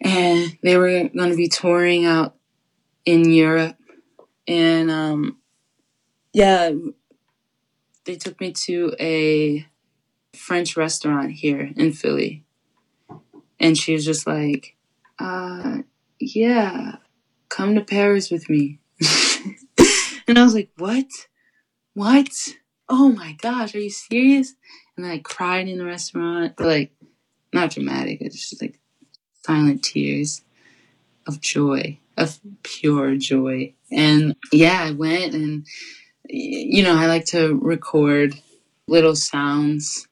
And 0.00 0.58
they 0.62 0.76
were 0.76 1.08
going 1.08 1.30
to 1.30 1.36
be 1.36 1.48
touring 1.48 2.04
out 2.04 2.34
in 3.04 3.30
Europe. 3.30 3.76
And 4.46 4.90
um, 4.90 5.38
yeah, 6.32 6.72
they 8.04 8.16
took 8.16 8.40
me 8.40 8.52
to 8.52 8.94
a 9.00 9.66
French 10.34 10.76
restaurant 10.76 11.32
here 11.32 11.70
in 11.76 11.92
Philly. 11.92 12.44
And 13.58 13.78
she 13.78 13.94
was 13.94 14.04
just 14.04 14.26
like, 14.26 14.76
uh, 15.18 15.78
yeah, 16.18 16.96
come 17.48 17.74
to 17.76 17.80
Paris 17.80 18.30
with 18.30 18.50
me. 18.50 18.80
and 20.26 20.38
I 20.38 20.42
was 20.42 20.54
like, 20.54 20.70
what? 20.76 21.06
What? 21.94 22.28
Oh 22.88 23.10
my 23.10 23.36
gosh, 23.40 23.74
are 23.74 23.80
you 23.80 23.90
serious? 23.90 24.54
And 25.02 25.12
I 25.12 25.18
cried 25.18 25.68
in 25.68 25.78
the 25.78 25.84
restaurant, 25.84 26.54
but 26.56 26.66
like 26.66 26.92
not 27.52 27.70
dramatic. 27.70 28.20
It's 28.20 28.50
just 28.50 28.62
like 28.62 28.78
silent 29.44 29.82
tears 29.82 30.42
of 31.26 31.40
joy, 31.40 31.98
of 32.16 32.38
pure 32.62 33.16
joy. 33.16 33.74
And 33.90 34.36
yeah, 34.52 34.82
I 34.82 34.92
went 34.92 35.34
and 35.34 35.66
you 36.28 36.82
know, 36.82 36.96
I 36.96 37.06
like 37.06 37.26
to 37.26 37.58
record 37.58 38.34
little 38.86 39.16
sounds 39.16 40.06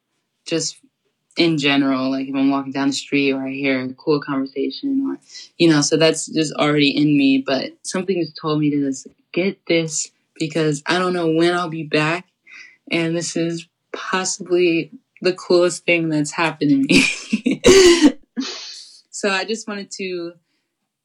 just 0.47 0.79
in 1.37 1.57
general, 1.57 2.11
like 2.11 2.29
if 2.29 2.35
I'm 2.35 2.51
walking 2.51 2.73
down 2.73 2.89
the 2.89 2.93
street 2.93 3.33
or 3.33 3.47
I 3.47 3.53
hear 3.53 3.81
a 3.81 3.95
cool 3.95 4.21
conversation 4.21 5.07
or 5.09 5.19
you 5.57 5.71
know, 5.71 5.81
so 5.81 5.97
that's 5.97 6.27
just 6.27 6.53
already 6.55 6.91
in 6.91 7.17
me. 7.17 7.43
But 7.47 7.73
something 7.83 8.19
has 8.19 8.33
told 8.35 8.61
me 8.61 8.71
to 8.71 8.81
just 8.81 9.07
get 9.33 9.65
this 9.67 10.11
because 10.35 10.83
I 10.87 10.99
don't 10.99 11.13
know 11.13 11.31
when 11.31 11.55
I'll 11.55 11.69
be 11.69 11.85
back. 11.85 12.27
And 12.91 13.17
this 13.17 13.37
is 13.37 13.69
possibly 13.93 14.93
the 15.21 15.33
coolest 15.33 15.85
thing 15.85 16.09
that's 16.09 16.33
happened 16.33 16.71
to 16.71 16.77
me. 16.77 18.19
so 19.11 19.31
I 19.31 19.45
just 19.45 19.69
wanted 19.69 19.91
to 19.93 20.33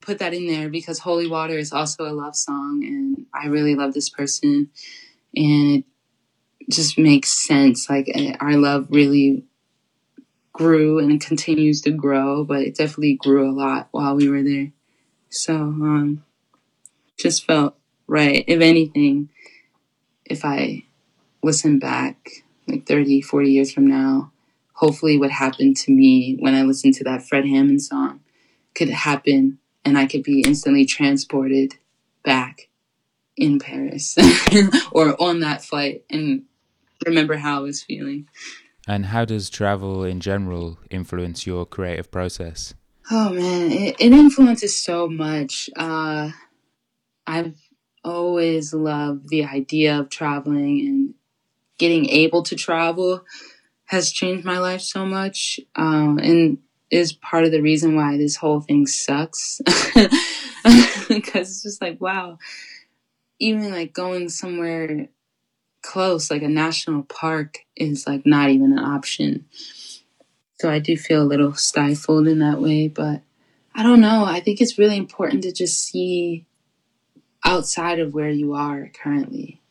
put 0.02 0.20
that 0.20 0.34
in 0.34 0.48
there 0.48 0.70
because 0.70 1.00
Holy 1.00 1.28
Water 1.28 1.58
is 1.58 1.74
also 1.74 2.06
a 2.06 2.14
love 2.14 2.36
song 2.36 2.84
and 2.86 3.26
I 3.34 3.48
really 3.48 3.76
love 3.76 3.94
this 3.94 4.10
person 4.10 4.70
and 5.36 5.84
it 6.60 6.70
just 6.70 6.98
makes 6.98 7.32
sense. 7.32 7.90
Like 7.90 8.10
eh, 8.14 8.36
our 8.40 8.54
love 8.54 8.88
really 8.90 9.44
grew 10.54 11.00
and 11.00 11.20
continues 11.20 11.82
to 11.82 11.92
grow, 11.92 12.44
but 12.46 12.62
it 12.62 12.76
definitely 12.76 13.16
grew 13.16 13.50
a 13.50 13.52
lot 13.52 13.90
while 13.92 14.16
we 14.16 14.30
were 14.30 14.44
there. 14.44 14.72
So 15.30 15.56
um 15.56 16.24
just 17.18 17.46
felt 17.46 17.76
right. 18.08 18.44
If 18.48 18.62
anything, 18.62 19.30
if 20.26 20.46
I 20.46 20.86
listen 21.42 21.80
back 21.80 22.45
like 22.68 22.86
30, 22.86 23.22
40 23.22 23.52
years 23.52 23.72
from 23.72 23.88
now, 23.88 24.32
hopefully 24.74 25.18
what 25.18 25.32
happened 25.32 25.78
to 25.78 25.92
me 25.92 26.38
when 26.40 26.56
I 26.56 26.64
listened 26.64 26.94
to 26.96 27.04
that 27.06 27.28
Fred 27.28 27.46
Hammond 27.46 27.82
song 27.82 28.22
could 28.74 28.90
happen 28.90 29.60
and 29.84 29.98
I 29.98 30.06
could 30.06 30.24
be 30.24 30.42
instantly 30.42 30.86
transported 30.86 31.76
back 32.24 32.70
in 33.38 33.60
Paris 33.60 34.18
or 34.92 35.22
on 35.22 35.42
that 35.42 35.64
flight 35.64 36.04
and 36.10 36.44
remember 37.06 37.38
how 37.38 37.60
I 37.60 37.62
was 37.62 37.84
feeling. 37.84 38.28
And 38.88 39.08
how 39.08 39.26
does 39.26 39.50
travel 39.50 40.04
in 40.04 40.20
general 40.20 40.78
influence 40.90 41.48
your 41.48 41.66
creative 41.66 42.12
process? 42.12 42.74
Oh 43.12 43.32
man, 43.32 43.72
it, 43.72 43.96
it 44.00 44.12
influences 44.14 44.82
so 44.82 45.08
much. 45.08 45.70
Uh, 45.76 46.32
I've 47.26 47.56
always 48.04 48.74
loved 48.74 49.30
the 49.30 49.46
idea 49.46 50.00
of 50.00 50.10
traveling 50.10 50.80
and 50.82 51.14
getting 51.78 52.10
able 52.10 52.44
to 52.44 52.56
travel 52.56 53.24
has 53.86 54.12
changed 54.12 54.46
my 54.46 54.58
life 54.58 54.82
so 54.82 55.06
much 55.06 55.60
um, 55.76 56.18
and 56.18 56.58
is 56.92 57.14
part 57.14 57.44
of 57.44 57.52
the 57.52 57.62
reason 57.62 57.96
why 57.96 58.18
this 58.18 58.36
whole 58.36 58.62
thing 58.62 58.88
sucks. 58.88 59.62
Because 61.08 61.52
it's 61.52 61.62
just 61.62 61.82
like 61.82 62.02
wow. 62.02 62.40
Even 63.38 63.70
like 63.70 63.94
going 63.94 64.30
somewhere 64.30 65.10
close 65.84 66.32
like 66.32 66.42
a 66.42 66.50
national 66.50 67.04
park 67.04 67.60
is 67.76 68.08
like 68.08 68.26
not 68.26 68.50
even 68.50 68.72
an 68.72 68.80
option. 68.80 69.46
So 70.60 70.72
i 70.72 70.80
do 70.80 70.98
feel 70.98 71.22
a 71.22 71.24
little 71.24 71.54
stifled 71.54 72.28
in 72.28 72.40
that 72.40 72.60
way 72.62 72.88
but 72.88 73.22
i 73.76 73.84
don't 73.84 74.02
know. 74.02 74.26
I 74.26 74.40
think 74.40 74.60
it's 74.60 74.80
really 74.80 74.98
important 74.98 75.44
to 75.44 75.52
just 75.52 75.80
see 75.80 76.48
outside 77.44 78.00
of 78.00 78.16
where 78.16 78.32
you 78.32 78.54
are 78.54 78.90
currently 78.92 79.62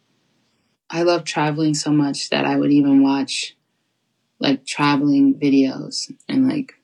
I 0.91 1.03
love 1.03 1.25
traveling 1.25 1.75
so 1.75 1.91
much 1.91 2.31
that 2.31 2.45
I 2.45 2.57
would 2.57 2.71
even 2.71 3.03
watch 3.03 3.57
like 4.39 4.67
traveling 4.67 5.35
videos 5.39 6.13
and 6.29 6.49
like 6.49 6.75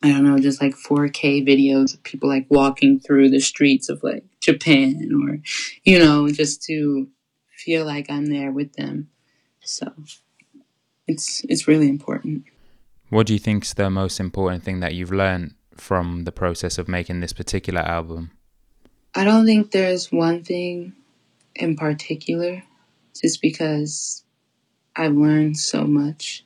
I 0.00 0.10
don't 0.10 0.24
know, 0.24 0.38
just 0.38 0.62
like 0.62 0.74
4K 0.76 1.44
videos 1.44 1.92
of 1.92 2.02
people 2.04 2.28
like 2.28 2.46
walking 2.48 3.00
through 3.00 3.30
the 3.30 3.40
streets 3.40 3.88
of 3.88 4.02
like 4.04 4.24
Japan 4.40 5.10
or 5.12 5.40
you 5.84 5.98
know, 5.98 6.28
just 6.28 6.62
to 6.64 7.08
feel 7.50 7.84
like 7.84 8.08
I'm 8.08 8.26
there 8.26 8.52
with 8.52 8.74
them. 8.74 9.08
So 9.64 9.92
it's 11.06 11.44
it's 11.48 11.66
really 11.66 11.88
important. 11.88 12.44
What 13.08 13.26
do 13.26 13.32
you 13.32 13.38
think's 13.38 13.74
the 13.74 13.90
most 13.90 14.20
important 14.20 14.62
thing 14.62 14.80
that 14.80 14.94
you've 14.94 15.12
learned 15.12 15.54
from 15.74 16.24
the 16.24 16.32
process 16.32 16.78
of 16.78 16.88
making 16.88 17.20
this 17.20 17.32
particular 17.32 17.80
album? 17.80 18.32
I 19.14 19.24
don't 19.24 19.46
think 19.46 19.70
there's 19.70 20.12
one 20.12 20.44
thing 20.44 20.92
in 21.56 21.76
particular 21.76 22.62
just 23.20 23.40
because 23.42 24.24
I've 24.94 25.14
learned 25.14 25.56
so 25.58 25.84
much. 25.84 26.44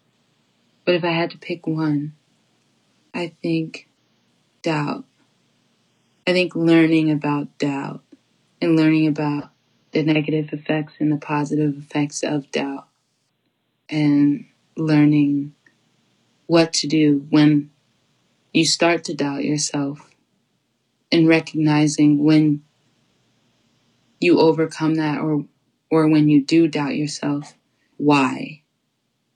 But 0.84 0.94
if 0.94 1.04
I 1.04 1.10
had 1.10 1.30
to 1.30 1.38
pick 1.38 1.66
one, 1.66 2.14
I 3.14 3.32
think 3.42 3.88
doubt. 4.62 5.04
I 6.26 6.32
think 6.32 6.54
learning 6.54 7.10
about 7.10 7.58
doubt 7.58 8.02
and 8.60 8.76
learning 8.76 9.06
about 9.08 9.50
the 9.92 10.02
negative 10.02 10.52
effects 10.52 10.94
and 10.98 11.12
the 11.12 11.16
positive 11.16 11.76
effects 11.76 12.22
of 12.22 12.50
doubt 12.50 12.86
and 13.88 14.46
learning 14.76 15.54
what 16.46 16.72
to 16.72 16.86
do 16.86 17.26
when 17.30 17.70
you 18.52 18.64
start 18.64 19.04
to 19.04 19.14
doubt 19.14 19.44
yourself 19.44 20.10
and 21.10 21.28
recognizing 21.28 22.22
when 22.24 22.62
you 24.20 24.38
overcome 24.38 24.94
that 24.94 25.20
or 25.20 25.44
or 25.92 26.08
when 26.08 26.26
you 26.30 26.42
do 26.42 26.66
doubt 26.68 26.96
yourself, 26.96 27.52
why? 27.98 28.62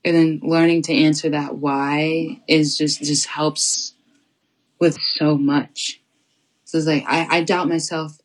And 0.03 0.17
then 0.17 0.41
learning 0.43 0.83
to 0.83 0.95
answer 0.95 1.29
that 1.29 1.59
why 1.59 2.41
is 2.49 2.79
just 2.79 3.01
just 3.01 3.27
helps 3.27 3.93
with 4.81 4.99
so 4.99 5.37
much. 5.37 6.01
So 6.65 6.79
it's 6.79 6.87
like 6.87 7.05
I, 7.07 7.27
I 7.39 7.43
doubt 7.43 7.69
myself. 7.69 8.19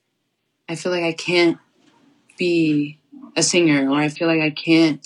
I 0.69 0.75
feel 0.75 0.93
like 0.93 1.03
I 1.03 1.11
can't 1.11 1.57
be 2.37 2.99
a 3.35 3.43
singer 3.43 3.89
or 3.89 3.95
I 3.95 4.07
feel 4.07 4.29
like 4.29 4.39
I 4.39 4.51
can't 4.51 5.05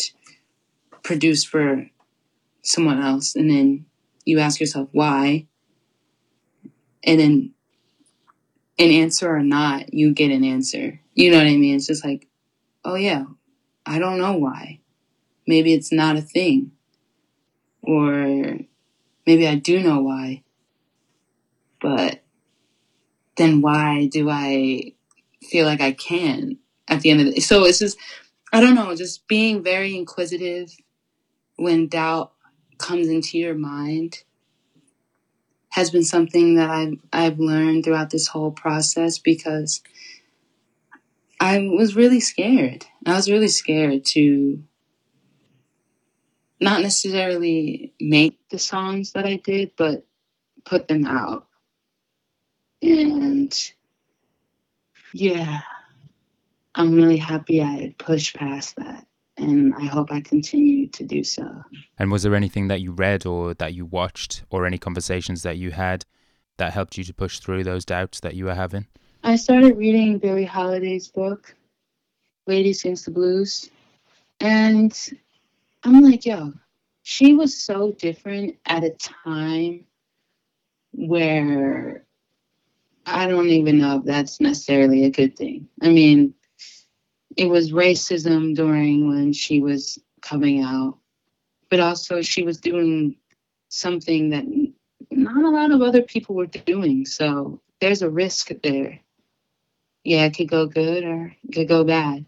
produce 1.01 1.43
for 1.43 1.89
someone 2.61 3.01
else. 3.01 3.35
And 3.35 3.49
then 3.49 3.87
you 4.23 4.37
ask 4.37 4.59
yourself 4.59 4.87
why. 4.91 5.47
And 7.03 7.19
then 7.19 7.53
an 8.77 8.91
answer 8.91 9.35
or 9.35 9.41
not, 9.41 9.95
you 9.95 10.13
get 10.13 10.29
an 10.29 10.43
answer. 10.43 10.99
You 11.15 11.31
know 11.31 11.37
what 11.37 11.47
I 11.47 11.55
mean? 11.55 11.75
It's 11.75 11.87
just 11.87 12.05
like 12.05 12.27
oh 12.85 12.95
yeah, 12.95 13.25
I 13.85 13.99
don't 13.99 14.19
know 14.19 14.33
why. 14.33 14.79
Maybe 15.47 15.73
it's 15.73 15.91
not 15.91 16.15
a 16.15 16.21
thing. 16.21 16.71
Or 17.81 18.57
maybe 19.25 19.47
I 19.47 19.55
do 19.55 19.81
know 19.81 20.01
why. 20.01 20.43
But 21.81 22.23
then 23.35 23.61
why 23.61 24.07
do 24.07 24.29
I 24.29 24.93
feel 25.43 25.65
like 25.65 25.81
I 25.81 25.91
can 25.91 26.57
at 26.87 27.01
the 27.01 27.09
end 27.09 27.21
of 27.21 27.33
the? 27.33 27.41
So 27.41 27.65
it's 27.65 27.79
just, 27.79 27.97
I 28.53 28.61
don't 28.61 28.75
know, 28.75 28.95
just 28.95 29.27
being 29.27 29.63
very 29.63 29.95
inquisitive 29.95 30.71
when 31.57 31.87
doubt 31.87 32.33
comes 32.77 33.07
into 33.07 33.37
your 33.37 33.55
mind 33.55 34.23
has 35.69 35.91
been 35.91 36.03
something 36.03 36.55
that 36.55 36.69
I've, 36.69 36.97
I've 37.11 37.39
learned 37.39 37.83
throughout 37.83 38.09
this 38.09 38.27
whole 38.27 38.51
process 38.51 39.19
because 39.19 39.81
I 41.45 41.59
was 41.59 41.95
really 41.95 42.21
scared. 42.21 42.87
I 43.05 43.13
was 43.13 43.29
really 43.29 43.49
scared 43.49 44.03
to 44.05 44.63
not 46.59 46.81
necessarily 46.81 47.93
make 47.99 48.39
the 48.49 48.57
songs 48.57 49.11
that 49.11 49.27
I 49.27 49.35
did, 49.35 49.73
but 49.77 50.07
put 50.65 50.87
them 50.87 51.05
out. 51.05 51.45
And 52.81 53.55
yeah, 55.13 55.61
I'm 56.73 56.95
really 56.95 57.17
happy 57.17 57.61
I 57.61 57.93
pushed 57.99 58.35
past 58.35 58.77
that. 58.77 59.05
And 59.37 59.75
I 59.75 59.85
hope 59.85 60.11
I 60.11 60.21
continue 60.21 60.87
to 60.87 61.03
do 61.03 61.23
so. 61.23 61.47
And 61.99 62.11
was 62.11 62.23
there 62.23 62.33
anything 62.33 62.69
that 62.69 62.81
you 62.81 62.91
read 62.91 63.27
or 63.27 63.53
that 63.53 63.75
you 63.75 63.85
watched 63.85 64.43
or 64.49 64.65
any 64.65 64.79
conversations 64.79 65.43
that 65.43 65.57
you 65.57 65.69
had 65.69 66.05
that 66.57 66.73
helped 66.73 66.97
you 66.97 67.03
to 67.03 67.13
push 67.13 67.37
through 67.37 67.65
those 67.65 67.85
doubts 67.85 68.19
that 68.21 68.33
you 68.33 68.45
were 68.45 68.55
having? 68.55 68.87
I 69.27 69.37
started 69.37 69.75
reading 69.75 70.19
Billie 70.19 70.45
Holiday's 70.45 71.07
book, 71.07 71.55
Lady 72.45 72.73
Sings 72.73 73.05
the 73.05 73.09
Blues, 73.09 73.71
and 74.39 74.95
I'm 75.83 76.01
like, 76.01 76.27
yo, 76.27 76.53
she 77.01 77.33
was 77.33 77.57
so 77.57 77.91
different 77.93 78.55
at 78.67 78.83
a 78.83 78.91
time 78.91 79.85
where 80.91 82.05
I 83.07 83.25
don't 83.25 83.49
even 83.49 83.79
know 83.79 83.97
if 83.97 84.03
that's 84.03 84.39
necessarily 84.39 85.05
a 85.05 85.09
good 85.09 85.35
thing. 85.35 85.69
I 85.81 85.89
mean, 85.89 86.35
it 87.35 87.49
was 87.49 87.71
racism 87.71 88.55
during 88.55 89.07
when 89.07 89.33
she 89.33 89.59
was 89.59 89.97
coming 90.21 90.61
out, 90.61 90.99
but 91.71 91.79
also 91.79 92.21
she 92.21 92.43
was 92.43 92.59
doing 92.59 93.15
something 93.69 94.29
that 94.29 94.45
not 95.09 95.43
a 95.43 95.49
lot 95.49 95.71
of 95.71 95.81
other 95.81 96.03
people 96.03 96.35
were 96.35 96.45
doing. 96.45 97.07
So 97.07 97.59
there's 97.79 98.03
a 98.03 98.09
risk 98.09 98.51
there 98.61 98.99
yeah, 100.05 100.25
it 100.25 100.37
could 100.37 100.49
go 100.49 100.67
good 100.67 101.03
or 101.03 101.35
it 101.47 101.53
could 101.53 101.67
go 101.67 101.83
bad. 101.83 102.25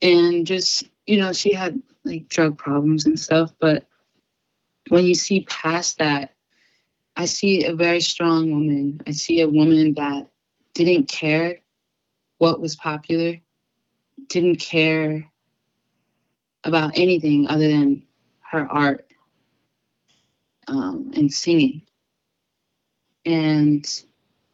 And 0.00 0.46
just, 0.46 0.84
you 1.06 1.18
know, 1.18 1.32
she 1.32 1.52
had 1.52 1.80
like 2.04 2.28
drug 2.28 2.56
problems 2.56 3.04
and 3.04 3.20
stuff, 3.20 3.52
but 3.60 3.86
when 4.88 5.04
you 5.04 5.14
see 5.14 5.44
past 5.44 5.98
that, 5.98 6.34
I 7.16 7.26
see 7.26 7.64
a 7.64 7.74
very 7.74 8.00
strong 8.00 8.50
woman. 8.50 9.00
I 9.06 9.10
see 9.10 9.40
a 9.40 9.48
woman 9.48 9.94
that 9.94 10.28
didn't 10.72 11.08
care 11.08 11.58
what 12.38 12.60
was 12.60 12.76
popular, 12.76 13.38
didn't 14.28 14.60
care 14.60 15.26
about 16.64 16.92
anything 16.96 17.48
other 17.48 17.68
than 17.68 18.04
her 18.50 18.66
art 18.70 19.06
um, 20.68 21.10
and 21.14 21.32
singing. 21.32 21.82
And 23.24 23.84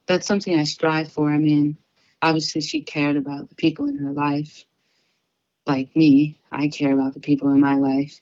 that's 0.07 0.26
something 0.26 0.59
I 0.59 0.64
strive 0.64 1.12
for. 1.12 1.30
I 1.30 1.38
mean, 1.38 1.76
obviously 2.24 2.60
she 2.62 2.82
cared 2.82 3.16
about 3.16 3.48
the 3.50 3.56
people 3.56 3.88
in 3.88 3.98
her 3.98 4.12
life 4.12 4.64
like 5.66 5.94
me 5.96 6.40
i 6.52 6.68
care 6.68 6.92
about 6.94 7.14
the 7.14 7.20
people 7.20 7.50
in 7.52 7.60
my 7.60 7.76
life 7.76 8.20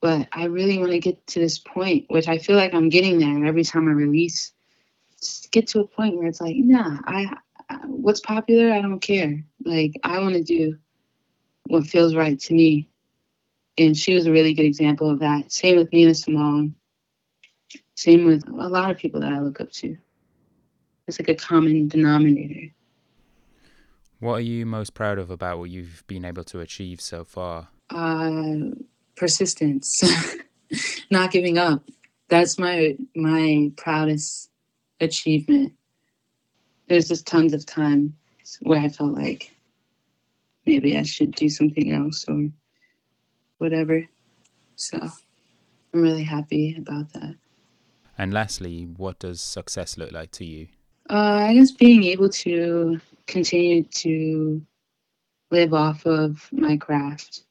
But 0.00 0.28
I 0.32 0.46
really 0.46 0.78
want 0.78 0.92
to 0.92 1.00
get 1.00 1.26
to 1.28 1.40
this 1.40 1.58
point, 1.58 2.06
which 2.10 2.28
I 2.28 2.38
feel 2.38 2.56
like 2.56 2.74
I'm 2.74 2.90
getting 2.90 3.18
there 3.18 3.46
every 3.46 3.64
time 3.64 3.88
I 3.88 3.92
release. 3.92 4.52
Just 5.20 5.52
get 5.52 5.68
to 5.68 5.80
a 5.80 5.88
point 5.88 6.16
where 6.16 6.28
it's 6.28 6.40
like, 6.40 6.56
nah, 6.56 6.98
I, 7.06 7.34
I 7.70 7.76
what's 7.86 8.20
popular, 8.20 8.72
I 8.72 8.82
don't 8.82 9.00
care. 9.00 9.44
Like 9.64 9.94
I 10.04 10.20
want 10.20 10.36
to 10.36 10.44
do 10.44 10.78
what 11.68 11.86
feels 11.86 12.14
right 12.16 12.38
to 12.40 12.54
me. 12.54 12.90
And 13.78 13.96
she 13.96 14.14
was 14.14 14.26
a 14.26 14.32
really 14.32 14.54
good 14.54 14.66
example 14.66 15.10
of 15.10 15.20
that. 15.20 15.52
Same 15.52 15.78
with 15.78 15.92
Nina 15.92 16.14
Simone. 16.14 16.76
Same 17.96 18.26
with 18.26 18.48
a 18.48 18.68
lot 18.68 18.90
of 18.90 18.98
people 18.98 19.20
that 19.22 19.32
I 19.34 19.40
look 19.40 19.60
up 19.60 19.72
to. 19.72 19.96
It's 21.08 21.20
like 21.20 21.30
a 21.30 21.36
common 21.36 21.88
denominator. 21.88 22.72
What 24.20 24.34
are 24.34 24.40
you 24.40 24.66
most 24.66 24.94
proud 24.94 25.18
of 25.18 25.30
about 25.30 25.58
what 25.58 25.70
you've 25.70 26.02
been 26.08 26.24
able 26.24 26.44
to 26.44 26.60
achieve 26.60 27.00
so 27.00 27.24
far? 27.24 27.68
Uh, 27.90 28.74
persistence, 29.16 30.02
not 31.10 31.30
giving 31.30 31.56
up. 31.56 31.82
That's 32.28 32.58
my 32.58 32.96
my 33.14 33.70
proudest 33.76 34.50
achievement. 35.00 35.72
There's 36.88 37.08
just 37.08 37.26
tons 37.26 37.54
of 37.54 37.64
times 37.64 38.12
where 38.60 38.80
I 38.80 38.88
felt 38.88 39.14
like 39.14 39.54
maybe 40.66 40.96
I 40.96 41.02
should 41.02 41.32
do 41.32 41.48
something 41.48 41.92
else 41.92 42.24
or 42.28 42.48
whatever. 43.58 44.04
So 44.76 44.98
I'm 44.98 46.02
really 46.02 46.24
happy 46.24 46.76
about 46.76 47.12
that. 47.12 47.36
And 48.16 48.34
lastly, 48.34 48.82
what 48.96 49.20
does 49.20 49.40
success 49.40 49.96
look 49.96 50.10
like 50.10 50.32
to 50.32 50.44
you? 50.44 50.68
Uh, 51.08 51.46
I 51.48 51.54
guess 51.54 51.70
being 51.70 52.04
able 52.04 52.28
to 52.30 53.00
continue 53.28 53.84
to 53.84 54.60
live 55.52 55.72
off 55.72 56.04
of 56.06 56.48
my 56.50 56.76
craft. 56.76 57.44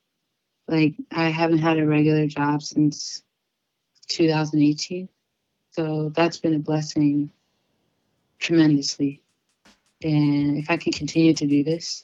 Like, 0.68 0.96
I 1.12 1.30
haven't 1.30 1.60
had 1.60 1.80
a 1.80 1.88
regular 1.88 2.28
job 2.28 2.62
since 2.62 3.24
2018. 4.10 5.08
So 5.72 6.10
that's 6.10 6.38
been 6.40 6.56
a 6.56 6.60
blessing 6.60 7.32
tremendously. 8.40 9.22
And 10.04 10.58
if 10.58 10.70
I 10.70 10.76
can 10.78 10.92
continue 10.92 11.34
to 11.36 11.48
do 11.48 11.64
this, 11.64 12.04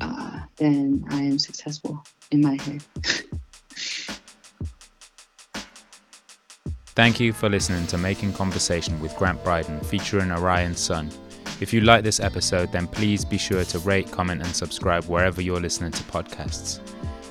uh, 0.00 0.40
then 0.56 1.04
I 1.10 1.22
am 1.22 1.38
successful 1.38 2.02
in 2.30 2.40
my 2.40 2.54
head. 2.62 2.82
Thank 6.94 7.20
you 7.20 7.32
for 7.32 7.48
listening 7.48 7.86
to 7.88 7.98
Making 7.98 8.32
Conversation 8.32 9.00
with 9.00 9.16
Grant 9.16 9.44
Bryden 9.44 9.80
featuring 9.82 10.32
Orion 10.32 10.74
Sun. 10.74 11.10
If 11.60 11.72
you 11.72 11.80
like 11.80 12.04
this 12.04 12.20
episode, 12.20 12.70
then 12.70 12.86
please 12.86 13.24
be 13.24 13.36
sure 13.36 13.64
to 13.64 13.78
rate, 13.80 14.10
comment, 14.12 14.42
and 14.42 14.54
subscribe 14.54 15.04
wherever 15.04 15.42
you're 15.42 15.60
listening 15.60 15.90
to 15.90 16.02
podcasts. 16.04 16.80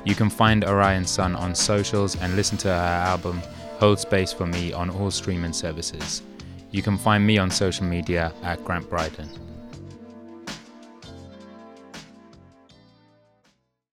You 0.03 0.15
can 0.15 0.29
find 0.29 0.65
Orion 0.65 1.05
Sun 1.05 1.35
on 1.35 1.55
socials 1.55 2.17
and 2.17 2.35
listen 2.35 2.57
to 2.59 2.67
her 2.67 2.73
album 2.73 3.41
Hold 3.79 3.99
Space 3.99 4.33
for 4.33 4.45
Me 4.45 4.73
on 4.73 4.89
all 4.89 5.11
streaming 5.11 5.53
services. 5.53 6.23
You 6.71 6.81
can 6.81 6.97
find 6.97 7.25
me 7.25 7.37
on 7.37 7.49
social 7.49 7.85
media 7.85 8.33
at 8.43 8.63
Grant 8.65 8.89
Bryden. 8.89 9.29